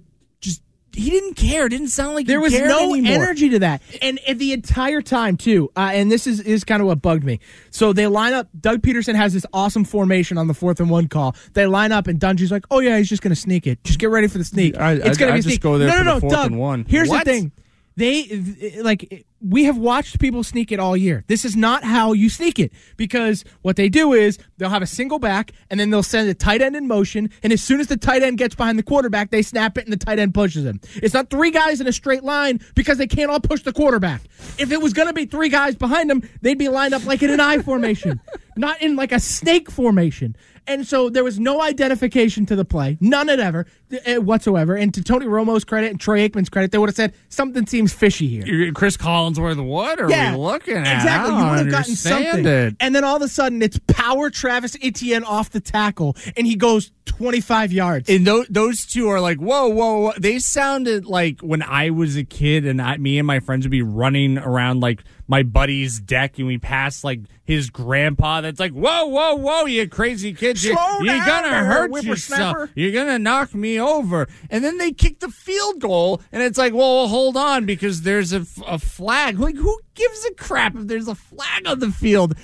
he 0.97 1.09
didn't 1.09 1.35
care. 1.35 1.69
Didn't 1.69 1.89
sound 1.89 2.15
like 2.15 2.25
there 2.27 2.39
he 2.39 2.43
was 2.43 2.53
cared 2.53 2.69
no 2.69 2.93
anymore. 2.93 3.13
energy 3.23 3.49
to 3.49 3.59
that, 3.59 3.81
and, 4.01 4.19
and 4.27 4.39
the 4.39 4.51
entire 4.53 5.01
time 5.01 5.37
too. 5.37 5.71
Uh, 5.75 5.91
and 5.93 6.11
this 6.11 6.27
is 6.27 6.39
is 6.41 6.63
kind 6.63 6.81
of 6.81 6.87
what 6.87 7.01
bugged 7.01 7.23
me. 7.23 7.39
So 7.69 7.93
they 7.93 8.07
line 8.07 8.33
up. 8.33 8.47
Doug 8.59 8.81
Pederson 8.81 9.15
has 9.15 9.33
this 9.33 9.45
awesome 9.53 9.85
formation 9.85 10.37
on 10.37 10.47
the 10.47 10.53
fourth 10.53 10.79
and 10.79 10.89
one 10.89 11.07
call. 11.07 11.35
They 11.53 11.65
line 11.67 11.91
up, 11.91 12.07
and 12.07 12.19
Dungy's 12.19 12.51
like, 12.51 12.65
"Oh 12.71 12.79
yeah, 12.79 12.97
he's 12.97 13.09
just 13.09 13.21
going 13.21 13.33
to 13.33 13.39
sneak 13.39 13.67
it. 13.67 13.83
Just 13.83 13.99
get 13.99 14.09
ready 14.09 14.27
for 14.27 14.37
the 14.39 14.43
sneak. 14.45 14.77
I- 14.77 14.93
it's 14.93 15.01
I- 15.05 15.13
going 15.13 15.17
to 15.17 15.25
I 15.27 15.31
be 15.31 15.31
a 15.31 15.41
just 15.43 15.47
sneak." 15.49 15.61
go 15.61 15.77
there 15.77 15.87
no, 15.89 15.93
for 15.97 16.03
no, 16.03 16.03
the 16.03 16.13
no, 16.15 16.19
fourth 16.19 16.33
Doug. 16.33 16.45
and 16.51 16.59
one. 16.59 16.85
Here's 16.89 17.09
What? 17.09 17.25
the 17.25 17.31
thing. 17.31 17.51
They 17.95 18.73
like 18.81 19.25
we 19.39 19.65
have 19.65 19.77
watched 19.77 20.19
people 20.19 20.43
sneak 20.43 20.71
it 20.71 20.79
all 20.79 20.97
year. 20.97 21.23
This 21.27 21.45
is 21.45 21.55
not 21.55 21.83
how 21.83 22.13
you 22.13 22.29
sneak 22.29 22.57
it 22.57 22.71
because 22.95 23.45
what 23.61 23.75
they 23.75 23.87
do 23.87 24.13
is 24.13 24.39
they'll 24.57 24.69
have 24.69 24.81
a 24.81 24.87
single 24.87 25.19
back 25.19 25.51
and 25.69 25.79
then 25.79 25.91
they'll 25.91 26.01
send 26.01 26.27
a 26.27 26.33
tight 26.33 26.61
end 26.61 26.75
in 26.75 26.87
motion. 26.87 27.29
And 27.43 27.53
as 27.53 27.61
soon 27.61 27.79
as 27.79 27.87
the 27.87 27.97
tight 27.97 28.23
end 28.23 28.39
gets 28.39 28.55
behind 28.55 28.79
the 28.79 28.83
quarterback, 28.83 29.29
they 29.29 29.43
snap 29.43 29.77
it 29.77 29.83
and 29.85 29.93
the 29.93 29.97
tight 29.97 30.17
end 30.17 30.33
pushes 30.33 30.65
him. 30.65 30.81
It's 30.95 31.13
not 31.13 31.29
three 31.29 31.51
guys 31.51 31.79
in 31.79 31.87
a 31.87 31.93
straight 31.93 32.23
line 32.23 32.59
because 32.73 32.97
they 32.97 33.07
can't 33.07 33.29
all 33.29 33.39
push 33.39 33.61
the 33.61 33.73
quarterback. 33.73 34.21
If 34.57 34.71
it 34.71 34.81
was 34.81 34.93
going 34.93 35.07
to 35.07 35.13
be 35.13 35.25
three 35.25 35.49
guys 35.49 35.75
behind 35.75 36.09
them, 36.09 36.27
they'd 36.41 36.57
be 36.57 36.69
lined 36.69 36.93
up 36.95 37.05
like 37.05 37.21
in 37.21 37.29
an 37.29 37.39
I 37.39 37.59
formation, 37.59 38.19
not 38.57 38.81
in 38.81 38.95
like 38.95 39.11
a 39.11 39.19
snake 39.19 39.69
formation. 39.69 40.35
And 40.69 40.85
so 40.85 41.09
there 41.09 41.23
was 41.23 41.39
no 41.39 41.61
identification 41.61 42.45
to 42.47 42.55
the 42.57 42.65
play, 42.65 42.97
none 42.99 43.29
at 43.29 43.39
ever 43.39 43.67
uh, 44.05 44.15
whatsoever. 44.15 44.75
And 44.75 44.93
to 44.95 45.01
Tony 45.01 45.25
Romo's 45.25 45.63
credit 45.63 45.91
and 45.91 45.99
Troy 45.99 46.27
Aikman's 46.27 46.49
credit, 46.49 46.71
they 46.73 46.77
would 46.77 46.89
have 46.89 46.95
said 46.95 47.13
something 47.29 47.65
seems 47.65 47.93
fishy 47.93 48.27
here. 48.27 48.45
You're- 48.45 48.71
Cris 49.33 49.37
Collinsworth, 49.37 49.65
what 49.65 49.99
are 49.99 50.09
Yeah, 50.09 50.31
we 50.35 50.41
looking 50.41 50.75
at? 50.77 50.95
Exactly. 50.95 51.35
You 51.35 51.49
would 51.49 51.57
have 51.59 51.69
gotten 51.71 51.95
something. 51.95 52.45
It. 52.45 52.75
And 52.79 52.95
then 52.95 53.03
all 53.03 53.15
of 53.15 53.21
a 53.21 53.27
sudden 53.27 53.61
it's 53.61 53.79
power 53.87 54.29
Travis 54.29 54.75
Etienne 54.81 55.23
off 55.23 55.49
the 55.49 55.59
tackle 55.59 56.15
and 56.35 56.45
he 56.45 56.55
goes 56.55 56.91
25 57.05 57.71
yards. 57.71 58.09
And 58.09 58.25
those, 58.25 58.47
those 58.49 58.85
two 58.85 59.07
are 59.09 59.21
like, 59.21 59.37
whoa, 59.37 59.67
whoa, 59.69 59.99
whoa. 59.99 60.13
They 60.17 60.39
sounded 60.39 61.05
like 61.05 61.41
when 61.41 61.61
I 61.61 61.89
was 61.89 62.15
a 62.15 62.23
kid 62.23 62.65
and 62.65 62.81
I, 62.81 62.97
me 62.97 63.17
and 63.17 63.27
my 63.27 63.39
friends 63.39 63.65
would 63.65 63.71
be 63.71 63.81
running 63.81 64.37
around 64.37 64.79
like 64.81 65.03
my 65.27 65.43
buddy's 65.43 65.99
deck 65.99 66.37
and 66.37 66.47
we 66.47 66.57
passed 66.57 67.03
like 67.03 67.19
his 67.43 67.69
grandpa 67.69 68.41
that's 68.41 68.59
like, 68.59 68.73
whoa, 68.73 69.05
whoa, 69.05 69.35
whoa, 69.35 69.65
you 69.65 69.87
crazy 69.87 70.33
kids. 70.33 70.63
You, 70.63 70.73
Slow 70.73 70.99
you're 70.99 71.15
down 71.15 71.43
gonna 71.43 71.63
hurt 71.63 72.03
yourself. 72.03 72.69
You're 72.75 72.91
gonna 72.91 73.19
knock 73.19 73.53
me 73.53 73.79
over. 73.79 74.27
And 74.49 74.63
then 74.63 74.77
they 74.77 74.91
kick 74.91 75.19
the 75.19 75.29
field 75.29 75.79
goal 75.79 76.21
and 76.31 76.41
it's 76.43 76.57
like, 76.57 76.73
well, 76.73 77.07
hold 77.07 77.37
on 77.37 77.65
because 77.65 78.01
there's 78.01 78.33
a, 78.33 78.45
a 78.65 78.79
flag. 78.79 79.39
Like, 79.39 79.55
who 79.55 79.79
gives 79.95 80.25
a 80.25 80.33
crap 80.33 80.75
if 80.75 80.87
there's 80.87 81.07
a 81.07 81.15
flag 81.15 81.67
on 81.67 81.79
the 81.79 81.91
field? 81.91 82.35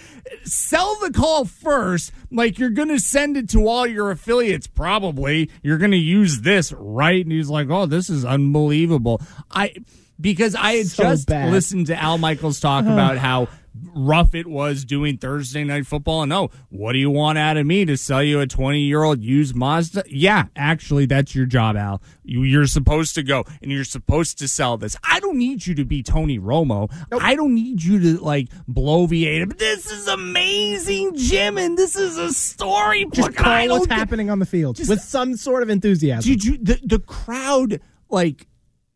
Sell 0.43 0.97
the 1.01 1.11
call 1.11 1.45
first. 1.45 2.11
Like, 2.31 2.57
you're 2.59 2.69
gonna 2.69 2.99
send 2.99 3.37
it 3.37 3.49
to 3.49 3.67
all 3.67 3.85
your 3.85 4.11
affiliates, 4.11 4.67
probably. 4.67 5.49
You're 5.61 5.77
gonna 5.77 5.95
use 5.97 6.41
this, 6.41 6.73
right? 6.73 7.23
And 7.23 7.31
he's 7.31 7.49
like, 7.49 7.69
oh, 7.69 7.85
this 7.85 8.09
is 8.09 8.25
unbelievable. 8.25 9.21
I 9.51 9.73
because 10.19 10.55
I 10.55 10.73
had 10.73 10.87
So 10.87 11.03
just 11.03 11.27
bad. 11.27 11.51
listened 11.51 11.87
to 11.87 12.01
Al 12.01 12.17
Michaels 12.17 12.59
talk 12.59 12.83
uh-huh. 12.85 12.93
about 12.93 13.17
how 13.17 13.47
rough 13.95 14.35
it 14.35 14.47
was 14.47 14.85
doing 14.85 15.17
Thursday 15.17 15.63
night 15.63 15.87
football. 15.87 16.21
And 16.23 16.31
oh, 16.31 16.51
what 16.69 16.93
do 16.93 16.99
you 16.99 17.09
want 17.09 17.37
out 17.37 17.57
of 17.57 17.65
me 17.65 17.85
to 17.85 17.97
sell 17.97 18.21
you 18.21 18.39
a 18.39 18.47
20 18.47 18.79
year 18.79 19.03
old 19.03 19.21
used 19.21 19.55
Mazda? 19.55 20.03
Yeah, 20.07 20.45
actually, 20.55 21.05
that's 21.05 21.33
your 21.35 21.45
job, 21.45 21.75
Al. 21.75 22.01
You, 22.23 22.43
you're 22.43 22.67
supposed 22.67 23.15
to 23.15 23.23
go 23.23 23.43
and 23.61 23.71
you're 23.71 23.83
supposed 23.83 24.37
to 24.39 24.47
sell 24.47 24.77
this. 24.77 24.95
I 25.03 25.19
don't 25.19 25.37
need 25.37 25.65
you 25.65 25.75
to 25.75 25.85
be 25.85 26.03
Tony 26.03 26.39
Romo. 26.39 26.91
I 27.11 27.35
don't 27.35 27.55
need 27.55 27.83
you 27.83 27.99
to 27.99 28.23
like 28.23 28.49
bloviate. 28.69 29.47
But 29.47 29.59
this 29.59 29.91
is 29.91 30.07
amazing, 30.07 31.15
Jim, 31.15 31.57
and 31.57 31.77
this 31.77 31.95
is 31.95 32.17
a 32.17 32.31
story. 32.31 33.05
Just 33.11 33.35
call 33.35 33.69
what's 33.69 33.87
happening 33.87 34.29
on 34.29 34.39
the 34.39 34.45
field 34.45 34.77
Just- 34.77 34.89
with 34.89 35.01
some 35.01 35.35
sort 35.35 35.63
of 35.63 35.69
enthusiasm. 35.69 36.29
Did 36.31 36.43
you 36.43 36.57
the 36.57 36.79
the 36.83 36.99
crowd 36.99 37.81
like 38.09 38.47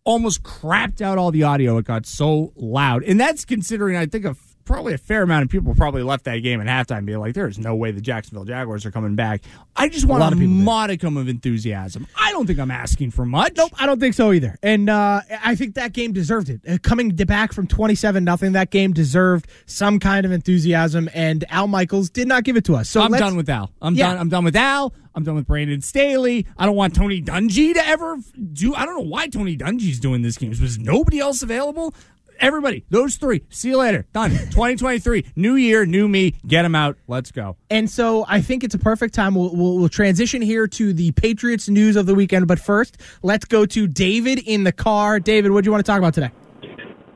almost 0.08 0.42
crapped 0.42 1.02
out 1.02 1.18
all 1.18 1.32
the 1.32 1.44
audio? 1.44 1.78
It 1.78 1.86
got 1.86 2.06
so 2.06 2.54
loud, 2.56 3.04
and 3.04 3.20
that's 3.20 3.46
considering 3.46 3.98
I 3.98 4.06
think 4.06 4.26
a 4.26 4.34
probably 4.68 4.94
a 4.94 4.98
fair 4.98 5.24
amount 5.24 5.44
of 5.44 5.50
people 5.50 5.74
probably 5.74 6.04
left 6.04 6.26
that 6.26 6.38
game 6.40 6.62
at 6.62 6.68
halftime 6.68 7.06
being 7.06 7.20
like, 7.20 7.34
"There's 7.34 7.58
no 7.58 7.76
way 7.76 7.92
the 7.92 8.02
Jacksonville 8.02 8.46
Jaguars 8.46 8.86
are 8.86 8.92
coming 8.92 9.16
back." 9.16 9.42
I 9.76 9.90
just 9.90 10.06
want 10.06 10.22
a, 10.22 10.24
lot 10.26 10.34
of 10.34 10.40
people 10.40 10.56
did. 10.56 10.64
modicum 10.64 11.18
of 11.18 11.28
enthusiasm. 11.28 12.06
I 12.20 12.32
don't 12.32 12.46
think 12.46 12.60
I'm 12.60 12.72
asking 12.72 13.12
for 13.12 13.26
much. 13.26 13.54
Nope, 13.58 13.72
I 13.80 13.86
don't 13.86 14.00
think 14.00 14.14
so 14.14 14.32
either. 14.34 14.58
And 14.62 14.90
uh, 14.90 15.22
I 15.44 15.56
think 15.56 15.76
that 15.76 15.94
game 15.94 16.12
deserved 16.14 16.50
it. 16.50 16.62
Uh, 16.68 16.78
coming 16.84 17.10
back 17.10 17.54
from 17.54 17.66
27 17.68 18.24
nothing, 18.24 18.52
that 18.54 18.70
game 18.70 18.94
deserved 18.94 19.48
some 19.66 20.00
kind 20.00 20.26
of 20.26 20.32
enthusiasm, 20.32 21.10
and 21.14 21.46
Al 21.50 21.68
Michaels 21.68 22.10
did 22.10 22.28
not 22.28 22.44
give 22.44 22.58
it 22.58 22.66
to 22.66 22.76
us. 22.76 22.90
So 22.90 23.02
I'm 23.02 23.12
done 23.12 23.36
with 23.38 23.50
Al. 23.50 23.72
I'm 23.82 23.96
Yeah. 23.96 24.10
done. 24.10 24.18
I'm 24.20 24.30
done 24.30 24.44
with 24.44 24.56
Al. 24.56 24.94
I'm 25.16 25.24
done 25.24 25.34
with 25.34 25.48
Brandon 25.48 25.82
Staley. 25.82 26.46
I 26.60 26.68
don't 26.68 26.76
want 26.76 26.94
Tony 26.94 27.24
Dungy 27.24 27.74
to 27.74 27.88
ever 27.88 28.18
do. 28.54 28.76
I 28.76 28.86
don't 28.86 28.96
know 28.98 29.10
why 29.10 29.28
Tony 29.28 29.58
Dungy's 29.58 30.00
doing 30.00 30.22
this 30.22 30.38
game. 30.38 30.50
Was 30.50 30.78
nobody 30.78 31.20
else 31.20 31.42
available? 31.42 31.96
Everybody, 32.40 32.86
those 32.90 33.16
three. 33.16 33.44
See 33.50 33.70
you 33.70 33.78
later. 33.78 34.06
Done. 34.14 34.30
2023, 34.52 35.26
new 35.36 35.56
year, 35.56 35.86
new 35.86 36.08
me. 36.08 36.36
Get 36.46 36.64
them 36.64 36.76
out. 36.76 36.98
Let's 37.08 37.32
go. 37.32 37.58
And 37.70 37.90
so 37.90 38.26
I 38.28 38.42
think 38.42 38.64
it's 38.64 38.76
a 38.76 38.80
perfect 38.80 39.14
time. 39.14 39.36
We'll, 39.36 39.56
we'll, 39.56 39.78
we'll 39.78 39.90
transition 39.90 40.42
here 40.42 40.68
to 40.68 40.94
the 40.94 41.12
Patriots 41.14 41.70
news 41.70 41.96
of 41.96 42.06
the 42.06 42.16
weekend. 42.16 42.48
But 42.48 42.60
first, 42.60 42.98
let's 43.24 43.46
go 43.46 43.66
to 43.66 43.88
David 43.88 44.40
in 44.40 44.64
the 44.64 44.72
car. 44.72 45.20
David, 45.20 45.52
what 45.52 45.64
do 45.64 45.68
you 45.68 45.72
want 45.72 45.86
to 45.86 45.90
talk 45.90 46.00
about 46.00 46.14
today? 46.14 46.32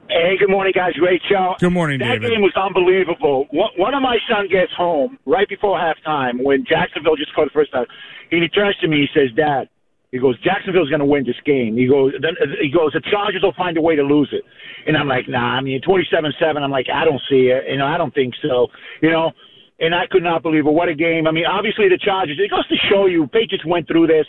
Hey, 0.09 0.35
good 0.37 0.49
morning, 0.49 0.73
guys. 0.75 0.91
Great 0.93 1.21
show. 1.29 1.55
Good 1.59 1.71
morning, 1.71 1.99
that 1.99 2.05
David. 2.05 2.23
That 2.23 2.29
game 2.31 2.41
was 2.41 2.53
unbelievable. 2.55 3.47
One, 3.51 3.69
one 3.77 3.93
of 3.93 4.01
my 4.01 4.17
son 4.29 4.49
gets 4.49 4.71
home 4.73 5.17
right 5.25 5.47
before 5.47 5.79
halftime 5.79 6.43
when 6.43 6.65
Jacksonville 6.67 7.15
just 7.15 7.31
scored 7.31 7.47
the 7.47 7.53
first 7.53 7.71
time. 7.71 7.85
He 8.29 8.45
turns 8.49 8.75
to 8.81 8.87
me. 8.89 9.07
He 9.07 9.19
says, 9.19 9.33
"Dad," 9.35 9.69
he 10.11 10.19
goes, 10.19 10.39
"Jacksonville's 10.41 10.89
going 10.89 10.99
to 10.99 11.05
win 11.05 11.25
this 11.25 11.39
game." 11.45 11.77
He 11.77 11.87
goes, 11.87 12.13
then, 12.21 12.35
uh, 12.41 12.45
"He 12.61 12.69
goes, 12.69 12.91
the 12.93 13.01
Chargers 13.11 13.41
will 13.43 13.53
find 13.53 13.77
a 13.77 13.81
way 13.81 13.95
to 13.95 14.03
lose 14.03 14.29
it." 14.31 14.43
And 14.87 14.97
I'm 14.97 15.07
like, 15.07 15.27
"Nah." 15.27 15.57
I 15.57 15.61
mean, 15.61 15.81
twenty-seven-seven. 15.81 16.61
I'm 16.61 16.71
like, 16.71 16.87
"I 16.93 17.05
don't 17.05 17.21
see 17.29 17.47
it. 17.47 17.63
You 17.69 17.77
know, 17.77 17.87
I 17.87 17.97
don't 17.97 18.13
think 18.13 18.33
so." 18.41 18.67
You 19.01 19.11
know. 19.11 19.31
And 19.79 19.95
I 19.95 20.05
could 20.11 20.21
not 20.21 20.43
believe 20.43 20.67
it. 20.67 20.71
What 20.71 20.89
a 20.89 20.93
game. 20.93 21.25
I 21.25 21.31
mean, 21.31 21.47
obviously 21.47 21.89
the 21.89 21.97
Chargers, 21.97 22.37
it 22.37 22.51
goes 22.51 22.67
to 22.67 22.75
show 22.87 23.07
you, 23.07 23.25
Patriots 23.25 23.65
went 23.65 23.87
through 23.87 24.05
this 24.05 24.27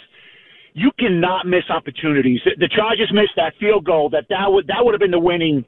you 0.75 0.91
cannot 0.99 1.47
miss 1.47 1.65
opportunities. 1.69 2.41
The- 2.45 2.69
Chargers 2.69 3.11
missed 3.13 3.33
that 3.37 3.55
field 3.61 3.85
goal. 3.85 4.09
That 4.11 4.25
that 4.31 4.51
would 4.51 4.67
that 4.69 4.79
would 4.85 4.95
have 4.95 5.01
been 5.01 5.11
the 5.11 5.19
winning 5.19 5.65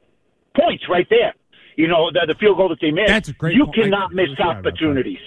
points 0.55 0.85
right 0.89 1.07
there. 1.09 1.33
You 1.75 1.87
know, 1.87 2.09
the, 2.11 2.25
the 2.27 2.35
field 2.39 2.57
goal 2.57 2.69
that 2.69 2.79
they 2.81 2.91
missed. 2.91 3.07
That's 3.09 3.29
a 3.29 3.33
great 3.33 3.55
You 3.55 3.65
point. 3.65 3.77
I 3.77 3.81
cannot 3.83 4.13
miss 4.13 4.29
about 4.33 4.63
that. 4.63 4.69
opportunities. 4.69 5.19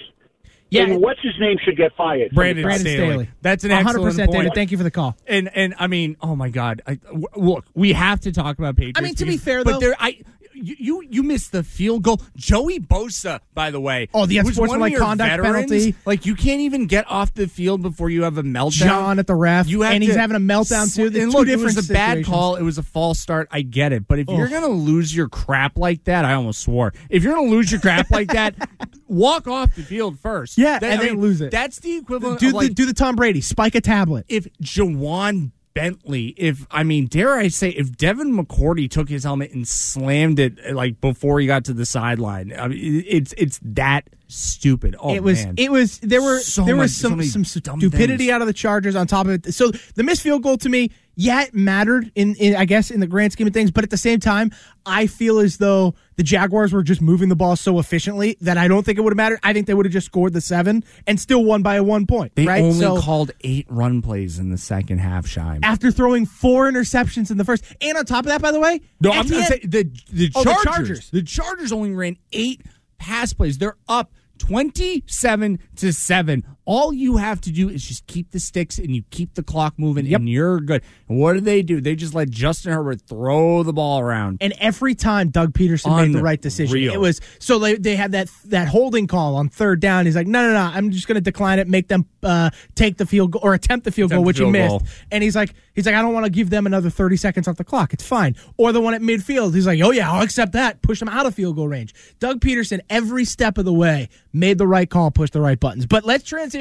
Yeah, 0.71 0.83
and 0.83 1.01
what's 1.01 1.21
his 1.21 1.33
name 1.39 1.57
should 1.63 1.77
get 1.77 1.95
fired. 1.95 2.31
Brandon, 2.31 2.63
Brandon 2.63 2.85
Staley. 2.85 3.07
Staley. 3.09 3.29
That's 3.41 3.63
an 3.63 3.71
100%, 3.71 3.79
excellent 3.79 4.17
point. 4.17 4.31
David. 4.31 4.53
Thank 4.55 4.71
you 4.71 4.77
for 4.77 4.83
the 4.83 4.91
call. 4.91 5.17
And 5.27 5.49
and 5.55 5.73
I 5.79 5.87
mean, 5.87 6.15
oh 6.21 6.35
my 6.35 6.49
God! 6.49 6.81
I, 6.85 6.95
w- 6.95 7.27
look, 7.35 7.65
we 7.73 7.93
have 7.93 8.19
to 8.21 8.31
talk 8.31 8.59
about 8.59 8.75
Patriots. 8.75 8.99
I 8.99 9.03
mean, 9.03 9.15
to 9.15 9.25
be 9.25 9.31
because- 9.31 9.43
fair, 9.43 9.63
but 9.63 9.73
though- 9.73 9.79
there, 9.79 9.95
I 9.99 10.21
you, 10.63 10.75
you 10.79 11.03
you 11.09 11.23
missed 11.23 11.51
the 11.51 11.63
field 11.63 12.03
goal. 12.03 12.21
Joey 12.35 12.79
Bosa, 12.79 13.39
by 13.53 13.71
the 13.71 13.79
way, 13.79 14.09
Oh, 14.13 14.25
the 14.25 14.37
unsportsmanlike 14.39 14.95
conduct 14.97 15.29
veterans. 15.29 15.69
penalty. 15.71 15.95
Like 16.05 16.25
you 16.25 16.35
can't 16.35 16.61
even 16.61 16.87
get 16.87 17.09
off 17.09 17.33
the 17.33 17.47
field 17.47 17.81
before 17.81 18.09
you 18.09 18.23
have 18.23 18.37
a 18.37 18.43
meltdown. 18.43 18.71
John 18.71 19.19
at 19.19 19.27
the 19.27 19.35
ref, 19.35 19.67
You 19.67 19.83
and 19.83 20.03
he's 20.03 20.15
having 20.15 20.35
a 20.35 20.39
meltdown 20.39 20.93
too. 20.93 21.09
There's 21.09 21.23
and 21.25 21.33
look, 21.33 21.45
different 21.45 21.73
it 21.73 21.77
was 21.77 21.89
a 21.89 21.93
bad 21.93 22.25
call. 22.25 22.55
It 22.55 22.63
was 22.63 22.77
a 22.77 22.83
false 22.83 23.19
start. 23.19 23.47
I 23.51 23.61
get 23.61 23.93
it, 23.93 24.07
but 24.07 24.19
if 24.19 24.27
you're 24.29 24.47
gonna 24.49 24.67
lose 24.67 25.15
your 25.15 25.29
crap 25.29 25.77
like 25.77 26.03
that, 26.05 26.25
I 26.25 26.33
almost 26.33 26.61
swore. 26.61 26.93
If 27.09 27.23
you're 27.23 27.33
gonna 27.35 27.49
lose 27.49 27.71
your 27.71 27.81
crap 27.81 28.09
like 28.11 28.29
that, 28.33 28.55
walk 29.07 29.47
off 29.47 29.75
the 29.75 29.83
field 29.83 30.19
first. 30.19 30.57
Yeah, 30.57 30.79
That- 30.79 30.91
and 30.91 31.01
I 31.01 31.03
then 31.05 31.13
mean, 31.13 31.21
lose 31.21 31.41
it. 31.41 31.51
That's 31.51 31.79
the 31.79 31.97
equivalent. 31.97 32.39
Do 32.39 32.51
like, 32.51 32.67
the 32.69 32.73
do 32.73 32.85
the 32.85 32.93
Tom 32.93 33.15
Brady 33.15 33.41
spike 33.41 33.75
a 33.75 33.81
tablet. 33.81 34.25
if 34.29 34.47
Ja'Whaun 34.61 35.51
Bentley, 35.73 36.33
if 36.37 36.65
I 36.71 36.83
mean, 36.83 37.05
dare 37.07 37.35
I 37.35 37.47
say, 37.47 37.69
if 37.69 37.95
Devin 37.95 38.35
McCourty 38.35 38.89
took 38.89 39.07
his 39.09 39.23
helmet 39.23 39.51
and 39.51 39.67
slammed 39.67 40.39
it 40.39 40.73
like 40.73 40.99
before 40.99 41.39
he 41.39 41.47
got 41.47 41.65
to 41.65 41.73
the 41.73 41.85
sideline, 41.85 42.53
I 42.57 42.67
mean, 42.67 43.03
it's 43.07 43.33
it's 43.37 43.59
that 43.63 44.09
stupid. 44.27 44.95
Oh 44.99 45.13
it 45.13 45.23
was 45.23 45.45
man. 45.45 45.55
it 45.57 45.71
was 45.71 45.99
there 45.99 46.21
were 46.21 46.39
So 46.39 46.65
there 46.65 46.75
much- 46.75 46.83
was 46.85 46.95
some 46.97 47.17
many 47.17 47.29
some 47.29 47.45
stupidity 47.45 48.17
things. 48.17 48.29
out 48.29 48.41
of 48.41 48.47
the 48.47 48.53
Chargers 48.53 48.95
on 48.95 49.07
top 49.07 49.27
of 49.27 49.31
it. 49.45 49.53
So 49.53 49.71
the 49.95 50.03
missed 50.03 50.21
field 50.21 50.43
goal 50.43 50.57
to 50.57 50.69
me, 50.69 50.91
yeah, 51.21 51.41
it 51.43 51.53
mattered 51.53 52.13
in, 52.15 52.33
in 52.35 52.55
I 52.55 52.63
guess 52.63 52.89
in 52.91 53.01
the 53.01 53.07
grand 53.07 53.33
scheme 53.33 53.45
of 53.45 53.51
things, 53.53 53.71
but 53.71 53.83
at 53.83 53.89
the 53.89 53.97
same 53.97 54.21
time, 54.21 54.51
I 54.85 55.05
feel 55.05 55.39
as 55.39 55.57
though 55.57 55.93
the 56.15 56.23
Jaguars 56.23 56.71
were 56.71 56.81
just 56.81 57.01
moving 57.01 57.27
the 57.27 57.35
ball 57.35 57.57
so 57.57 57.77
efficiently 57.77 58.37
that 58.39 58.57
I 58.57 58.69
don't 58.69 58.85
think 58.85 58.97
it 58.97 59.01
would 59.01 59.11
have 59.11 59.17
mattered. 59.17 59.39
I 59.43 59.51
think 59.51 59.67
they 59.67 59.73
would 59.73 59.85
have 59.85 59.91
just 59.91 60.05
scored 60.05 60.31
the 60.31 60.39
seven 60.39 60.81
and 61.07 61.19
still 61.19 61.43
won 61.43 61.61
by 61.61 61.75
a 61.75 61.83
one 61.83 62.05
point. 62.05 62.35
They 62.35 62.45
right? 62.45 62.63
only 62.63 62.79
so 62.79 63.01
called 63.01 63.31
eight 63.41 63.65
run 63.69 64.01
plays 64.01 64.39
in 64.39 64.49
the 64.49 64.57
second 64.57 64.99
half, 64.99 65.27
Shime. 65.27 65.59
after 65.61 65.91
throwing 65.91 66.25
four 66.25 66.71
interceptions 66.71 67.31
in 67.31 67.37
the 67.37 67.43
first, 67.43 67.65
and 67.81 67.97
on 67.97 68.05
top 68.05 68.19
of 68.23 68.29
that, 68.29 68.41
by 68.41 68.51
the 68.53 68.59
way, 68.61 68.79
No, 69.01 69.11
I'm 69.11 69.27
the 69.27 69.33
not 69.39 69.39
end- 69.39 69.47
saying 69.47 69.61
the 69.65 69.83
the 70.13 70.31
Oh, 70.35 70.43
the 70.45 70.57
Chargers, 70.63 71.09
the 71.09 71.21
Chargers 71.21 71.73
only 71.73 71.91
ran 71.91 72.15
eight 72.31 72.61
pass 72.97 73.33
plays. 73.33 73.57
They're 73.57 73.75
up 73.89 74.13
twenty 74.37 75.03
seven 75.05 75.59
to 75.75 75.91
seven. 75.91 76.45
All 76.71 76.93
you 76.93 77.17
have 77.17 77.41
to 77.41 77.51
do 77.51 77.67
is 77.67 77.83
just 77.83 78.05
keep 78.05 78.29
the 78.29 78.39
sticks 78.39 78.77
and 78.77 78.95
you 78.95 79.01
keep 79.09 79.33
the 79.33 79.41
clock 79.41 79.73
moving, 79.77 80.05
and 80.13 80.29
you're 80.29 80.59
good. 80.59 80.83
And 81.07 81.17
what 81.19 81.33
do 81.33 81.39
they 81.41 81.63
do? 81.63 81.81
They 81.81 81.95
just 81.95 82.13
let 82.13 82.29
Justin 82.29 82.73
Herbert 82.73 83.01
throw 83.01 83.63
the 83.63 83.73
ball 83.73 83.99
around. 83.99 84.37
And 84.39 84.53
every 84.59 84.93
time 84.93 85.29
Doug 85.29 85.53
Pederson 85.53 85.97
made 85.97 86.13
the 86.13 86.21
right 86.21 86.39
decision, 86.39 86.77
it 86.93 86.99
was 86.99 87.21
so 87.39 87.57
they, 87.57 87.73
they 87.75 87.95
had 87.95 88.11
that 88.11 88.29
that 88.45 88.67
holding 88.67 89.07
call 89.07 89.35
on 89.35 89.49
third 89.49 89.79
down. 89.79 90.05
He's 90.05 90.15
like, 90.15 90.27
no, 90.27 90.43
no, 90.45 90.53
no, 90.53 90.71
I'm 90.71 90.91
just 90.91 91.07
going 91.07 91.15
to 91.15 91.21
decline 91.21 91.57
it, 91.57 91.67
make 91.67 91.87
them 91.87 92.05
uh, 92.21 92.51
take 92.75 92.97
the 92.97 93.07
field 93.07 93.31
goal 93.31 93.41
or 93.43 93.55
attempt 93.55 93.85
the 93.85 93.91
field 93.91 94.11
Attempt 94.11 94.19
goal, 94.19 94.25
which 94.27 94.37
he 94.37 94.45
missed. 94.45 94.69
goal. 94.69 94.83
And 95.11 95.23
he's 95.23 95.35
like, 95.35 95.55
he's 95.73 95.87
like, 95.87 95.95
I 95.95 96.03
don't 96.03 96.13
want 96.13 96.27
to 96.27 96.31
give 96.31 96.51
them 96.51 96.67
another 96.67 96.91
30 96.91 97.17
seconds 97.17 97.47
off 97.47 97.55
the 97.55 97.63
clock. 97.63 97.93
It's 97.93 98.05
fine. 98.05 98.35
Or 98.57 98.71
the 98.71 98.79
one 98.81 98.93
at 98.93 99.01
midfield, 99.01 99.55
he's 99.55 99.65
like, 99.65 99.81
oh 99.81 99.89
yeah, 99.89 100.11
I'll 100.11 100.21
accept 100.21 100.51
that. 100.51 100.83
Push 100.83 100.99
them 100.99 101.09
out 101.09 101.25
of 101.25 101.33
field 101.33 101.55
goal 101.55 101.67
range. 101.67 101.95
Doug 102.19 102.41
Pederson, 102.41 102.79
every 102.91 103.25
step 103.25 103.57
of 103.57 103.65
the 103.65 103.73
way, 103.73 104.09
made 104.31 104.59
the 104.59 104.67
right 104.67 104.87
call, 104.87 105.09
pushed 105.09 105.33
the 105.33 105.41
right 105.41 105.59
buttons. 105.59 105.87
But 105.87 106.05
let's 106.05 106.23
transition 106.23 106.58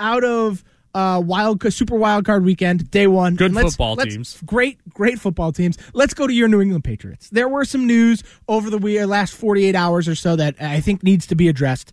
out 0.00 0.24
of. 0.24 0.64
Uh, 0.94 1.20
wild 1.20 1.62
super 1.72 1.94
wild 1.94 2.24
card 2.24 2.44
weekend, 2.44 2.90
day 2.90 3.06
one. 3.06 3.36
Good 3.36 3.52
let's- 3.52 3.72
football 3.72 3.94
let's- 3.94 4.14
teams. 4.14 4.38
great, 4.46 4.78
great 4.88 5.20
football 5.20 5.52
teams. 5.52 5.76
Let's 5.92 6.14
go 6.14 6.26
to 6.26 6.32
your 6.32 6.48
New 6.48 6.62
England 6.62 6.82
Patriots. 6.82 7.28
There 7.28 7.46
were 7.46 7.66
some 7.66 7.86
news 7.86 8.24
over 8.48 8.70
the 8.70 8.78
we- 8.78 9.04
last 9.04 9.34
48 9.34 9.76
hours 9.76 10.08
or 10.08 10.14
so 10.14 10.34
that 10.36 10.60
I 10.60 10.80
think 10.80 11.02
needs 11.02 11.26
to 11.26 11.34
be 11.36 11.46
addressed. 11.46 11.92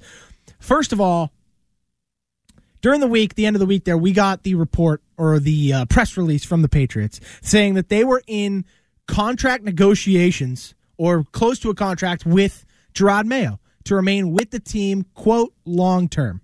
First 0.59 0.93
of 0.93 1.01
all, 1.01 1.33
during 2.81 3.01
the 3.01 3.07
week, 3.07 3.35
the 3.35 3.45
end 3.45 3.55
of 3.55 3.59
the 3.59 3.65
week 3.65 3.83
there, 3.83 3.97
we 3.97 4.11
got 4.13 4.43
the 4.43 4.55
report 4.55 5.03
or 5.17 5.39
the 5.39 5.73
uh, 5.73 5.85
press 5.85 6.15
release 6.17 6.45
from 6.45 6.61
the 6.61 6.69
Patriots 6.69 7.19
saying 7.41 7.73
that 7.73 7.89
they 7.89 8.05
were 8.05 8.23
in 8.27 8.63
contract 9.07 9.63
negotiations 9.65 10.73
or 10.97 11.25
close 11.25 11.59
to 11.59 11.69
a 11.69 11.75
contract 11.75 12.25
with 12.25 12.65
Jerod 12.93 13.25
Mayo 13.25 13.59
to 13.83 13.93
remain 13.95 14.31
with 14.31 14.51
the 14.51 14.59
team, 14.59 15.05
quote, 15.15 15.53
long 15.65 16.07
term. 16.07 16.41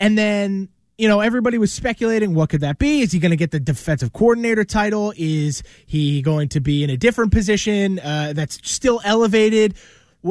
And 0.00 0.16
then, 0.16 0.68
you 0.96 1.08
know, 1.08 1.20
everybody 1.20 1.58
was 1.58 1.72
speculating 1.72 2.34
what 2.34 2.50
could 2.50 2.60
that 2.60 2.78
be? 2.78 3.02
Is 3.02 3.12
he 3.12 3.18
going 3.18 3.30
to 3.30 3.36
get 3.36 3.50
the 3.50 3.60
defensive 3.60 4.12
coordinator 4.12 4.64
title? 4.64 5.12
Is 5.16 5.62
he 5.86 6.22
going 6.22 6.48
to 6.50 6.60
be 6.60 6.84
in 6.84 6.90
a 6.90 6.96
different 6.96 7.32
position 7.32 7.98
uh, 7.98 8.32
that's 8.34 8.58
still 8.68 9.00
elevated? 9.04 9.74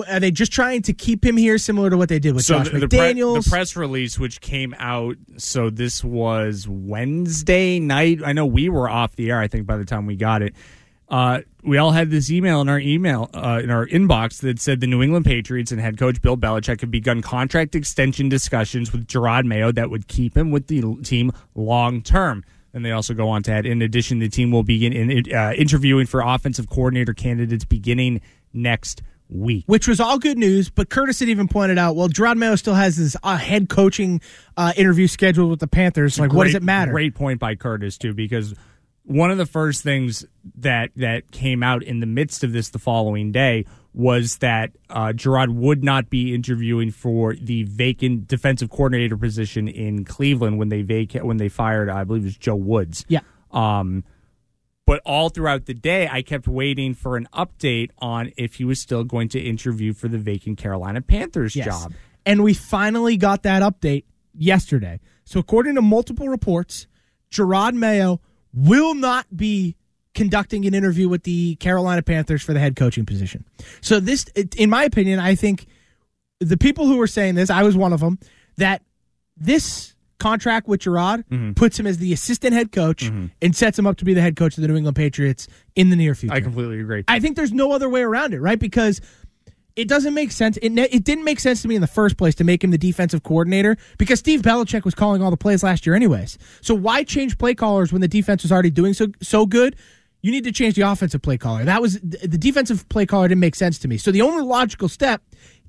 Are 0.10 0.20
they 0.20 0.32
just 0.32 0.52
trying 0.52 0.82
to 0.84 0.94
keep 0.94 1.24
him 1.24 1.38
here, 1.38 1.58
similar 1.58 1.90
to 1.90 1.98
what 1.98 2.10
they 2.10 2.20
did 2.20 2.36
with 2.36 2.46
Josh 2.46 2.70
the, 2.70 2.80
the, 2.80 2.88
pre- 2.90 3.00
McDaniels? 3.00 3.46
the 3.46 3.50
press 3.50 3.76
release, 3.78 4.20
which 4.20 4.42
came 4.42 4.76
out, 4.78 5.16
so 5.38 5.70
this 5.70 6.04
was 6.04 6.68
Wednesday 6.68 7.80
night. 7.80 8.20
I 8.24 8.34
know 8.34 8.46
we 8.46 8.68
were 8.68 8.90
off 8.90 9.16
the 9.16 9.32
air. 9.32 9.40
I 9.40 9.48
think 9.48 9.66
by 9.66 9.78
the 9.78 9.86
time 9.86 10.06
we 10.06 10.18
got 10.18 10.42
it, 10.42 10.54
uh, 11.10 11.42
we 11.64 11.78
all 11.78 11.92
had 11.92 12.10
this 12.10 12.30
email 12.30 12.62
in 12.62 12.70
our 12.70 12.80
email 12.80 13.30
uh, 13.34 13.62
in 13.64 13.70
our 13.70 13.86
inbox 13.88 14.42
that 14.42 14.60
said 14.60 14.80
the 14.82 14.88
New 14.88 15.02
England 15.02 15.26
Patriots 15.26 15.72
and 15.72 15.80
head 15.80 15.98
coach 15.98 16.22
Bill 16.22 16.38
Belichick 16.38 16.82
have 16.82 16.92
begun 16.92 17.22
contract 17.22 17.76
extension 17.76 18.30
discussions 18.30 18.92
with 18.92 19.08
Jerod 19.08 19.46
Mayo 19.46 19.72
that 19.72 19.90
would 19.90 20.08
keep 20.08 20.36
him 20.36 20.52
with 20.52 20.68
the 20.68 20.82
team 21.04 21.32
long 21.56 22.02
term. 22.02 22.44
And 22.74 22.86
they 22.86 22.92
also 22.92 23.14
go 23.14 23.30
on 23.30 23.42
to 23.44 23.52
add, 23.52 23.66
in 23.66 23.82
addition, 23.82 24.20
the 24.20 24.30
team 24.30 24.52
will 24.52 24.64
begin 24.64 24.94
in, 24.94 25.34
uh, 25.34 25.54
interviewing 25.58 26.06
for 26.06 26.22
offensive 26.22 26.70
coordinator 26.70 27.14
candidates 27.14 27.66
beginning 27.66 28.22
next 28.54 29.02
week. 29.30 29.64
which 29.68 29.88
was 29.88 30.00
all 30.00 30.20
good 30.20 30.38
news. 30.38 30.70
But 30.70 30.90
Curtis 30.90 31.20
had 31.20 31.30
even 31.30 31.48
pointed 31.48 31.78
out, 31.78 31.96
well, 31.96 32.10
Jerod 32.10 32.38
Mayo 32.38 32.56
still 32.56 32.76
has 32.76 32.98
his 32.98 33.18
uh, 33.24 33.38
head 33.38 33.70
coaching 33.70 34.22
uh, 34.56 34.74
interview 34.76 35.08
scheduled 35.08 35.50
with 35.50 35.60
the 35.60 35.68
Panthers. 35.68 36.20
Like, 36.20 36.34
what 36.34 36.46
does 36.46 36.56
it 36.56 36.64
matter? 36.64 36.92
Great 36.92 37.16
point 37.16 37.40
by 37.40 37.56
Curtis 37.56 37.98
too, 37.98 38.14
because 38.14 38.54
one 39.08 39.32
of 39.32 39.38
the 39.38 39.46
first 39.46 39.84
things 39.84 40.26
that 40.56 40.92
that 40.98 41.32
came 41.32 41.64
out 41.64 41.82
in 41.82 42.02
the 42.02 42.06
midst 42.06 42.44
of 42.44 42.52
this 42.52 42.70
the 42.70 42.80
following 42.80 43.32
day 43.32 43.66
was 43.94 44.38
that 44.40 44.72
uh, 44.90 45.08
Jerod 45.08 45.50
would 45.56 45.82
not 45.84 46.10
be 46.10 46.36
interviewing 46.36 46.92
for 46.92 47.34
the 47.34 47.64
vacant 47.64 48.28
defensive 48.28 48.70
coordinator 48.70 49.16
position 49.18 49.68
in 49.70 50.04
Cleveland 50.04 50.60
when 50.60 50.70
they 50.70 50.82
vaca- 50.82 51.26
when 51.26 51.38
they 51.38 51.48
fired, 51.50 51.90
I 51.90 52.04
believe 52.04 52.24
it 52.24 52.26
was 52.26 52.38
Joe 52.38 52.56
Woods. 52.58 53.06
Yeah. 53.08 53.22
Um, 53.52 54.04
but 54.86 55.02
all 55.06 55.30
throughout 55.30 55.66
the 55.66 55.74
day, 55.74 56.08
I 56.12 56.22
kept 56.22 56.48
waiting 56.48 56.94
for 56.94 57.18
an 57.18 57.28
update 57.34 57.90
on 58.00 58.32
if 58.38 58.56
he 58.56 58.66
was 58.66 58.80
still 58.80 59.04
going 59.04 59.30
to 59.30 59.40
interview 59.40 59.94
for 59.94 60.08
the 60.10 60.18
vacant 60.18 60.58
Carolina 60.58 61.02
Panthers 61.02 61.56
Yes. 61.56 61.66
job. 61.66 61.94
And 62.26 62.44
we 62.44 62.54
finally 62.54 63.16
got 63.18 63.44
that 63.44 63.62
update 63.64 64.04
yesterday. 64.34 65.00
So, 65.24 65.40
according 65.40 65.76
to 65.76 65.82
multiple 65.82 66.28
reports, 66.30 66.88
Jerod 67.32 67.74
Mayo 67.74 68.22
will 68.54 68.94
not 68.94 69.26
be 69.36 69.76
conducting 70.16 70.66
an 70.66 70.74
interview 70.74 71.08
with 71.08 71.24
the 71.24 71.56
Carolina 71.58 72.02
Panthers 72.02 72.42
for 72.42 72.54
the 72.54 72.60
head 72.60 72.76
coaching 72.76 73.06
position. 73.06 73.46
So, 73.82 74.00
this, 74.00 74.26
in 74.58 74.70
my 74.70 74.84
opinion, 74.84 75.20
I 75.20 75.36
think 75.36 75.68
the 76.40 76.58
people 76.58 76.88
who 76.88 76.98
were 76.98 77.08
saying 77.08 77.36
this, 77.36 77.50
I 77.50 77.64
was 77.64 77.78
one 77.78 77.94
of 77.94 78.00
them, 78.00 78.18
that 78.58 78.82
this 79.36 79.94
contract 80.20 80.68
with 80.68 80.80
Gerard 80.82 81.24
Mm-hmm. 81.30 81.52
puts 81.54 81.80
him 81.80 81.86
as 81.86 82.00
the 82.00 82.12
assistant 82.14 82.54
head 82.54 82.72
coach 82.72 83.04
and 83.04 83.56
sets 83.56 83.78
him 83.78 83.86
up 83.86 83.98
to 83.98 84.06
be 84.06 84.16
the 84.16 84.22
head 84.22 84.36
coach 84.36 84.58
of 84.58 84.64
the 84.64 84.68
New 84.68 84.76
England 84.76 84.96
Patriots 84.96 85.48
in 85.76 85.92
the 85.92 85.96
near 85.96 86.16
future. 86.16 86.34
I 86.34 86.42
completely 86.42 86.80
agree. 86.80 87.04
I 87.08 87.20
think 87.20 87.36
there's 87.36 87.54
no 87.54 87.72
other 87.72 87.88
way 87.88 88.02
around 88.02 88.34
it, 88.34 88.40
right? 88.40 88.58
Because 88.58 89.00
it 89.78 89.88
doesn't 89.88 90.16
make 90.16 90.32
sense. 90.32 90.58
It, 90.58 90.72
ne- 90.72 90.90
it 90.92 91.04
didn't 91.04 91.24
make 91.24 91.40
sense 91.40 91.62
to 91.62 91.68
me 91.68 91.76
in 91.76 91.82
the 91.82 91.88
first 91.88 92.18
place 92.18 92.34
to 92.36 92.44
make 92.44 92.64
him 92.64 92.72
the 92.72 92.80
defensive 92.80 93.22
coordinator 93.22 93.78
because 94.00 94.18
Steve 94.18 94.42
Belichick 94.42 94.84
was 94.84 94.96
calling 94.96 95.22
all 95.22 95.30
the 95.30 95.38
plays 95.38 95.62
last 95.62 95.86
year, 95.86 95.96
anyways. 95.96 96.40
So 96.62 96.74
why 96.74 97.04
change 97.04 97.38
play 97.38 97.54
callers 97.54 97.94
when 97.94 98.02
the 98.02 98.08
defense 98.08 98.42
was 98.42 98.52
already 98.52 98.72
doing 98.72 98.94
so 98.94 99.08
so 99.22 99.46
good? 99.46 99.76
You 100.24 100.32
need 100.32 100.46
to 100.46 100.52
change 100.52 100.74
the 100.74 100.82
offensive 100.82 101.22
play 101.22 101.38
caller. 101.38 101.64
That 101.64 101.80
was 101.80 102.00
the 102.02 102.40
defensive 102.40 102.90
play 102.90 103.06
caller 103.06 103.28
didn't 103.28 103.40
make 103.40 103.54
sense 103.54 103.78
to 103.80 103.88
me. 103.88 103.98
So 103.98 104.12
the 104.12 104.24
only 104.24 104.42
logical 104.44 104.90
step 104.90 105.22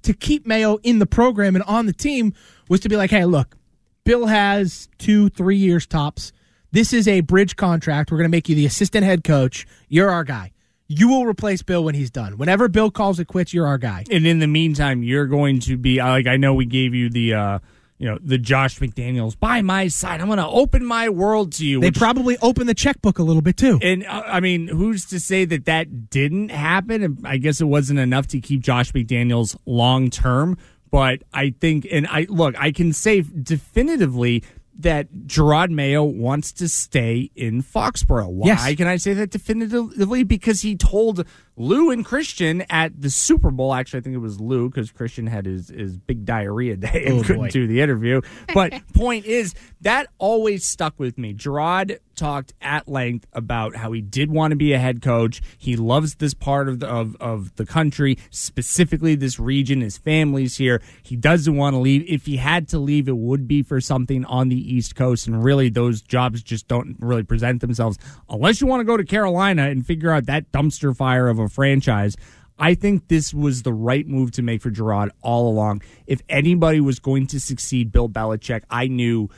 to 0.03 0.15
keep 0.15 0.47
Mayo 0.47 0.79
in 0.83 1.01
the 1.01 1.07
program 1.07 1.55
and 1.55 1.63
on 1.65 1.85
the 1.85 1.93
team 1.93 2.33
was 2.71 2.81
to 2.81 2.89
be 2.89 2.97
like, 2.97 3.11
hey, 3.11 3.27
look, 3.27 3.57
Bill 4.05 4.27
has 4.27 4.89
two, 4.97 5.29
three 5.29 5.59
years 5.59 5.87
tops. 5.87 6.33
This 6.73 6.95
is 6.95 7.07
a 7.07 7.21
bridge 7.21 7.57
contract. 7.57 8.11
We're 8.11 8.19
going 8.19 8.31
to 8.31 8.35
make 8.35 8.49
you 8.49 8.55
the 8.55 8.65
assistant 8.65 9.05
head 9.05 9.23
coach. 9.23 9.67
You're 9.89 10.11
our 10.11 10.25
guy. 10.25 10.53
You 10.89 11.09
will 11.09 11.27
replace 11.27 11.63
Bill 11.63 11.85
when 11.85 11.95
he's 11.95 12.11
done. 12.11 12.39
Whenever 12.39 12.67
Bill 12.69 12.91
calls 12.91 13.21
it 13.21 13.27
quits, 13.27 13.53
you're 13.53 13.67
our 13.67 13.79
guy. 13.79 14.05
and 14.11 14.27
in 14.27 14.39
the 14.39 14.47
meantime, 14.47 15.03
you're 15.03 15.27
going 15.27 15.61
to 15.61 15.77
be 15.77 15.99
like 15.99 16.27
I 16.27 16.37
know 16.39 16.55
we 16.55 16.65
gave 16.65 16.95
you 16.95 17.11
the 17.11 17.35
uh 17.35 17.59
you 17.99 18.09
know 18.09 18.17
the 18.23 18.39
Josh 18.39 18.79
McDaniels 18.79 19.39
by 19.39 19.61
my 19.61 19.89
side. 19.89 20.21
I'm 20.21 20.29
going 20.29 20.39
to 20.39 20.47
open 20.47 20.85
my 20.85 21.09
world 21.09 21.53
to 21.55 21.67
you. 21.67 21.81
They 21.81 21.89
which- 21.89 21.99
probably 21.99 22.39
open 22.39 22.67
the 22.67 22.75
checkbook 22.75 23.19
a 23.19 23.23
little 23.23 23.43
bit 23.43 23.57
too. 23.57 23.79
and 23.83 24.07
uh, 24.07 24.23
I 24.25 24.41
mean, 24.41 24.69
who's 24.69 25.05
to 25.07 25.19
say 25.21 25.45
that 25.47 25.65
that 25.67 26.09
didn't 26.09 26.51
happen? 26.51 27.03
And 27.03 27.27
I 27.27 27.37
guess 27.39 27.61
it 27.61 27.65
wasn't 27.67 27.99
enough 27.99 28.27
to 28.29 28.41
keep 28.41 28.61
Josh 28.63 28.93
McDaniels 28.93 29.57
long 29.67 30.11
term. 30.11 30.57
But 30.91 31.23
I 31.35 31.51
think, 31.61 31.87
and 31.91 32.07
I 32.07 32.25
look, 32.31 32.55
I 32.59 32.71
can 32.73 32.95
say 32.95 33.21
definitively 33.21 34.43
that 34.79 35.13
Jerod 35.27 35.71
Mayo 35.71 36.05
wants 36.05 36.53
to 36.53 36.69
stay 36.69 37.31
in 37.35 37.63
Foxborough. 37.63 38.31
Why 38.31 38.47
Yes. 38.47 38.75
can 38.77 38.87
I 38.87 38.97
say 38.97 39.13
that 39.15 39.31
definitively? 39.31 40.23
Because 40.23 40.61
he 40.63 40.77
told 40.77 41.25
Lou 41.59 41.91
and 41.91 42.05
Christian 42.05 42.65
at 42.71 43.01
the 43.01 43.11
Super 43.11 43.51
Bowl. 43.51 43.75
Actually, 43.75 43.99
I 43.99 44.03
think 44.03 44.15
it 44.15 44.19
was 44.19 44.41
Lou 44.41 44.69
because 44.71 44.91
Christian 44.91 45.27
had 45.27 45.45
his, 45.47 45.69
his 45.69 45.97
big 45.97 46.25
diarrhea 46.25 46.77
day 46.77 47.05
and 47.07 47.19
Oh, 47.19 47.23
couldn't 47.23 47.43
boy. 47.43 47.51
do 47.51 47.67
the 47.67 47.81
interview. 47.81 48.21
But 48.55 48.81
point 48.95 49.27
is 49.27 49.55
that 49.81 50.09
always 50.19 50.65
stuck 50.67 50.99
with 50.99 51.19
me. 51.19 51.35
Jerod 51.35 51.99
talked 52.17 52.53
at 52.61 52.89
length 52.89 53.27
about 53.33 53.77
how 53.77 53.93
he 53.93 54.01
did 54.01 54.29
want 54.31 54.51
to 54.51 54.57
be 54.57 54.73
a 54.73 54.79
head 54.79 55.01
coach. 55.03 55.41
He 55.57 55.77
loves 55.77 56.17
this 56.17 56.35
part 56.35 56.69
of 56.69 56.81
the 56.81 56.89
of, 56.89 57.17
of 57.21 57.55
the 57.57 57.65
country, 57.67 58.19
specifically 58.31 59.15
this 59.15 59.39
region. 59.39 59.81
His 59.83 59.99
family's 59.99 60.57
here. 60.57 60.83
He 61.03 61.15
doesn't 61.17 61.55
want 61.57 61.75
to 61.75 61.79
leave. 61.79 62.05
If 62.09 62.27
he 62.27 62.37
had 62.39 62.67
to 62.69 62.79
leave, 62.79 63.09
it 63.09 63.17
would 63.17 63.47
be 63.47 63.63
for 63.63 63.81
something 63.81 64.25
on 64.25 64.49
the 64.49 64.57
East 64.75 64.97
Coast. 64.97 65.27
And 65.29 65.45
really, 65.45 65.69
those 65.69 66.03
jobs 66.03 66.43
just 66.43 66.67
don't 66.67 66.97
really 66.99 67.23
present 67.23 67.61
themselves 67.61 67.99
unless 68.29 68.61
you 68.61 68.67
want 68.67 68.81
to 68.81 68.85
go 68.85 68.97
to 68.97 69.05
Carolina 69.05 69.69
and 69.69 69.87
figure 69.87 70.11
out 70.11 70.27
that 70.27 70.51
dumpster 70.51 70.97
fire 70.97 71.29
of 71.29 71.39
a 71.39 71.48
franchise. 71.49 72.17
I 72.59 72.75
think 72.75 73.09
this 73.09 73.33
was 73.33 73.63
the 73.63 73.73
right 73.73 74.07
move 74.07 74.33
to 74.33 74.43
make 74.43 74.63
for 74.63 74.71
Jerod 74.71 75.11
all 75.23 75.49
along. 75.49 75.83
If 76.07 76.21
anybody 76.29 76.81
was 76.81 76.99
going 76.99 77.29
to 77.29 77.41
succeed, 77.41 77.93
Bill 77.93 78.09
Belichick, 78.09 78.63
I 78.69 78.89
knew 78.89 79.29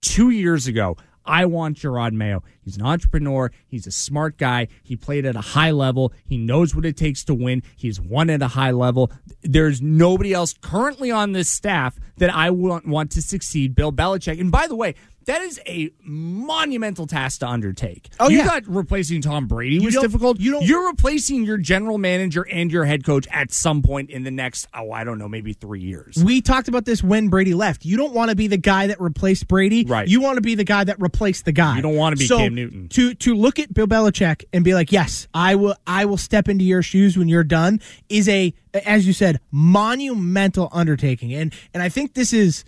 two 0.00 0.30
years 0.30 0.66
ago, 0.66 0.96
I 1.24 1.44
want 1.44 1.76
Jerod 1.76 2.12
Mayo. 2.12 2.42
He's 2.62 2.76
an 2.76 2.82
entrepreneur. 2.82 3.50
He's 3.66 3.86
a 3.86 3.90
smart 3.90 4.38
guy. 4.38 4.68
He 4.82 4.96
played 4.96 5.26
at 5.26 5.36
a 5.36 5.40
high 5.40 5.70
level. 5.70 6.12
He 6.24 6.38
knows 6.38 6.74
what 6.74 6.86
it 6.86 6.96
takes 6.96 7.24
to 7.24 7.34
win. 7.34 7.62
He's 7.76 8.00
won 8.00 8.30
at 8.30 8.42
a 8.42 8.48
high 8.48 8.70
level. 8.70 9.12
There's 9.42 9.82
nobody 9.82 10.32
else 10.32 10.54
currently 10.60 11.10
on 11.10 11.32
this 11.32 11.48
staff 11.48 11.98
that 12.16 12.34
I 12.34 12.50
want, 12.50 12.86
want 12.86 13.10
to 13.12 13.22
succeed 13.22 13.74
Bill 13.74 13.92
Belichick. 13.92 14.40
And 14.40 14.50
by 14.50 14.66
the 14.66 14.74
way, 14.74 14.94
that 15.30 15.42
is 15.42 15.60
a 15.66 15.90
monumental 16.02 17.06
task 17.06 17.40
to 17.40 17.48
undertake. 17.48 18.08
Oh, 18.18 18.28
you 18.28 18.38
yeah. 18.38 18.44
thought 18.48 18.62
replacing 18.66 19.20
Tom 19.22 19.46
Brady 19.46 19.78
was 19.78 19.94
difficult. 19.96 20.40
you 20.40 20.50
don't- 20.52 20.64
You're 20.64 20.86
replacing 20.88 21.44
your 21.44 21.58
general 21.58 21.98
manager 21.98 22.46
and 22.50 22.70
your 22.72 22.84
head 22.84 23.04
coach 23.04 23.26
at 23.30 23.52
some 23.52 23.82
point 23.82 24.10
in 24.10 24.24
the 24.24 24.30
next, 24.30 24.66
oh, 24.74 24.92
I 24.92 25.04
don't 25.04 25.18
know, 25.18 25.28
maybe 25.28 25.52
three 25.52 25.80
years. 25.80 26.22
We 26.22 26.40
talked 26.40 26.68
about 26.68 26.84
this 26.84 27.02
when 27.02 27.28
Brady 27.28 27.54
left. 27.54 27.84
You 27.84 27.96
don't 27.96 28.12
want 28.12 28.30
to 28.30 28.36
be 28.36 28.46
the 28.46 28.56
guy 28.56 28.88
that 28.88 29.00
replaced 29.00 29.48
Brady. 29.48 29.84
Right. 29.84 30.08
You 30.08 30.20
want 30.20 30.36
to 30.36 30.42
be 30.42 30.54
the 30.54 30.64
guy 30.64 30.84
that 30.84 31.00
replaced 31.00 31.44
the 31.44 31.52
guy. 31.52 31.76
You 31.76 31.82
don't 31.82 31.96
want 31.96 32.16
to 32.16 32.18
be 32.20 32.26
So, 32.26 32.38
Cam 32.38 32.54
Newton. 32.54 32.88
To 32.90 33.14
to 33.14 33.34
look 33.34 33.58
at 33.58 33.72
Bill 33.72 33.86
Belichick 33.86 34.44
and 34.52 34.64
be 34.64 34.74
like, 34.74 34.92
yes, 34.92 35.28
I 35.32 35.54
will. 35.54 35.76
I 35.86 36.04
will 36.04 36.16
step 36.16 36.48
into 36.48 36.64
your 36.64 36.82
shoes 36.82 37.16
when 37.16 37.28
you're 37.28 37.44
done. 37.44 37.80
Is 38.08 38.28
a 38.28 38.52
as 38.84 39.06
you 39.06 39.12
said 39.12 39.40
monumental 39.50 40.68
undertaking, 40.72 41.32
and 41.34 41.54
and 41.74 41.82
I 41.82 41.88
think 41.88 42.14
this 42.14 42.32
is. 42.32 42.64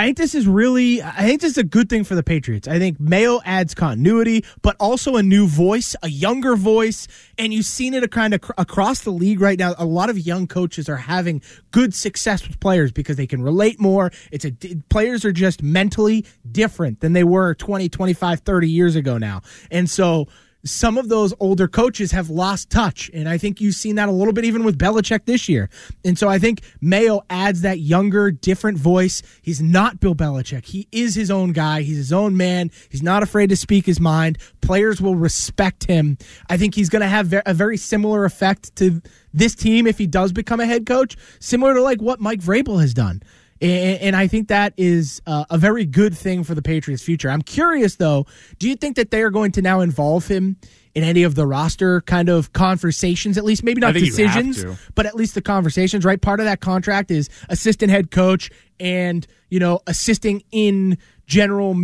I 0.00 0.04
think 0.04 0.16
this 0.16 0.34
is 0.34 0.46
really, 0.46 1.02
I 1.02 1.26
think 1.26 1.42
this 1.42 1.50
is 1.50 1.58
a 1.58 1.62
good 1.62 1.90
thing 1.90 2.04
for 2.04 2.14
the 2.14 2.22
Patriots. 2.22 2.66
I 2.66 2.78
think 2.78 2.98
Mayo 2.98 3.42
adds 3.44 3.74
continuity, 3.74 4.46
but 4.62 4.74
also 4.80 5.16
a 5.16 5.22
new 5.22 5.46
voice, 5.46 5.94
a 6.02 6.08
younger 6.08 6.56
voice, 6.56 7.06
and 7.36 7.52
you've 7.52 7.66
seen 7.66 7.92
it 7.92 8.10
kind 8.10 8.32
of 8.32 8.40
cr- 8.40 8.52
across 8.56 9.02
the 9.02 9.10
league 9.10 9.42
right 9.42 9.58
now. 9.58 9.74
A 9.76 9.84
lot 9.84 10.08
of 10.08 10.18
young 10.18 10.46
coaches 10.46 10.88
are 10.88 10.96
having 10.96 11.42
good 11.70 11.92
success 11.92 12.48
with 12.48 12.58
players 12.60 12.92
because 12.92 13.18
they 13.18 13.26
can 13.26 13.42
relate 13.42 13.78
more. 13.78 14.10
It's 14.32 14.46
a 14.46 14.52
players 14.88 15.26
are 15.26 15.32
just 15.32 15.62
mentally 15.62 16.24
different 16.50 17.00
than 17.00 17.12
they 17.12 17.24
were 17.24 17.52
20, 17.52 17.90
25, 17.90 18.40
30 18.40 18.70
years 18.70 18.96
ago 18.96 19.18
now. 19.18 19.42
And 19.70 19.90
so 19.90 20.28
some 20.64 20.98
of 20.98 21.08
those 21.08 21.32
older 21.40 21.68
coaches 21.68 22.12
have 22.12 22.30
lost 22.30 22.70
touch. 22.70 23.10
And 23.14 23.28
I 23.28 23.38
think 23.38 23.60
you've 23.60 23.74
seen 23.74 23.96
that 23.96 24.08
a 24.08 24.12
little 24.12 24.32
bit 24.32 24.44
even 24.44 24.64
with 24.64 24.78
Belichick 24.78 25.24
this 25.24 25.48
year. 25.48 25.70
And 26.04 26.18
so 26.18 26.28
I 26.28 26.38
think 26.38 26.62
Mayo 26.80 27.22
adds 27.30 27.62
that 27.62 27.80
younger, 27.80 28.30
different 28.30 28.78
voice. 28.78 29.22
He's 29.42 29.60
not 29.60 30.00
Bill 30.00 30.14
Belichick. 30.14 30.66
He 30.66 30.88
is 30.92 31.14
his 31.14 31.30
own 31.30 31.52
guy. 31.52 31.82
He's 31.82 31.96
his 31.96 32.12
own 32.12 32.36
man. 32.36 32.70
He's 32.90 33.02
not 33.02 33.22
afraid 33.22 33.50
to 33.50 33.56
speak 33.56 33.86
his 33.86 34.00
mind. 34.00 34.38
Players 34.60 35.00
will 35.00 35.16
respect 35.16 35.84
him. 35.84 36.18
I 36.48 36.56
think 36.56 36.74
he's 36.74 36.88
going 36.88 37.02
to 37.02 37.08
have 37.08 37.34
a 37.46 37.54
very 37.54 37.76
similar 37.76 38.24
effect 38.24 38.74
to 38.76 39.00
this 39.32 39.54
team 39.54 39.86
if 39.86 39.98
he 39.98 40.06
does 40.06 40.32
become 40.32 40.60
a 40.60 40.66
head 40.66 40.86
coach, 40.86 41.16
similar 41.38 41.74
to 41.74 41.82
like 41.82 42.02
what 42.02 42.20
Mike 42.20 42.40
Vrabel 42.40 42.80
has 42.80 42.92
done. 42.94 43.22
And, 43.60 44.00
and 44.00 44.16
I 44.16 44.26
think 44.26 44.48
that 44.48 44.72
is 44.76 45.20
uh, 45.26 45.44
a 45.50 45.58
very 45.58 45.84
good 45.84 46.16
thing 46.16 46.44
for 46.44 46.54
the 46.54 46.62
Patriots' 46.62 47.02
future. 47.02 47.30
I'm 47.30 47.42
curious, 47.42 47.96
though, 47.96 48.26
do 48.58 48.68
you 48.68 48.76
think 48.76 48.96
that 48.96 49.10
they 49.10 49.22
are 49.22 49.30
going 49.30 49.52
to 49.52 49.62
now 49.62 49.80
involve 49.80 50.26
him 50.26 50.56
in 50.94 51.04
any 51.04 51.22
of 51.22 51.34
the 51.34 51.46
roster 51.46 52.00
kind 52.00 52.28
of 52.28 52.52
conversations, 52.52 53.36
at 53.36 53.44
least? 53.44 53.62
Maybe 53.62 53.80
not 53.80 53.94
think 53.94 54.06
you 54.06 54.26
have 54.26 54.44
decisions, 54.44 54.78
but 54.94 55.06
at 55.06 55.14
least 55.14 55.34
the 55.34 55.42
conversations, 55.42 56.04
right? 56.04 56.20
Part 56.20 56.40
of 56.40 56.46
that 56.46 56.60
contract 56.60 57.10
is 57.10 57.28
assistant 57.48 57.90
head 57.90 58.10
coach 58.10 58.50
and, 58.78 59.26
you 59.50 59.60
know, 59.60 59.80
assisting 59.86 60.42
in 60.50 60.98
general 61.26 61.76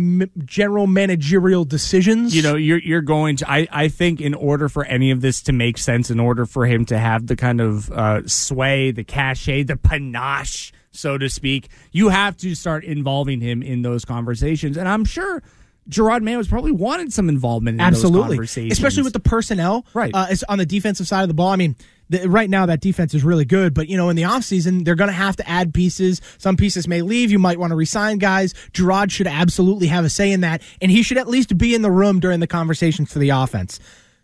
general 0.43 0.87
managerial 0.87 1.63
decisions. 1.63 2.35
you 2.35 2.41
know 2.41 2.55
you're 2.55 2.79
you're 2.79 3.01
going 3.01 3.37
to 3.37 3.49
I, 3.49 3.65
I 3.71 3.87
think 3.87 4.19
in 4.19 4.33
order 4.33 4.67
for 4.67 4.83
any 4.83 5.09
of 5.09 5.21
this 5.21 5.41
to 5.43 5.53
make 5.53 5.77
sense 5.77 6.11
in 6.11 6.19
order 6.19 6.45
for 6.45 6.65
him 6.65 6.83
to 6.87 6.97
have 6.97 7.27
the 7.27 7.37
kind 7.37 7.61
of 7.61 7.89
uh, 7.89 8.27
sway 8.27 8.91
the 8.91 9.05
cachet 9.05 9.63
the 9.63 9.77
panache 9.77 10.73
so 10.97 11.17
to 11.17 11.29
speak 11.29 11.69
you 11.91 12.09
have 12.09 12.35
to 12.37 12.55
start 12.55 12.83
involving 12.83 13.41
him 13.41 13.61
in 13.61 13.81
those 13.81 14.03
conversations 14.05 14.77
and 14.77 14.87
i'm 14.87 15.05
sure 15.05 15.41
Jerod 15.89 16.21
Mayo 16.21 16.37
has 16.37 16.47
probably 16.47 16.71
wanted 16.73 17.13
some 17.13 17.29
involvement 17.29 17.75
in 17.75 17.77
those 17.77 18.03
Absolutely, 18.03 18.35
conversations. 18.35 18.73
especially 18.73 19.03
with 19.03 19.13
the 19.13 19.21
personnel. 19.21 19.85
Right. 19.93 20.13
uh, 20.13 20.27
it's 20.29 20.43
on 20.43 20.57
the 20.57 20.65
defensive 20.65 21.07
side 21.07 21.21
of 21.21 21.27
the 21.29 21.33
ball. 21.33 21.49
I 21.49 21.55
mean, 21.55 21.75
the, 22.09 22.27
right 22.27 22.49
now 22.49 22.65
that 22.65 22.81
defense 22.81 23.13
is 23.13 23.23
really 23.23 23.45
good, 23.45 23.73
but 23.73 23.87
you 23.87 23.97
know, 23.97 24.09
in 24.09 24.15
the 24.15 24.23
offseason, 24.23 24.83
they're 24.83 24.95
going 24.95 25.09
to 25.09 25.13
have 25.13 25.35
to 25.37 25.47
add 25.49 25.73
pieces. 25.73 26.21
Some 26.37 26.57
pieces 26.57 26.87
may 26.87 27.01
leave. 27.01 27.31
You 27.31 27.39
might 27.39 27.59
want 27.59 27.71
to 27.71 27.75
resign 27.75 28.17
guys. 28.17 28.53
Jerod 28.73 29.11
should 29.11 29.27
absolutely 29.27 29.87
have 29.87 30.03
a 30.05 30.09
say 30.09 30.31
in 30.31 30.41
that, 30.41 30.61
and 30.81 30.91
he 30.91 31.03
should 31.03 31.17
at 31.17 31.27
least 31.27 31.57
be 31.57 31.73
in 31.73 31.81
the 31.81 31.91
room 31.91 32.19
during 32.19 32.39
the 32.39 32.47
conversations 32.47 33.11
for 33.11 33.19
the 33.19 33.29
offense. 33.29 33.79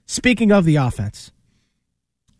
Speaking 0.05 0.51
of 0.51 0.65
the 0.65 0.75
offense, 0.75 1.31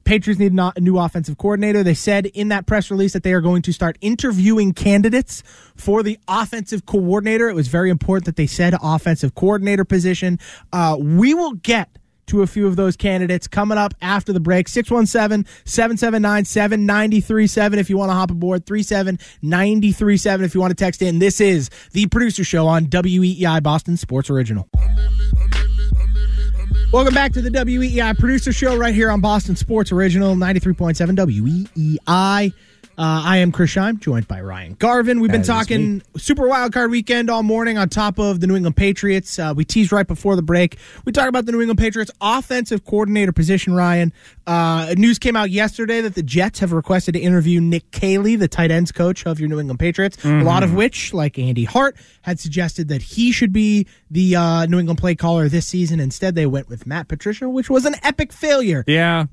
Patriots 0.03 0.39
need 0.39 0.57
a 0.57 0.79
new 0.79 0.97
offensive 0.97 1.37
coordinator. 1.37 1.83
They 1.83 1.93
said 1.93 2.25
in 2.27 2.49
that 2.49 2.65
press 2.65 2.91
release 2.91 3.13
that 3.13 3.23
they 3.23 3.33
are 3.33 3.41
going 3.41 3.61
to 3.63 3.73
start 3.73 3.97
interviewing 4.01 4.73
candidates 4.73 5.43
for 5.75 6.03
the 6.03 6.19
offensive 6.27 6.85
coordinator. 6.85 7.49
It 7.49 7.55
was 7.55 7.67
very 7.67 7.89
important 7.89 8.25
that 8.25 8.35
they 8.35 8.47
said 8.47 8.75
offensive 8.81 9.35
coordinator 9.35 9.85
position. 9.85 10.39
Uh, 10.71 10.97
we 10.99 11.33
will 11.33 11.53
get 11.53 11.89
to 12.27 12.41
a 12.41 12.47
few 12.47 12.67
of 12.67 12.75
those 12.75 12.95
candidates 12.95 13.47
coming 13.47 13.77
up 13.77 13.93
after 14.01 14.33
the 14.33 14.39
break. 14.39 14.67
617 14.67 15.45
779 15.65 16.45
7937 16.45 17.79
if 17.79 17.89
you 17.89 17.97
want 17.97 18.09
to 18.09 18.13
hop 18.13 18.31
aboard. 18.31 18.65
37937 18.65 20.45
if 20.45 20.55
you 20.55 20.61
want 20.61 20.71
to 20.71 20.75
text 20.75 21.01
in. 21.01 21.19
This 21.19 21.41
is 21.41 21.69
the 21.91 22.07
producer 22.07 22.43
show 22.43 22.67
on 22.67 22.85
WEEI 22.85 23.61
Boston 23.61 23.97
Sports 23.97 24.29
Original. 24.29 24.69
Welcome 26.93 27.15
back 27.15 27.33
to 27.33 27.41
the 27.41 27.49
WEEI 27.49 28.19
producer 28.19 28.53
show 28.53 28.77
right 28.77 28.93
here 28.93 29.09
on 29.09 29.19
Boston 29.19 29.55
Sports 29.55 29.91
Original 29.91 30.35
93.7 30.35 31.17
WEEI. 32.05 32.53
Uh, 32.95 33.23
I 33.25 33.37
am 33.37 33.51
Chris 33.51 33.73
Scheim, 33.73 33.99
joined 33.99 34.27
by 34.27 34.39
Ryan 34.39 34.75
Garvin. 34.75 35.19
We've 35.19 35.31
been 35.31 35.41
That 35.41 35.47
talking 35.47 36.03
Super 36.15 36.47
Wild 36.47 36.73
Card 36.73 36.91
Weekend 36.91 37.27
all 37.27 37.41
morning 37.41 37.75
on 37.75 37.89
top 37.89 38.19
of 38.19 38.39
the 38.39 38.45
New 38.45 38.55
England 38.55 38.75
Patriots. 38.75 39.39
Uh, 39.39 39.51
we 39.55 39.65
teased 39.65 39.91
right 39.91 40.05
before 40.05 40.35
the 40.35 40.43
break. 40.43 40.77
We 41.03 41.11
talked 41.11 41.27
about 41.27 41.47
the 41.47 41.51
New 41.53 41.61
England 41.61 41.79
Patriots 41.79 42.11
offensive 42.21 42.85
coordinator 42.85 43.31
position. 43.31 43.73
Ryan, 43.73 44.13
uh, 44.45 44.93
news 44.95 45.17
came 45.17 45.35
out 45.35 45.49
yesterday 45.49 46.01
that 46.01 46.13
the 46.13 46.21
Jets 46.21 46.59
have 46.59 46.71
requested 46.71 47.15
to 47.15 47.19
interview 47.19 47.59
Nick 47.59 47.89
Caley, 47.89 48.35
the 48.35 48.47
tight 48.47 48.69
ends 48.69 48.91
coach 48.91 49.25
of 49.25 49.39
your 49.39 49.49
New 49.49 49.59
England 49.59 49.79
Patriots. 49.79 50.23
A 50.23 50.43
lot 50.43 50.61
of 50.61 50.75
which, 50.75 51.15
like 51.15 51.39
Andy 51.39 51.63
Hart, 51.63 51.95
had 52.21 52.39
suggested 52.39 52.89
that 52.89 53.01
he 53.01 53.31
should 53.31 53.51
be 53.51 53.87
the 54.11 54.35
uh, 54.35 54.65
New 54.67 54.77
England 54.77 54.99
play 54.99 55.15
caller 55.15 55.49
this 55.49 55.65
season. 55.65 55.99
Instead, 55.99 56.35
they 56.35 56.45
went 56.45 56.69
with 56.69 56.85
Matt 56.85 57.07
Patricia, 57.07 57.49
which 57.49 57.71
was 57.71 57.85
an 57.85 57.95
epic 58.03 58.31
failure. 58.31 58.83
yeah 58.85 59.25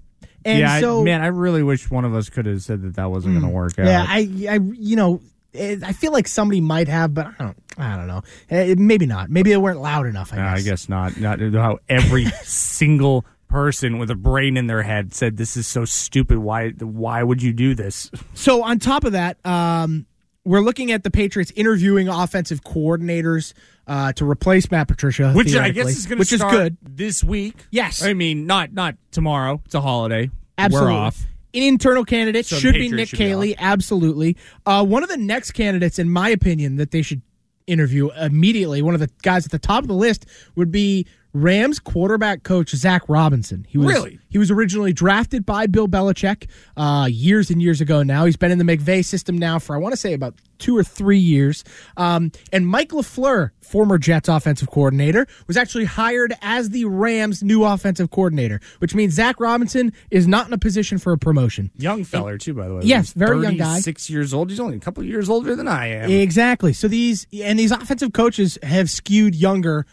And 0.44 0.58
yeah 0.58 0.72
I- 0.74 0.80
so- 0.80 1.02
man 1.04 1.20
I 1.22 1.26
really 1.28 1.62
wish 1.62 1.90
one 1.90 2.04
of 2.04 2.14
us 2.14 2.28
could 2.30 2.46
have 2.46 2.62
said 2.62 2.82
that 2.82 2.94
that 2.96 3.10
wasn't 3.10 3.34
going 3.34 3.46
to 3.46 3.54
work 3.54 3.78
out 3.78 3.86
Yeah, 3.86 4.04
I, 4.08 4.18
I, 4.48 4.58
you 4.74 4.96
know, 4.96 5.20
it, 5.52 5.82
I 5.82 5.92
feel 5.92 6.12
like 6.12 6.28
somebody 6.28 6.60
might 6.60 6.86
have, 6.88 7.12
but 7.12 7.26
I 7.26 7.32
don't, 7.38 7.56
I 7.76 7.96
don't 7.96 8.06
know. 8.06 8.22
Eh, 8.50 8.74
maybe 8.78 9.04
not. 9.06 9.30
Maybe 9.30 9.50
they 9.50 9.56
weren't 9.56 9.80
loud 9.80 10.06
enough. 10.06 10.32
I 10.32 10.36
Uh, 10.36 10.54
guess. 10.54 10.58
I 10.58 10.62
guess 10.70 10.88
not. 10.88 11.16
Not 11.18 11.40
how 11.40 11.78
every 11.88 12.24
single 12.44 13.24
person 13.48 13.98
with 13.98 14.10
a 14.10 14.14
brain 14.14 14.56
in 14.56 14.68
their 14.68 14.82
head 14.82 15.12
said 15.12 15.36
this 15.36 15.56
is 15.56 15.66
so 15.66 15.84
stupid. 15.84 16.38
Why? 16.38 16.70
Why 16.70 17.22
would 17.24 17.42
you 17.42 17.52
do 17.52 17.74
this? 17.74 18.08
So 18.34 18.62
on 18.62 18.78
top 18.78 19.02
of 19.02 19.12
that, 19.12 19.44
um, 19.44 20.06
we're 20.50 20.60
looking 20.60 20.90
at 20.92 21.04
the 21.04 21.10
Patriots 21.10 21.52
interviewing 21.54 22.08
offensive 22.08 22.62
coordinators 22.62 23.52
uh, 23.86 24.12
to 24.14 24.28
replace 24.28 24.70
Matt 24.70 24.88
Patricia, 24.88 25.32
Which 25.32 25.54
I 25.54 25.70
guess 25.70 25.88
is 25.96 26.06
going 26.06 26.16
to 26.18 26.20
which 26.20 26.32
is 26.32 26.40
start 26.40 26.52
good. 26.52 26.76
this 26.82 27.22
week. 27.24 27.54
Yes. 27.70 28.02
I 28.02 28.14
mean 28.14 28.46
not 28.46 28.72
not 28.72 28.96
tomorrow. 29.12 29.62
It's 29.64 29.74
a 29.74 29.80
holiday. 29.80 30.30
Absolutely. 30.58 30.92
We're 30.92 30.98
off. 30.98 31.26
An 31.54 31.62
internal 31.62 32.04
candidate 32.04 32.46
So 32.46 32.56
should 32.56 32.74
be 32.74 32.88
Nick 32.88 33.08
should 33.08 33.18
be 33.18 33.24
Caley. 33.24 33.56
absolutely. 33.58 34.36
Uh, 34.66 34.84
one 34.84 35.02
of 35.02 35.08
the 35.08 35.16
next 35.16 35.52
candidates, 35.52 35.98
in 35.98 36.08
my 36.10 36.28
opinion, 36.28 36.76
that 36.76 36.90
they 36.90 37.02
should 37.02 37.22
interview 37.66 38.10
immediately, 38.10 38.82
one 38.82 38.94
of 38.94 39.00
the 39.00 39.10
guys 39.22 39.44
at 39.46 39.52
the 39.52 39.58
top 39.58 39.82
of 39.82 39.88
the 39.88 39.94
list 39.94 40.26
would 40.56 40.70
be 40.72 41.06
Rams 41.32 41.78
quarterback 41.78 42.42
coach 42.42 42.70
Zach 42.70 43.02
Robinson. 43.08 43.66
He 43.68 43.78
was 43.78 43.86
Really? 43.86 44.18
he 44.28 44.38
was 44.38 44.50
originally 44.50 44.92
drafted 44.92 45.46
by 45.46 45.66
Bill 45.66 45.86
Belichick 45.88 46.48
uh, 46.76 47.06
years 47.10 47.50
and 47.50 47.62
years 47.62 47.80
ago. 47.80 48.02
Now 48.02 48.24
he's 48.24 48.36
been 48.36 48.50
in 48.50 48.58
the 48.58 48.64
McVay 48.64 49.04
system 49.04 49.38
now 49.38 49.58
for 49.58 49.74
I 49.74 49.78
want 49.78 49.92
to 49.92 49.96
say 49.96 50.12
about 50.12 50.34
two 50.58 50.76
or 50.76 50.82
three 50.84 51.18
years. 51.18 51.64
Um, 51.96 52.32
and 52.52 52.66
Mike 52.66 52.90
Lafleur, 52.90 53.50
former 53.60 53.96
Jets 53.96 54.28
offensive 54.28 54.70
coordinator, 54.70 55.26
was 55.46 55.56
actually 55.56 55.86
hired 55.86 56.34
as 56.42 56.70
the 56.70 56.84
Rams' 56.84 57.42
new 57.42 57.64
offensive 57.64 58.10
coordinator, 58.10 58.60
which 58.78 58.94
means 58.94 59.14
Zach 59.14 59.40
Robinson 59.40 59.92
is 60.10 60.26
not 60.26 60.46
in 60.48 60.52
a 60.52 60.58
position 60.58 60.98
for 60.98 61.12
a 61.12 61.18
promotion. 61.18 61.70
Young 61.78 62.04
feller 62.04 62.36
too, 62.38 62.54
by 62.54 62.68
the 62.68 62.74
way. 62.74 62.80
Yes, 62.84 63.12
very 63.12 63.40
young 63.40 63.56
guy. 63.56 63.80
Six 63.80 64.10
years 64.10 64.34
old. 64.34 64.50
He's 64.50 64.60
only 64.60 64.76
a 64.76 64.80
couple 64.80 65.02
years 65.04 65.30
older 65.30 65.54
than 65.56 65.68
I 65.68 65.86
am. 65.86 66.10
Exactly. 66.10 66.72
So 66.72 66.88
these 66.88 67.26
and 67.32 67.58
these 67.58 67.70
offensive 67.72 68.12
coaches 68.12 68.58
have 68.62 68.90
skewed 68.90 69.34
younger 69.34 69.86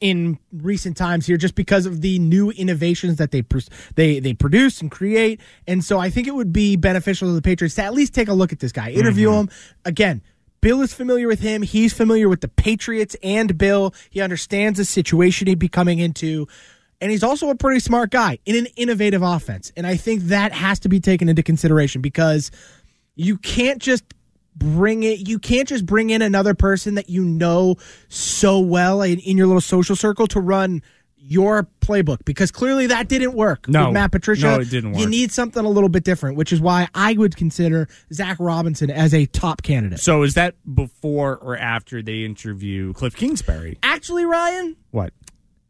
in 0.00 0.38
recent 0.52 0.96
times 0.96 1.26
here 1.26 1.36
just 1.36 1.54
because 1.54 1.84
of 1.86 2.00
the 2.00 2.18
new 2.18 2.50
innovations 2.50 3.16
that 3.16 3.30
they 3.30 3.42
they 3.94 4.18
they 4.20 4.32
produce 4.34 4.80
and 4.80 4.90
create. 4.90 5.40
And 5.66 5.84
so 5.84 5.98
I 5.98 6.10
think 6.10 6.26
it 6.26 6.34
would 6.34 6.52
be 6.52 6.76
beneficial 6.76 7.28
to 7.28 7.34
the 7.34 7.42
Patriots 7.42 7.74
to 7.76 7.82
at 7.82 7.94
least 7.94 8.14
take 8.14 8.28
a 8.28 8.32
look 8.32 8.52
at 8.52 8.60
this 8.60 8.72
guy, 8.72 8.90
interview 8.90 9.28
mm-hmm. 9.28 9.48
him 9.48 9.76
again. 9.84 10.22
Bill 10.62 10.80
is 10.80 10.94
familiar 10.94 11.28
with 11.28 11.40
him. 11.40 11.62
He's 11.62 11.92
familiar 11.92 12.28
with 12.28 12.40
the 12.40 12.48
Patriots 12.48 13.14
and 13.22 13.56
Bill. 13.56 13.94
He 14.10 14.20
understands 14.20 14.78
the 14.78 14.84
situation 14.84 15.46
he'd 15.46 15.58
be 15.58 15.68
coming 15.68 15.98
into. 15.98 16.48
And 17.00 17.10
he's 17.10 17.22
also 17.22 17.50
a 17.50 17.54
pretty 17.54 17.80
smart 17.80 18.10
guy 18.10 18.38
in 18.46 18.56
an 18.56 18.66
innovative 18.74 19.22
offense. 19.22 19.70
And 19.76 19.86
I 19.86 19.96
think 19.96 20.22
that 20.22 20.52
has 20.52 20.80
to 20.80 20.88
be 20.88 20.98
taken 20.98 21.28
into 21.28 21.42
consideration 21.42 22.00
because 22.00 22.50
you 23.14 23.36
can't 23.36 23.80
just 23.80 24.02
bring 24.56 25.02
it. 25.02 25.28
You 25.28 25.38
can't 25.38 25.68
just 25.68 25.86
bring 25.86 26.10
in 26.10 26.22
another 26.22 26.54
person 26.54 26.94
that 26.96 27.08
you 27.10 27.24
know 27.24 27.76
so 28.08 28.58
well 28.58 29.02
in, 29.02 29.18
in 29.20 29.36
your 29.36 29.46
little 29.46 29.60
social 29.60 29.94
circle 29.96 30.26
to 30.28 30.40
run 30.40 30.82
your 31.28 31.66
playbook 31.80 32.18
because 32.24 32.52
clearly 32.52 32.86
that 32.86 33.08
didn't 33.08 33.32
work 33.34 33.68
No. 33.68 33.86
with 33.86 33.94
Matt 33.94 34.12
Patricia. 34.12 34.46
No, 34.46 34.60
it 34.60 34.70
didn't 34.70 34.92
work. 34.92 35.00
You 35.00 35.08
need 35.08 35.32
something 35.32 35.64
a 35.64 35.68
little 35.68 35.88
bit 35.88 36.04
different, 36.04 36.36
which 36.36 36.52
is 36.52 36.60
why 36.60 36.88
I 36.94 37.14
would 37.14 37.36
consider 37.36 37.88
Zach 38.12 38.36
Robinson 38.38 38.90
as 38.92 39.12
a 39.12 39.26
top 39.26 39.62
candidate. 39.62 39.98
So 39.98 40.22
is 40.22 40.34
that 40.34 40.54
before 40.72 41.36
or 41.38 41.56
after 41.56 42.00
they 42.00 42.22
interview 42.24 42.92
Cliff 42.92 43.16
Kingsbury? 43.16 43.76
Actually, 43.82 44.24
Ryan, 44.24 44.76
What? 44.92 45.12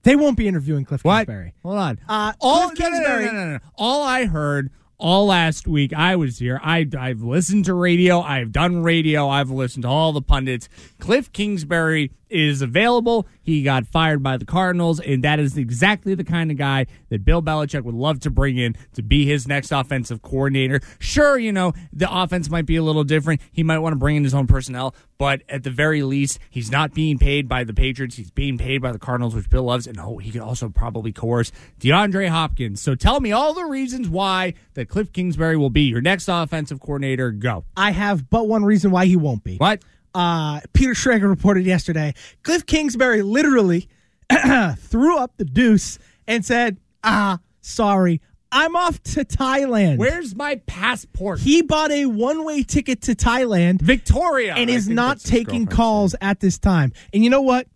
they 0.03 0.14
won't 0.14 0.37
be 0.37 0.47
interviewing 0.47 0.84
Cliff 0.84 1.03
What? 1.03 1.26
Kingsbury. 1.26 1.55
Hold 1.62 1.78
on. 1.78 2.01
Uh, 2.07 2.34
all 2.39 2.68
Cliff 2.68 2.78
no, 2.80 2.89
no, 2.91 2.95
Kingsbury- 2.99 3.24
No, 3.24 3.32
no, 3.32 3.45
no, 3.47 3.53
no. 3.55 3.59
All 3.76 4.03
I 4.03 4.26
heard 4.26 4.70
all 4.99 5.27
last 5.27 5.67
week, 5.67 5.93
I 5.93 6.17
was 6.17 6.39
here. 6.39 6.61
I 6.63 6.87
I've 6.99 7.23
listened 7.23 7.67
to 7.67 7.75
radio. 7.75 8.21
I've 8.21 8.53
done 8.53 8.83
radio. 8.83 9.29
I've 9.29 9.51
listened 9.51 9.83
to 9.83 9.89
all 9.89 10.13
the 10.13 10.23
pundits. 10.23 10.69
Cliff 10.99 11.33
Kingsbury 11.33 12.13
is 12.29 12.62
available. 12.62 13.27
He 13.43 13.62
got 13.62 13.87
fired 13.87 14.22
by 14.22 14.37
the 14.37 14.45
Cardinals, 14.45 15.01
and 15.01 15.22
that 15.24 15.39
is 15.39 15.57
exactly 15.57 16.14
the 16.14 16.24
kind 16.24 16.51
of 16.51 16.57
guy 16.57 16.87
that 17.09 17.24
Bill 17.24 17.43
Belichick 17.43 17.83
would 17.85 17.95
love 17.95 18.20
to 18.20 18.31
bring 18.31 18.57
in 18.57 18.77
to 18.95 19.03
be 19.03 19.27
his 19.27 19.47
next 19.47 19.72
offensive 19.72 20.22
coordinator. 20.22 20.81
Sure, 20.99 21.39
you 21.39 21.53
know, 21.53 21.72
the 21.93 22.12
offense 22.12 22.51
might 22.51 22.66
be 22.66 22.77
a 22.77 22.83
little 22.83 23.05
different. 23.05 23.41
He 23.53 23.62
might 23.62 23.79
want 23.79 23.93
to 23.93 23.99
bring 23.99 24.16
in 24.16 24.24
his 24.24 24.35
own 24.35 24.47
personnel, 24.47 24.95
but 25.18 25.43
at 25.49 25.62
the 25.62 25.70
very 25.70 26.03
least, 26.03 26.39
he's 26.51 26.70
not 26.70 26.93
being 26.93 27.18
paid 27.18 27.49
by 27.49 27.64
the 27.64 27.72
Patriots. 27.72 28.16
He's 28.16 28.31
being 28.31 28.59
paid 28.59 28.83
by 28.83 28.93
the 28.93 28.99
Cardinals, 28.99 29.35
which 29.35 29.49
Bill 29.49 29.64
loves. 29.64 29.87
And 29.87 29.99
oh, 29.99 30.18
he 30.18 30.31
could 30.31 30.41
also 30.41 30.68
probably 30.68 31.12
coerce 31.12 31.53
DeAndre 31.81 32.29
Hopkins. 32.29 32.83
So 32.83 32.95
tell 32.95 33.20
me 33.20 33.33
all 33.33 33.55
the 33.55 33.64
reasons 33.64 34.09
why 34.09 34.55
that 34.74 34.89
Cliff 34.89 35.12
Kingsbury 35.12 35.57
will 35.57 35.70
be 35.70 35.83
your 35.83 36.01
next 36.01 36.29
offensive 36.29 36.81
coordinator. 36.81 37.31
Go. 37.31 37.64
I 37.77 37.93
have 37.93 38.29
but 38.29 38.49
one 38.49 38.64
reason 38.64 38.91
why 38.91 39.07
he 39.07 39.16
won't 39.16 39.45
be. 39.45 39.57
What? 39.57 39.83
Uh, 40.17 40.61
Peter 40.73 40.93
Schrager 40.95 41.29
reported 41.29 41.67
yesterday, 41.67 42.14
Cliff 42.43 42.64
Kingsbury 42.64 43.21
literally 43.21 43.89
threw 44.79 45.19
up 45.19 45.37
the 45.37 45.45
deuce 45.45 45.99
and 46.27 46.45
said, 46.45 46.79
ah, 47.05 47.39
sorry, 47.61 48.23
I'm 48.51 48.75
off 48.77 49.03
to 49.03 49.25
Thailand. 49.25 49.99
Where's 49.99 50.35
my 50.35 50.57
passport? 50.67 51.41
He 51.41 51.61
bought 51.61 51.91
a 51.91 52.07
one 52.07 52.45
way 52.45 52.62
ticket 52.62 53.03
to 53.03 53.14
Thailand 53.14 53.83
Victoria. 53.83 54.55
and 54.55 54.71
is 54.71 54.89
not 54.89 55.21
taking 55.21 55.67
calls 55.67 56.14
at 56.23 56.41
this 56.41 56.59
time. 56.59 56.93
And 57.12 57.23
you 57.23 57.29
know 57.29 57.43
what? 57.43 57.67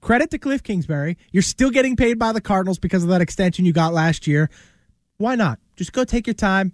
Credit 0.00 0.30
to 0.30 0.38
Cliff 0.38 0.62
Kingsbury. 0.64 1.16
You're 1.30 1.42
still 1.42 1.70
getting 1.70 1.94
paid 1.94 2.18
by 2.18 2.32
the 2.32 2.40
Cardinals 2.40 2.78
because 2.80 3.04
of 3.04 3.10
that 3.10 3.20
extension 3.20 3.64
you 3.64 3.72
got 3.72 3.92
last 3.92 4.26
year. 4.26 4.50
Why 5.18 5.36
not? 5.36 5.60
Just 5.76 5.92
go 5.92 6.04
take 6.04 6.26
your 6.26 6.34
time, 6.34 6.72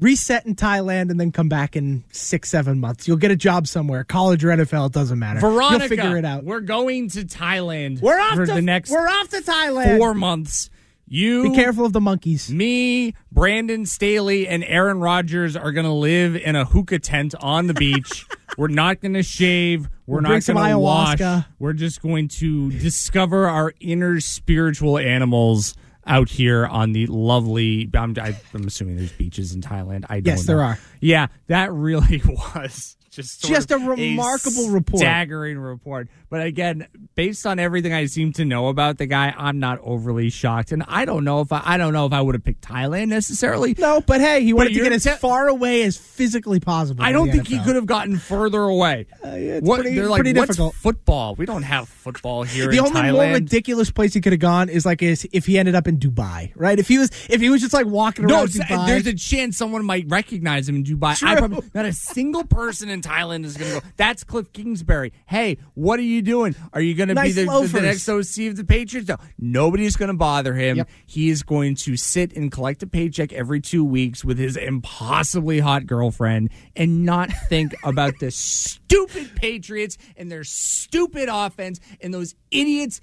reset 0.00 0.46
in 0.46 0.54
Thailand, 0.54 1.10
and 1.10 1.18
then 1.18 1.32
come 1.32 1.48
back 1.48 1.76
in 1.76 2.04
six, 2.12 2.48
seven 2.48 2.78
months. 2.78 3.08
You'll 3.08 3.16
get 3.16 3.30
a 3.30 3.36
job 3.36 3.66
somewhere, 3.66 4.04
college 4.04 4.44
or 4.44 4.48
NFL, 4.48 4.86
it 4.86 4.92
doesn't 4.92 5.18
matter. 5.18 5.40
Veronica, 5.40 5.84
You'll 5.84 5.88
figure 5.88 6.16
it 6.16 6.24
out. 6.24 6.44
We're 6.44 6.60
going 6.60 7.08
to 7.10 7.24
Thailand. 7.24 8.00
We're 8.00 8.20
off 8.20 8.34
for 8.34 8.46
to 8.46 8.54
the 8.54 8.62
next 8.62 8.90
We're 8.90 9.08
off 9.08 9.28
to 9.30 9.38
Thailand. 9.38 9.98
four 9.98 10.14
months. 10.14 10.70
You 11.10 11.44
Be 11.44 11.54
careful 11.54 11.86
of 11.86 11.94
the 11.94 12.02
monkeys. 12.02 12.50
Me, 12.50 13.14
Brandon 13.32 13.86
Staley, 13.86 14.46
and 14.46 14.62
Aaron 14.62 15.00
Rodgers 15.00 15.56
are 15.56 15.72
going 15.72 15.86
to 15.86 15.92
live 15.92 16.36
in 16.36 16.54
a 16.54 16.66
hookah 16.66 16.98
tent 16.98 17.34
on 17.40 17.66
the 17.66 17.72
beach. 17.72 18.26
We're 18.58 18.68
not 18.68 19.00
going 19.00 19.14
to 19.14 19.22
shave. 19.22 19.88
We're 20.06 20.16
We'll 20.16 20.32
not 20.32 20.44
going 20.44 20.70
to 20.70 20.78
wash. 20.78 21.20
We're 21.58 21.72
just 21.72 22.02
going 22.02 22.28
to 22.28 22.70
discover 22.72 23.46
our 23.48 23.72
inner 23.80 24.20
spiritual 24.20 24.98
animals 24.98 25.74
out 26.08 26.28
here 26.28 26.66
on 26.66 26.92
the 26.92 27.06
lovely. 27.06 27.88
I'm, 27.94 28.14
I'm 28.18 28.66
assuming 28.66 28.96
there's 28.96 29.12
beaches 29.12 29.54
in 29.54 29.60
Thailand. 29.60 30.04
I 30.08 30.20
don't 30.20 30.34
Yes, 30.34 30.46
there 30.46 30.62
are. 30.62 30.78
Yeah, 31.00 31.28
that 31.46 31.72
really 31.72 32.20
was 32.54 32.96
just 33.18 33.44
Just 33.44 33.70
a 33.70 33.78
remarkable 33.78 34.68
report. 34.70 35.00
staggering 35.00 35.58
report. 35.58 36.08
But 36.30 36.42
again, 36.46 36.86
based 37.14 37.46
on 37.46 37.58
everything 37.58 37.92
I 37.92 38.06
seem 38.06 38.32
to 38.34 38.44
know 38.44 38.68
about 38.68 38.98
the 38.98 39.06
guy, 39.06 39.34
I'm 39.36 39.58
not 39.58 39.78
overly 39.82 40.30
shocked. 40.30 40.72
And 40.72 40.84
I 40.86 41.04
don't 41.04 41.24
know 41.24 41.40
if 41.40 41.52
I, 41.52 41.62
I 41.64 41.76
don't 41.78 41.92
know 41.92 42.06
if 42.06 42.12
I 42.12 42.20
would 42.20 42.34
have 42.34 42.44
picked 42.44 42.62
Thailand 42.62 43.08
necessarily. 43.08 43.74
No, 43.78 44.00
but 44.00 44.20
hey, 44.20 44.42
he 44.44 44.52
wanted 44.52 44.74
to 44.74 44.82
get 44.82 44.92
as 44.92 45.04
te- 45.04 45.10
far 45.12 45.48
away 45.48 45.82
as 45.82 45.96
physically 45.96 46.60
possible. 46.60 47.02
I 47.04 47.12
don't 47.12 47.30
think 47.30 47.46
he 47.48 47.58
could 47.62 47.76
have 47.76 47.86
gotten 47.86 48.18
further 48.18 48.60
away. 48.62 49.06
Uh, 49.24 49.28
it's 49.30 49.66
what 49.66 49.80
pretty- 49.80 49.96
they're 49.96 50.08
like? 50.08 50.20
pretty 50.22 50.32
difficult." 50.34 50.74
football? 50.74 51.34
We 51.34 51.46
don't 51.46 51.62
have 51.64 51.88
football 51.88 52.42
here 52.44 52.66
The 52.70 52.78
in 52.78 52.84
only 52.86 53.00
Thailand. 53.00 53.12
more 53.12 53.32
ridiculous 53.34 53.90
place 53.90 54.14
he 54.14 54.20
could 54.20 54.32
have 54.32 54.40
gone 54.40 54.68
is 54.68 54.84
like 54.86 55.02
is 55.02 55.26
if 55.32 55.46
he 55.46 55.58
ended 55.58 55.74
up 55.74 55.86
in 55.88 55.98
Dubai, 55.98 56.52
right? 56.56 56.78
If 56.78 56.88
he 56.88 56.98
was 56.98 57.10
if 57.28 57.40
he 57.40 57.48
was 57.50 57.60
just 57.60 57.72
like 57.72 57.86
walking 57.86 58.26
no, 58.26 58.36
around 58.36 58.48
s- 58.48 58.58
Dubai. 58.58 58.86
there's 58.86 59.06
a 59.06 59.14
chance 59.14 59.56
someone 59.56 59.84
might 59.84 60.04
recognize 60.08 60.68
him 60.68 60.76
in 60.76 60.84
Dubai. 60.84 61.22
I 61.22 61.36
probably, 61.36 61.68
not 61.74 61.84
a 61.86 61.92
single 61.92 62.44
person 62.44 62.88
in 62.88 63.00
Thailand 63.08 63.44
is 63.44 63.56
going 63.56 63.72
to 63.74 63.80
go. 63.80 63.86
That's 63.96 64.24
Cliff 64.24 64.52
Kingsbury. 64.52 65.12
Hey, 65.26 65.58
what 65.74 65.98
are 65.98 66.04
you 66.04 66.22
doing? 66.22 66.54
Are 66.72 66.80
you 66.80 66.94
going 66.94 67.08
to 67.08 67.14
Nice 67.14 67.34
be 67.36 67.44
the, 67.44 67.60
the, 67.60 67.66
the 67.66 67.80
next 67.80 68.08
OC 68.08 68.50
of 68.50 68.56
the 68.56 68.64
Patriots? 68.64 69.08
No, 69.08 69.16
nobody's 69.38 69.96
going 69.96 70.08
to 70.08 70.16
bother 70.16 70.54
him. 70.54 70.78
Yep. 70.78 70.88
He 71.06 71.28
is 71.28 71.42
going 71.42 71.74
to 71.76 71.96
sit 71.96 72.34
and 72.36 72.52
collect 72.52 72.82
a 72.82 72.86
paycheck 72.86 73.32
every 73.32 73.60
two 73.60 73.84
weeks 73.84 74.24
with 74.24 74.38
his 74.38 74.56
impossibly 74.56 75.60
hot 75.60 75.86
girlfriend 75.86 76.50
and 76.76 77.04
not 77.04 77.30
think 77.48 77.74
about 77.82 78.18
the 78.20 78.30
stupid 78.30 79.34
Patriots 79.36 79.98
and 80.16 80.30
their 80.30 80.44
stupid 80.44 81.28
offense 81.30 81.80
and 82.00 82.12
those 82.12 82.34
idiots 82.50 83.00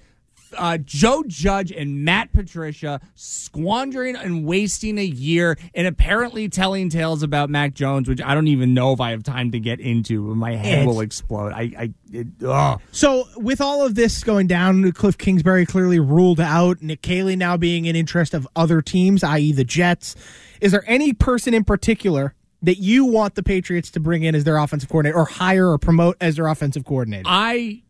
uh, 0.58 0.78
Joe 0.78 1.24
Judge 1.26 1.70
and 1.72 2.04
Matt 2.04 2.32
Patricia 2.32 3.00
squandering 3.14 4.16
and 4.16 4.44
wasting 4.44 4.98
a 4.98 5.04
year 5.04 5.56
and 5.74 5.86
apparently 5.86 6.48
telling 6.48 6.88
tales 6.88 7.22
about 7.22 7.50
Mac 7.50 7.74
Jones, 7.74 8.08
which 8.08 8.20
I 8.20 8.34
don't 8.34 8.48
even 8.48 8.74
know 8.74 8.92
if 8.92 9.00
I 9.00 9.10
have 9.10 9.22
time 9.22 9.50
to 9.52 9.60
get 9.60 9.80
into. 9.80 10.22
My 10.34 10.52
head 10.56 10.80
It's- 10.80 10.86
will 10.86 11.00
explode. 11.00 11.52
I, 11.52 11.72
I, 11.78 11.92
it, 12.12 12.26
ugh. 12.44 12.80
So, 12.92 13.28
with 13.36 13.60
all 13.60 13.84
of 13.84 13.94
this 13.94 14.22
going 14.24 14.46
down, 14.46 14.92
Cliff 14.92 15.16
Kingsbury 15.18 15.66
clearly 15.66 16.00
ruled 16.00 16.40
out. 16.40 16.82
Nick 16.82 17.02
Caley 17.02 17.36
now 17.36 17.56
being 17.56 17.86
in 17.86 17.96
interest 17.96 18.34
of 18.34 18.46
other 18.56 18.82
teams, 18.82 19.22
i.e., 19.24 19.52
the 19.52 19.64
Jets. 19.64 20.14
Is 20.60 20.72
there 20.72 20.84
any 20.86 21.12
person 21.12 21.52
in 21.54 21.64
particular 21.64 22.34
that 22.62 22.78
you 22.78 23.04
want 23.04 23.34
the 23.34 23.42
Patriots 23.42 23.90
to 23.92 24.00
bring 24.00 24.22
in 24.22 24.34
as 24.34 24.44
their 24.44 24.56
offensive 24.56 24.88
coordinator, 24.88 25.18
or 25.18 25.26
hire 25.26 25.70
or 25.70 25.78
promote 25.78 26.16
as 26.20 26.36
their 26.36 26.46
offensive 26.46 26.84
coordinator? 26.84 27.24
I 27.26 27.82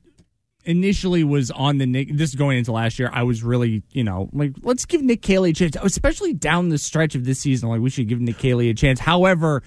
initially 0.67 1.25
was 1.25 1.51
on 1.51 1.79
the 1.79 1.87
Nick. 1.87 2.09
This 2.13 2.31
is 2.31 2.35
going 2.35 2.59
into 2.59 2.73
last 2.73 2.99
year. 2.99 3.09
I 3.13 3.23
was 3.23 3.43
really, 3.43 3.83
you 3.93 4.05
know, 4.05 4.29
like 4.33 4.53
let's 4.63 4.85
give 4.85 5.03
Nick 5.03 5.23
Caley 5.23 5.51
a 5.51 5.53
chance, 5.55 5.77
especially 5.83 6.35
down 6.35 6.69
the 6.69 6.79
stretch 6.79 7.15
of 7.15 7.25
this 7.25 7.39
season. 7.39 7.71
Like 7.71 7.81
we 7.81 7.89
should 7.89 8.09
give 8.09 8.21
Nick 8.21 8.39
Caley 8.39 8.69
a 8.69 8.75
chance. 8.75 9.01
However, 9.01 9.63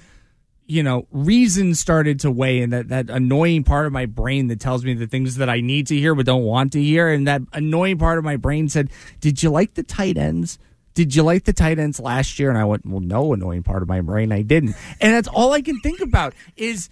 you 0.68 0.84
know, 0.84 1.08
reason 1.12 1.74
started 1.74 2.20
to 2.20 2.30
weigh 2.30 2.62
in 2.62 2.70
that 2.70 2.90
that 2.90 3.10
annoying 3.10 3.64
part 3.64 3.88
of 3.88 3.94
my 3.94 4.06
brain 4.06 4.48
that 4.48 4.60
tells 4.60 4.86
me 4.86 4.94
the 4.94 5.08
things 5.08 5.38
that 5.38 5.50
I 5.50 5.62
need 5.62 5.88
to 5.88 5.96
hear 5.96 6.14
but 6.14 6.28
don't 6.28 6.44
want 6.44 6.74
to 6.74 6.82
hear, 6.82 7.10
and 7.10 7.26
that 7.28 7.42
annoying 7.54 7.98
part 7.98 8.20
of 8.20 8.24
my 8.24 8.36
brain 8.36 8.70
said, 8.70 8.92
"Did 9.20 9.42
you 9.42 9.50
like 9.50 9.74
the 9.74 9.84
tight 9.84 10.18
ends?" 10.18 10.60
Did 10.96 11.16
you 11.16 11.24
like 11.24 11.46
the 11.46 11.54
tight 11.54 11.80
ends 11.80 11.98
last 12.00 12.40
year? 12.40 12.50
And 12.50 12.58
I 12.58 12.66
went, 12.66 12.86
well, 12.86 13.00
no, 13.00 13.32
annoying 13.32 13.64
part 13.64 13.84
of 13.84 13.88
my 13.88 14.02
brain, 14.02 14.34
I 14.34 14.42
didn't. 14.42 14.76
And 15.00 15.14
that's 15.14 15.30
all 15.30 15.54
I 15.54 15.62
can 15.62 15.80
think 15.80 16.02
about 16.02 16.34
is 16.58 16.90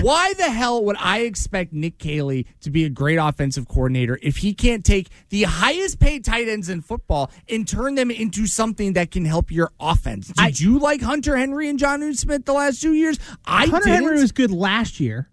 why 0.00 0.34
the 0.34 0.50
hell 0.50 0.84
would 0.84 0.96
I 0.98 1.20
expect 1.20 1.72
Nick 1.72 1.98
Caley 1.98 2.46
to 2.60 2.70
be 2.70 2.84
a 2.84 2.88
great 2.88 3.16
offensive 3.16 3.68
coordinator 3.68 4.18
if 4.22 4.38
he 4.38 4.52
can't 4.54 4.84
take 4.84 5.08
the 5.30 5.44
highest 5.44 5.98
paid 6.00 6.24
tight 6.24 6.48
ends 6.48 6.68
in 6.68 6.80
football 6.82 7.30
and 7.48 7.66
turn 7.66 7.94
them 7.94 8.10
into 8.10 8.46
something 8.46 8.94
that 8.94 9.10
can 9.10 9.24
help 9.24 9.50
your 9.50 9.70
offense? 9.80 10.28
Did 10.28 10.60
you 10.60 10.78
like 10.78 11.00
Hunter 11.00 11.36
Henry 11.36 11.68
and 11.68 11.78
Jonnu 11.78 12.16
Smith 12.16 12.44
the 12.44 12.52
last 12.52 12.82
two 12.82 12.92
years? 12.92 13.18
I 13.44 13.66
Hunter 13.66 13.86
didn't. 13.86 14.02
Henry 14.04 14.20
was 14.20 14.32
good 14.32 14.50
last 14.50 15.00
year. 15.00 15.28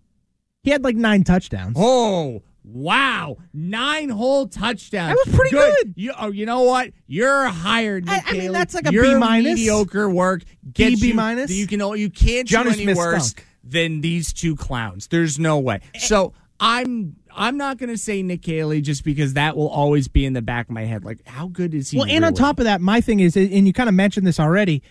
He 0.63 0.71
had 0.71 0.83
like 0.83 0.95
nine 0.95 1.23
touchdowns. 1.23 1.75
Oh, 1.79 2.41
wow. 2.63 3.37
Nine 3.53 4.09
whole 4.09 4.47
touchdowns. 4.47 5.15
That 5.15 5.23
was 5.27 5.35
pretty 5.35 5.55
good. 5.55 5.93
You, 5.95 6.13
oh, 6.19 6.31
you 6.31 6.45
know 6.45 6.61
what? 6.63 6.91
You're 7.07 7.45
hired, 7.47 8.05
Nick 8.05 8.25
I- 8.27 8.31
I 8.31 8.33
mean, 8.33 8.51
that's 8.51 8.73
like 8.73 8.87
a 8.87 8.91
B 8.91 9.13
minus. 9.15 9.55
mediocre 9.55 10.09
work. 10.09 10.43
B 10.73 10.95
you- 10.95 11.13
minus. 11.13 11.51
You 11.51 11.67
can 11.67 11.79
you 11.97 12.09
can't 12.09 12.47
Johnny 12.47 12.71
do 12.71 12.73
any 12.73 12.83
Smith 12.83 12.97
worse 12.97 13.29
stunk. 13.29 13.47
Than 13.65 14.01
these 14.01 14.31
two 14.31 14.55
clowns. 14.55 15.07
There's 15.07 15.39
no 15.39 15.57
way. 15.59 15.81
So 15.97 16.33
I'm 16.59 17.15
I'm 17.35 17.57
not 17.57 17.77
going 17.77 17.89
to 17.89 17.97
say 17.97 18.23
Nick 18.23 18.43
Caley 18.43 18.81
just 18.81 19.03
because 19.03 19.33
that 19.33 19.57
will 19.57 19.69
always 19.69 20.07
be 20.07 20.25
in 20.25 20.33
the 20.33 20.41
back 20.41 20.67
of 20.67 20.71
my 20.71 20.83
head. 20.85 21.03
Like, 21.03 21.27
how 21.27 21.47
good 21.47 21.73
is 21.73 21.89
he? 21.91 21.97
Well, 21.97 22.07
and 22.09 22.23
on 22.23 22.33
top 22.33 22.59
of 22.59 22.65
that, 22.65 22.79
my 22.81 23.01
thing 23.01 23.19
is, 23.19 23.35
and 23.35 23.67
you 23.67 23.73
kind 23.73 23.89
of 23.89 23.95
mentioned 23.95 24.25
this 24.25 24.39
already. 24.39 24.81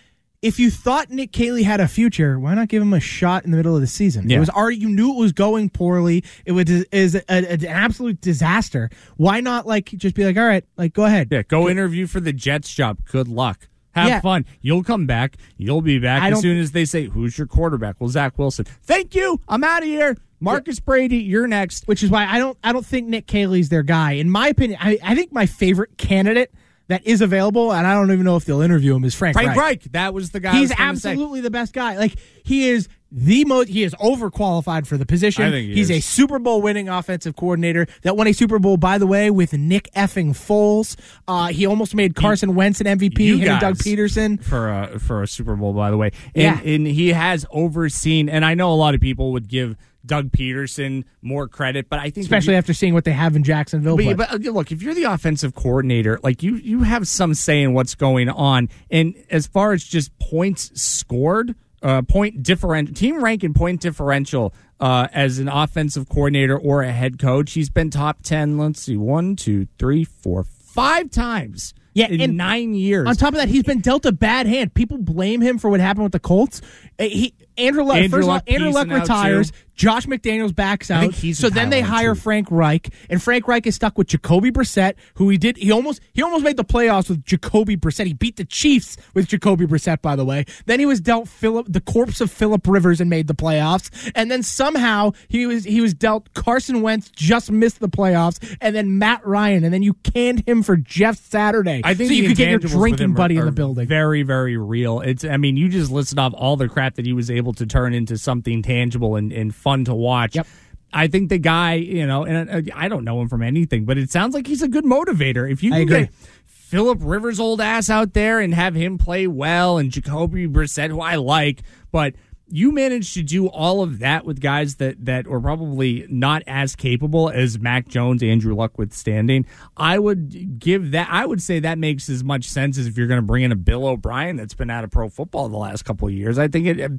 If 0.41 0.59
you 0.59 0.69
thought 0.69 1.09
Nick 1.09 1.31
Caley 1.31 1.63
had 1.63 1.79
a 1.79 1.87
future, 1.87 2.39
why 2.39 2.53
not 2.53 2.67
give 2.67 2.79
him 2.79 2.93
a 2.93 2.99
shot 2.99 3.45
in 3.45 3.51
the 3.51 3.57
middle 3.57 3.73
of 3.73 3.81
the 3.81 3.87
season? 3.87 4.29
It 4.29 4.37
was 4.37 4.49
already 4.49 4.77
you 4.77 4.89
knew 4.89 5.11
it 5.13 5.17
was 5.17 5.31
going 5.31 5.69
poorly. 5.71 6.23
It 6.45 6.51
was 6.51 6.69
is 6.69 7.15
a, 7.15 7.31
an 7.31 7.65
absolute 7.65 8.21
disaster. 8.21 8.91
Why 9.17 9.39
not 9.39 9.65
like 9.65 9.85
just 9.85 10.13
be 10.15 10.23
like, 10.23 10.37
all 10.37 10.45
right, 10.45 10.63
like 10.77 10.93
go 10.93 11.05
ahead. 11.05 11.29
yeah, 11.31 11.41
go 11.41 11.67
interview 11.67 12.05
for 12.05 12.19
the 12.19 12.33
Jets 12.33 12.71
job. 12.71 12.99
Good 13.05 13.27
luck. 13.27 13.69
Have 13.95 14.07
Yeah. 14.07 14.19
fun. 14.21 14.45
You'll 14.61 14.83
come 14.83 15.05
back. 15.05 15.37
You'll 15.57 15.81
be 15.81 15.99
back 15.99 16.21
I 16.21 16.31
as 16.31 16.41
soon 16.41 16.57
as 16.57 16.71
they 16.71 16.85
say, 16.85 17.05
"Who's 17.05 17.37
your 17.37 17.47
quarterback?" 17.47 17.95
Well, 17.99 18.09
Zach 18.09 18.37
Wilson. 18.37 18.65
Thank 18.83 19.15
you. 19.15 19.39
I'm 19.47 19.63
out 19.63 19.83
of 19.83 19.87
here. 19.87 20.17
Marcus 20.41 20.79
Brady, 20.81 21.17
you're 21.17 21.47
next. 21.47 21.87
Which 21.87 22.03
is 22.03 22.09
why 22.09 22.25
I 22.25 22.37
don't 22.37 22.57
I 22.63 22.73
don't 22.73 22.85
think 22.85 23.07
Nick 23.07 23.25
Caley's 23.25 23.69
their 23.69 23.83
guy. 23.83 24.11
In 24.13 24.29
my 24.29 24.49
opinion, 24.49 24.77
I, 24.81 24.97
I 25.01 25.15
think 25.15 25.31
my 25.31 25.45
favorite 25.45 25.97
candidate 25.97 26.53
that 26.87 27.07
is 27.07 27.21
available, 27.21 27.71
and 27.73 27.87
I 27.87 27.93
don't 27.93 28.11
even 28.11 28.25
know 28.25 28.35
if 28.35 28.45
they'll 28.45 28.61
interview 28.61 28.95
him, 28.95 29.05
is 29.05 29.15
Frank, 29.15 29.33
Frank 29.35 29.49
Reich. 29.49 29.57
Reich. 29.57 29.83
That 29.93 30.13
was 30.13 30.31
the 30.31 30.39
guy. 30.39 30.51
I 30.51 30.59
He's 30.59 30.69
was 30.69 30.77
gonna 30.77 30.97
say. 30.97 31.09
absolutely 31.11 31.41
the 31.41 31.49
best 31.49 31.73
guy. 31.73 31.97
Like 31.97 32.15
he 32.43 32.67
is 32.69 32.87
the 33.17 33.45
most. 33.45 33.69
He 33.69 33.83
is 33.83 33.95
overqualified 33.95 34.85
for 34.85 34.97
the 34.97 35.05
position. 35.05 35.43
I 35.45 35.49
think 35.51 35.69
he 35.69 35.75
He's 35.75 35.89
is. 35.89 35.97
a 35.97 36.01
Super 36.01 36.37
Bowl 36.37 36.61
winning 36.61 36.89
offensive 36.89 37.35
coordinator 37.37 37.87
that 38.01 38.17
won 38.17 38.27
a 38.27 38.33
Super 38.33 38.59
Bowl, 38.59 38.75
by 38.75 38.97
the 38.97 39.07
way, 39.07 39.31
with 39.31 39.53
Nick 39.53 39.89
effing 39.95 40.31
Foles. 40.31 40.97
Uh, 41.27 41.47
he 41.47 41.65
almost 41.65 41.95
made 41.95 42.13
Carson 42.15 42.55
Wentz 42.55 42.81
an 42.81 42.87
MVP. 42.87 43.19
You 43.19 43.37
him 43.37 43.51
and 43.53 43.61
Doug 43.61 43.75
Pederson. 43.77 44.43
for 44.43 44.69
a 44.69 44.99
for 44.99 45.23
a 45.23 45.27
Super 45.27 45.55
Bowl, 45.55 45.71
by 45.73 45.89
the 45.89 45.97
way. 45.97 46.11
And, 46.35 46.43
Yeah. 46.65 46.73
and 46.73 46.85
he 46.85 47.13
has 47.13 47.45
overseen. 47.51 48.27
And 48.27 48.43
I 48.43 48.53
know 48.53 48.71
a 48.71 48.75
lot 48.75 48.93
of 48.95 48.99
people 49.01 49.31
would 49.31 49.47
give 49.47 49.77
Doug 50.05 50.31
Pederson 50.31 51.03
more 51.23 51.47
credit, 51.47 51.87
but 51.89 51.97
I 51.99 52.09
think 52.11 52.25
Especially 52.25 52.53
you- 52.53 52.57
after 52.59 52.73
seeing 52.73 52.93
what 52.93 53.05
they 53.05 53.11
have 53.13 53.35
in 53.35 53.43
Jacksonville. 53.43 53.97
But, 53.97 54.17
but- 54.17 54.29
but, 54.29 54.47
uh, 54.47 54.51
look, 54.51 54.71
if 54.71 54.83
you're 54.83 54.93
the 54.93 55.05
offensive 55.05 55.55
coordinator, 55.55 56.19
like 56.21 56.43
you, 56.43 56.57
you 56.57 56.83
have 56.83 57.07
some 57.07 57.33
say 57.33 57.61
in 57.63 57.73
what's 57.73 57.95
going 57.95 58.29
on. 58.29 58.69
And 58.91 59.15
as 59.31 59.47
far 59.47 59.71
as 59.73 59.83
just 59.83 60.15
points 60.19 60.69
scored, 60.79 61.55
uh, 61.85 62.01
point 62.01 62.41
differential, 62.43 62.93
team 62.95 63.23
rank 63.23 63.43
and 63.43 63.53
point 63.55 63.79
differential 63.79 64.53
uh, 64.79 65.07
as 65.13 65.39
an 65.39 65.47
offensive 65.47 66.09
coordinator 66.09 66.57
or 66.57 66.81
a 66.81 66.91
head 66.91 67.19
coach, 67.19 67.53
he's 67.53 67.69
been 67.69 67.89
top 67.91 68.23
ten. 68.23 68.57
Let's 68.57 68.81
see, 68.81 68.97
one, 68.97 69.35
two, 69.35 69.67
three, 69.77 70.03
four, 70.03 70.43
five 70.43 71.11
times. 71.11 71.73
Yeah, 71.93 72.07
in 72.07 72.35
nine 72.35 72.73
years. 72.73 73.07
On 73.07 73.15
top 73.15 73.29
of 73.29 73.35
that, 73.35 73.47
he's 73.47 73.63
been 73.63 73.79
dealt 73.79 74.05
a 74.05 74.11
bad 74.11 74.47
hand. 74.47 74.73
People 74.73 74.97
blame 74.97 75.39
him 75.39 75.57
for 75.57 75.69
what 75.69 75.79
happened 75.79 76.03
with 76.03 76.11
the 76.11 76.19
Colts. 76.19 76.61
Uh, 76.99 77.05
He 77.05 77.33
Andrew 77.57 77.83
Luck. 77.83 77.97
Andrew 77.97 78.09
first 78.19 78.27
of 78.27 78.29
all, 78.29 78.41
Andrew 78.47 78.71
Luck 78.71 78.87
retires. 78.89 79.51
Josh 79.75 80.05
McDaniels 80.07 80.55
backs 80.55 80.89
out. 80.89 81.13
so 81.13 81.49
then 81.49 81.69
they 81.69 81.81
hire 81.81 82.13
too. 82.15 82.21
Frank 82.21 82.47
Reich, 82.49 82.89
and 83.09 83.21
Frank 83.21 83.45
Reich 83.45 83.67
is 83.67 83.75
stuck 83.75 83.97
with 83.97 84.07
Jacoby 84.07 84.49
Brissett, 84.49 84.93
who 85.15 85.27
he 85.27 85.37
did. 85.37 85.57
He 85.57 85.69
almost 85.69 85.99
he 86.13 86.21
almost 86.21 86.45
made 86.45 86.55
the 86.55 86.63
playoffs 86.63 87.09
with 87.09 87.25
Jacoby 87.25 87.75
Brissett. 87.75 88.05
He 88.07 88.13
beat 88.13 88.37
the 88.37 88.45
Chiefs 88.45 88.95
with 89.13 89.27
Jacoby 89.27 89.65
Brissett, 89.65 90.01
by 90.01 90.15
the 90.15 90.23
way. 90.23 90.45
Then 90.65 90.79
he 90.79 90.85
was 90.85 91.01
dealt 91.01 91.27
Philip 91.27 91.65
the 91.69 91.81
corpse 91.81 92.21
of 92.21 92.31
Philip 92.31 92.65
Rivers 92.65 93.01
and 93.01 93.09
made 93.09 93.27
the 93.27 93.35
playoffs. 93.35 93.89
And 94.15 94.31
then 94.31 94.43
somehow 94.43 95.11
he 95.27 95.45
was 95.45 95.65
he 95.65 95.81
was 95.81 95.93
dealt 95.93 96.33
Carson 96.33 96.81
Wentz 96.81 97.09
just 97.13 97.51
missed 97.51 97.81
the 97.81 97.89
playoffs, 97.89 98.57
and 98.61 98.73
then 98.73 98.97
Matt 98.97 99.27
Ryan, 99.27 99.65
and 99.65 99.73
then 99.73 99.83
you 99.83 99.93
canned 99.95 100.47
him 100.47 100.63
for 100.63 100.77
Jeff 100.77 101.17
Saturday. 101.17 101.81
I 101.83 101.95
think 101.95 102.07
so 102.09 102.13
you 102.13 102.29
could 102.29 102.37
get 102.37 102.49
your 102.49 102.59
drinking 102.59 103.03
him 103.03 103.11
are- 103.11 103.15
buddy 103.15 103.35
in 103.35 103.43
the 103.45 103.51
building. 103.51 103.87
Very, 103.89 104.23
very 104.23 104.55
real. 104.55 105.01
It's. 105.01 105.25
I 105.25 105.35
mean, 105.35 105.57
you 105.57 105.67
just 105.67 105.91
listed 105.91 106.17
off 106.17 106.33
all 106.33 106.55
the 106.55 106.69
crap 106.69 106.95
that 106.95 107.05
he 107.05 107.11
was 107.11 107.29
able 107.29 107.44
to 107.53 107.65
turn 107.65 107.93
into 107.93 108.17
something 108.17 108.61
tangible 108.61 109.15
and, 109.15 109.31
and 109.31 109.53
fun 109.53 109.85
to 109.85 109.95
watch. 109.95 110.35
Yep. 110.35 110.47
I 110.93 111.07
think 111.07 111.29
the 111.29 111.37
guy, 111.37 111.73
you 111.73 112.07
know, 112.07 112.23
and 112.23 112.69
uh, 112.69 112.71
I 112.73 112.87
don't 112.87 113.03
know 113.03 113.19
him 113.21 113.27
from 113.27 113.41
anything, 113.43 113.85
but 113.85 113.97
it 113.97 114.11
sounds 114.11 114.33
like 114.33 114.47
he's 114.47 114.61
a 114.61 114.67
good 114.67 114.85
motivator. 114.85 115.49
If 115.49 115.61
you 115.61 115.71
can 115.71 115.87
get 115.87 116.13
Philip 116.45 116.99
Rivers' 117.01 117.39
old 117.39 117.59
ass 117.59 117.89
out 117.89 118.13
there 118.13 118.39
and 118.39 118.53
have 118.53 118.75
him 118.75 118.97
play 118.97 119.27
well, 119.27 119.77
and 119.77 119.91
Jacoby 119.91 120.47
Brissett, 120.47 120.89
who 120.89 121.01
I 121.01 121.15
like, 121.15 121.63
but 121.91 122.15
you 122.47 122.71
managed 122.71 123.13
to 123.15 123.23
do 123.23 123.47
all 123.47 123.81
of 123.81 123.99
that 123.99 124.25
with 124.25 124.39
guys 124.39 124.75
that 124.75 125.03
that 125.05 125.27
are 125.27 125.39
probably 125.39 126.05
not 126.09 126.43
as 126.45 126.75
capable 126.75 127.29
as 127.29 127.59
Mac 127.59 127.87
Jones, 127.87 128.21
Andrew 128.21 128.55
Luck 128.55 128.77
withstanding. 128.77 129.45
I 129.75 129.97
would 129.97 130.59
give 130.59 130.91
that. 130.91 131.07
I 131.09 131.25
would 131.25 131.41
say 131.41 131.59
that 131.59 131.77
makes 131.77 132.07
as 132.07 132.23
much 132.23 132.45
sense 132.47 132.77
as 132.77 132.87
if 132.87 132.97
you're 132.97 133.07
going 133.07 133.19
to 133.19 133.25
bring 133.25 133.43
in 133.43 133.51
a 133.51 133.55
Bill 133.55 133.87
O'Brien 133.87 134.35
that's 134.35 134.53
been 134.53 134.69
out 134.69 134.83
of 134.83 134.91
pro 134.91 135.09
football 135.09 135.49
the 135.49 135.57
last 135.57 135.85
couple 135.85 136.07
of 136.07 136.13
years. 136.13 136.37
I 136.37 136.47
think 136.47 136.67
it, 136.67 136.91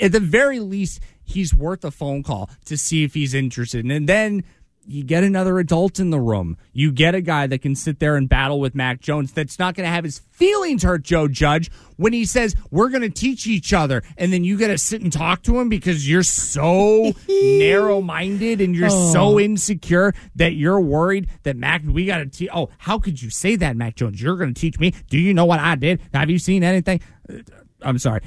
at 0.00 0.12
the 0.12 0.20
very 0.20 0.60
least, 0.60 1.00
he's 1.24 1.54
worth 1.54 1.84
a 1.84 1.90
phone 1.90 2.22
call 2.22 2.50
to 2.66 2.76
see 2.76 3.04
if 3.04 3.14
he's 3.14 3.32
interested, 3.34 3.84
and 3.84 4.08
then 4.08 4.44
you 4.86 5.04
get 5.04 5.22
another 5.22 5.58
adult 5.58 6.00
in 6.00 6.10
the 6.10 6.20
room. 6.20 6.56
You 6.72 6.92
get 6.92 7.14
a 7.14 7.20
guy 7.20 7.46
that 7.46 7.62
can 7.62 7.74
sit 7.74 7.98
there 7.98 8.16
and 8.16 8.28
battle 8.28 8.60
with 8.60 8.74
Mac 8.74 9.00
Jones 9.00 9.32
that's 9.32 9.58
not 9.58 9.74
going 9.74 9.86
to 9.86 9.90
have 9.90 10.04
his 10.04 10.20
feelings 10.30 10.82
hurt, 10.82 11.02
Joe 11.02 11.28
Judge, 11.28 11.70
when 11.96 12.12
he 12.12 12.24
says, 12.24 12.54
We're 12.70 12.88
going 12.88 13.02
to 13.02 13.10
teach 13.10 13.46
each 13.46 13.72
other. 13.72 14.02
And 14.16 14.32
then 14.32 14.44
you 14.44 14.58
got 14.58 14.68
to 14.68 14.78
sit 14.78 15.02
and 15.02 15.12
talk 15.12 15.42
to 15.44 15.58
him 15.60 15.68
because 15.68 16.08
you're 16.08 16.22
so 16.22 17.12
narrow 17.28 18.00
minded 18.00 18.60
and 18.60 18.74
you're 18.74 18.90
so 18.90 19.38
insecure 19.38 20.14
that 20.36 20.54
you're 20.54 20.80
worried 20.80 21.28
that 21.44 21.56
Mac, 21.56 21.82
we 21.86 22.06
got 22.06 22.18
to 22.18 22.26
teach. 22.26 22.50
Oh, 22.52 22.70
how 22.78 22.98
could 22.98 23.22
you 23.22 23.30
say 23.30 23.56
that, 23.56 23.76
Mac 23.76 23.94
Jones? 23.96 24.20
You're 24.20 24.36
going 24.36 24.52
to 24.52 24.60
teach 24.60 24.78
me. 24.78 24.94
Do 25.08 25.18
you 25.18 25.32
know 25.32 25.44
what 25.44 25.60
I 25.60 25.76
did? 25.76 26.00
Have 26.12 26.30
you 26.30 26.38
seen 26.38 26.64
anything? 26.64 27.00
Uh, 27.28 27.38
I'm 27.80 27.98
sorry. 27.98 28.22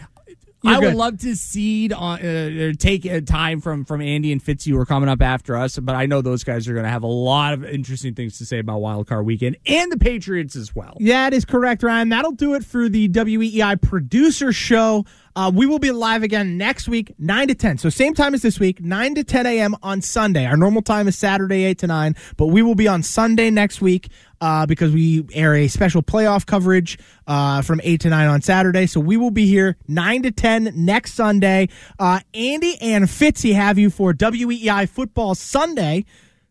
I 0.68 0.80
would 0.80 0.96
love 0.96 1.20
to 1.20 1.36
seed 1.36 1.94
on 1.94 2.20
uh, 2.20 2.74
take 2.78 3.06
uh, 3.06 3.22
time 3.22 3.62
from 3.62 3.86
from 3.86 4.02
Andy 4.02 4.32
and 4.32 4.44
Fitzy 4.44 4.72
who 4.72 4.80
are 4.80 4.86
coming 4.86 5.10
up 5.10 5.22
after 5.22 5.56
us, 5.56 5.78
but 5.80 5.96
I 5.96 6.06
know 6.06 6.22
those 6.22 6.44
guys 6.44 6.68
are 6.68 6.74
going 6.74 6.86
to 6.86 6.90
have 6.90 7.04
a 7.04 7.08
lot 7.08 7.54
of 7.54 7.64
interesting 7.64 8.14
things 8.16 8.38
to 8.40 8.46
say 8.46 8.60
about 8.60 8.80
Wild 8.80 9.08
Card 9.08 9.26
Weekend 9.26 9.58
and 9.66 9.92
the 9.92 9.98
Patriots 9.98 10.56
as 10.56 10.76
well. 10.76 10.98
Yeah, 11.00 11.30
that 11.30 11.36
is 11.36 11.46
correct, 11.46 11.84
Ryan. 11.84 12.10
That'll 12.10 12.32
do 12.32 12.54
it 12.54 12.64
for 12.64 12.90
the 12.90 13.10
WEEI 13.10 13.82
producer 13.82 14.52
show. 14.52 15.06
Uh, 15.36 15.52
we 15.54 15.66
will 15.66 15.80
be 15.80 15.92
live 15.92 16.24
again 16.24 16.58
next 16.58 16.88
week, 16.88 17.14
9 17.20 17.50
to 17.50 17.56
10. 17.56 17.78
So, 17.80 17.90
same 17.90 18.14
time 18.14 18.34
as 18.34 18.42
this 18.42 18.58
week, 18.58 18.80
9 18.82 19.16
to 19.16 19.24
10 19.24 19.46
a.m. 19.46 19.76
on 19.84 20.02
Sunday. 20.02 20.46
Our 20.46 20.56
normal 20.56 20.82
time 20.82 21.10
is 21.10 21.18
Saturday, 21.18 21.66
8 21.66 21.80
to 21.80 21.88
9, 21.88 22.16
but 22.38 22.48
we 22.48 22.62
will 22.62 22.76
be 22.76 22.88
on 22.88 23.04
Sunday 23.04 23.50
next 23.50 23.82
week 23.82 24.08
uh, 24.40 24.66
because 24.66 24.94
we 24.94 25.26
air 25.34 25.54
a 25.54 25.68
special 25.68 26.02
playoff 26.02 26.46
coverage 26.46 26.98
uh, 27.28 27.62
from 27.64 27.82
8 27.84 28.00
to 28.02 28.10
9 28.10 28.28
on 28.28 28.42
Saturday. 28.42 28.88
So, 28.88 29.02
we 29.02 29.18
will 29.18 29.32
be 29.32 29.46
here 29.46 29.76
9 29.90 30.24
to 30.24 30.32
10 30.32 30.72
next 30.74 31.16
Sunday. 31.16 31.68
Uh, 32.00 32.22
Andy 32.34 32.78
and 32.80 33.04
Fitzy 33.04 33.54
have 33.56 33.78
you 33.78 33.90
for 33.90 34.14
WEEI 34.14 34.88
Football 34.88 35.36
Sunday 35.36 36.06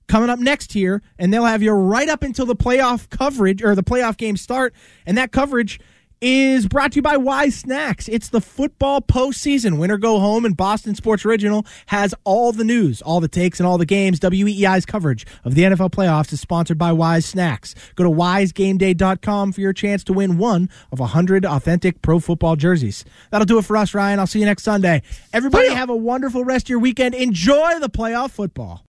coming 0.09 0.29
up 0.29 0.39
next 0.39 0.75
here, 0.75 1.03
and 1.19 1.33
they'll 1.33 1.47
have 1.47 1.63
you 1.63 1.73
right 1.73 2.11
up 2.11 2.23
until 2.23 2.45
the 2.45 2.57
playoff 2.57 3.09
coverage 3.09 3.63
or 3.63 3.75
the 3.75 3.83
playoff 3.83 4.19
games 4.19 4.43
start. 4.43 4.75
And 5.07 5.17
that 5.17 5.33
coverage 5.33 5.81
is 6.27 6.67
brought 6.67 6.93
to 6.93 6.97
you 6.97 7.03
by 7.03 7.19
Wise 7.19 7.55
Snacks. 7.55 8.09
It's 8.09 8.31
the 8.31 8.41
football 8.41 9.03
postseason. 9.03 9.79
Winner 9.79 9.99
go 9.99 10.19
home, 10.19 10.47
and 10.47 10.57
Boston 10.57 10.95
Sports 10.95 11.27
Original 11.27 11.67
has 11.89 12.15
all 12.25 12.51
the 12.51 12.65
news, 12.65 13.03
all 13.03 13.21
the 13.21 13.29
takes, 13.29 13.61
and 13.61 13.67
all 13.67 13.77
the 13.77 13.85
games. 13.85 14.21
WEEI's 14.21 14.87
coverage 14.87 15.27
of 15.45 15.55
the 15.55 15.65
NFL 15.65 15.91
playoffs 15.91 16.33
is 16.33 16.41
sponsored 16.41 16.79
by 16.79 16.93
Wise 16.93 17.27
Snacks. 17.27 17.75
Go 17.95 18.05
to 18.05 18.11
wisegameday.com 18.11 19.53
for 19.53 19.61
your 19.61 19.75
chance 19.75 20.03
to 20.05 20.15
win 20.15 20.39
one 20.39 20.71
of 20.91 20.99
100 20.99 21.45
authentic 21.45 22.01
pro 22.01 22.19
football 22.19 22.57
jerseys. 22.57 23.05
That'll 23.31 23.45
do 23.45 23.59
it 23.59 23.67
for 23.67 23.77
us, 23.77 23.93
Ryan. 23.93 24.19
I'll 24.19 24.27
see 24.27 24.41
you 24.41 24.47
next 24.47 24.63
Sunday. 24.63 25.03
Everybody 25.35 25.69
have 25.75 25.91
a 25.91 25.97
wonderful 25.97 26.43
rest 26.43 26.67
of 26.67 26.71
your 26.71 26.79
weekend. 26.79 27.15
Enjoy 27.15 27.79
the 27.81 27.91
playoff 27.91 28.31
football. 28.31 28.83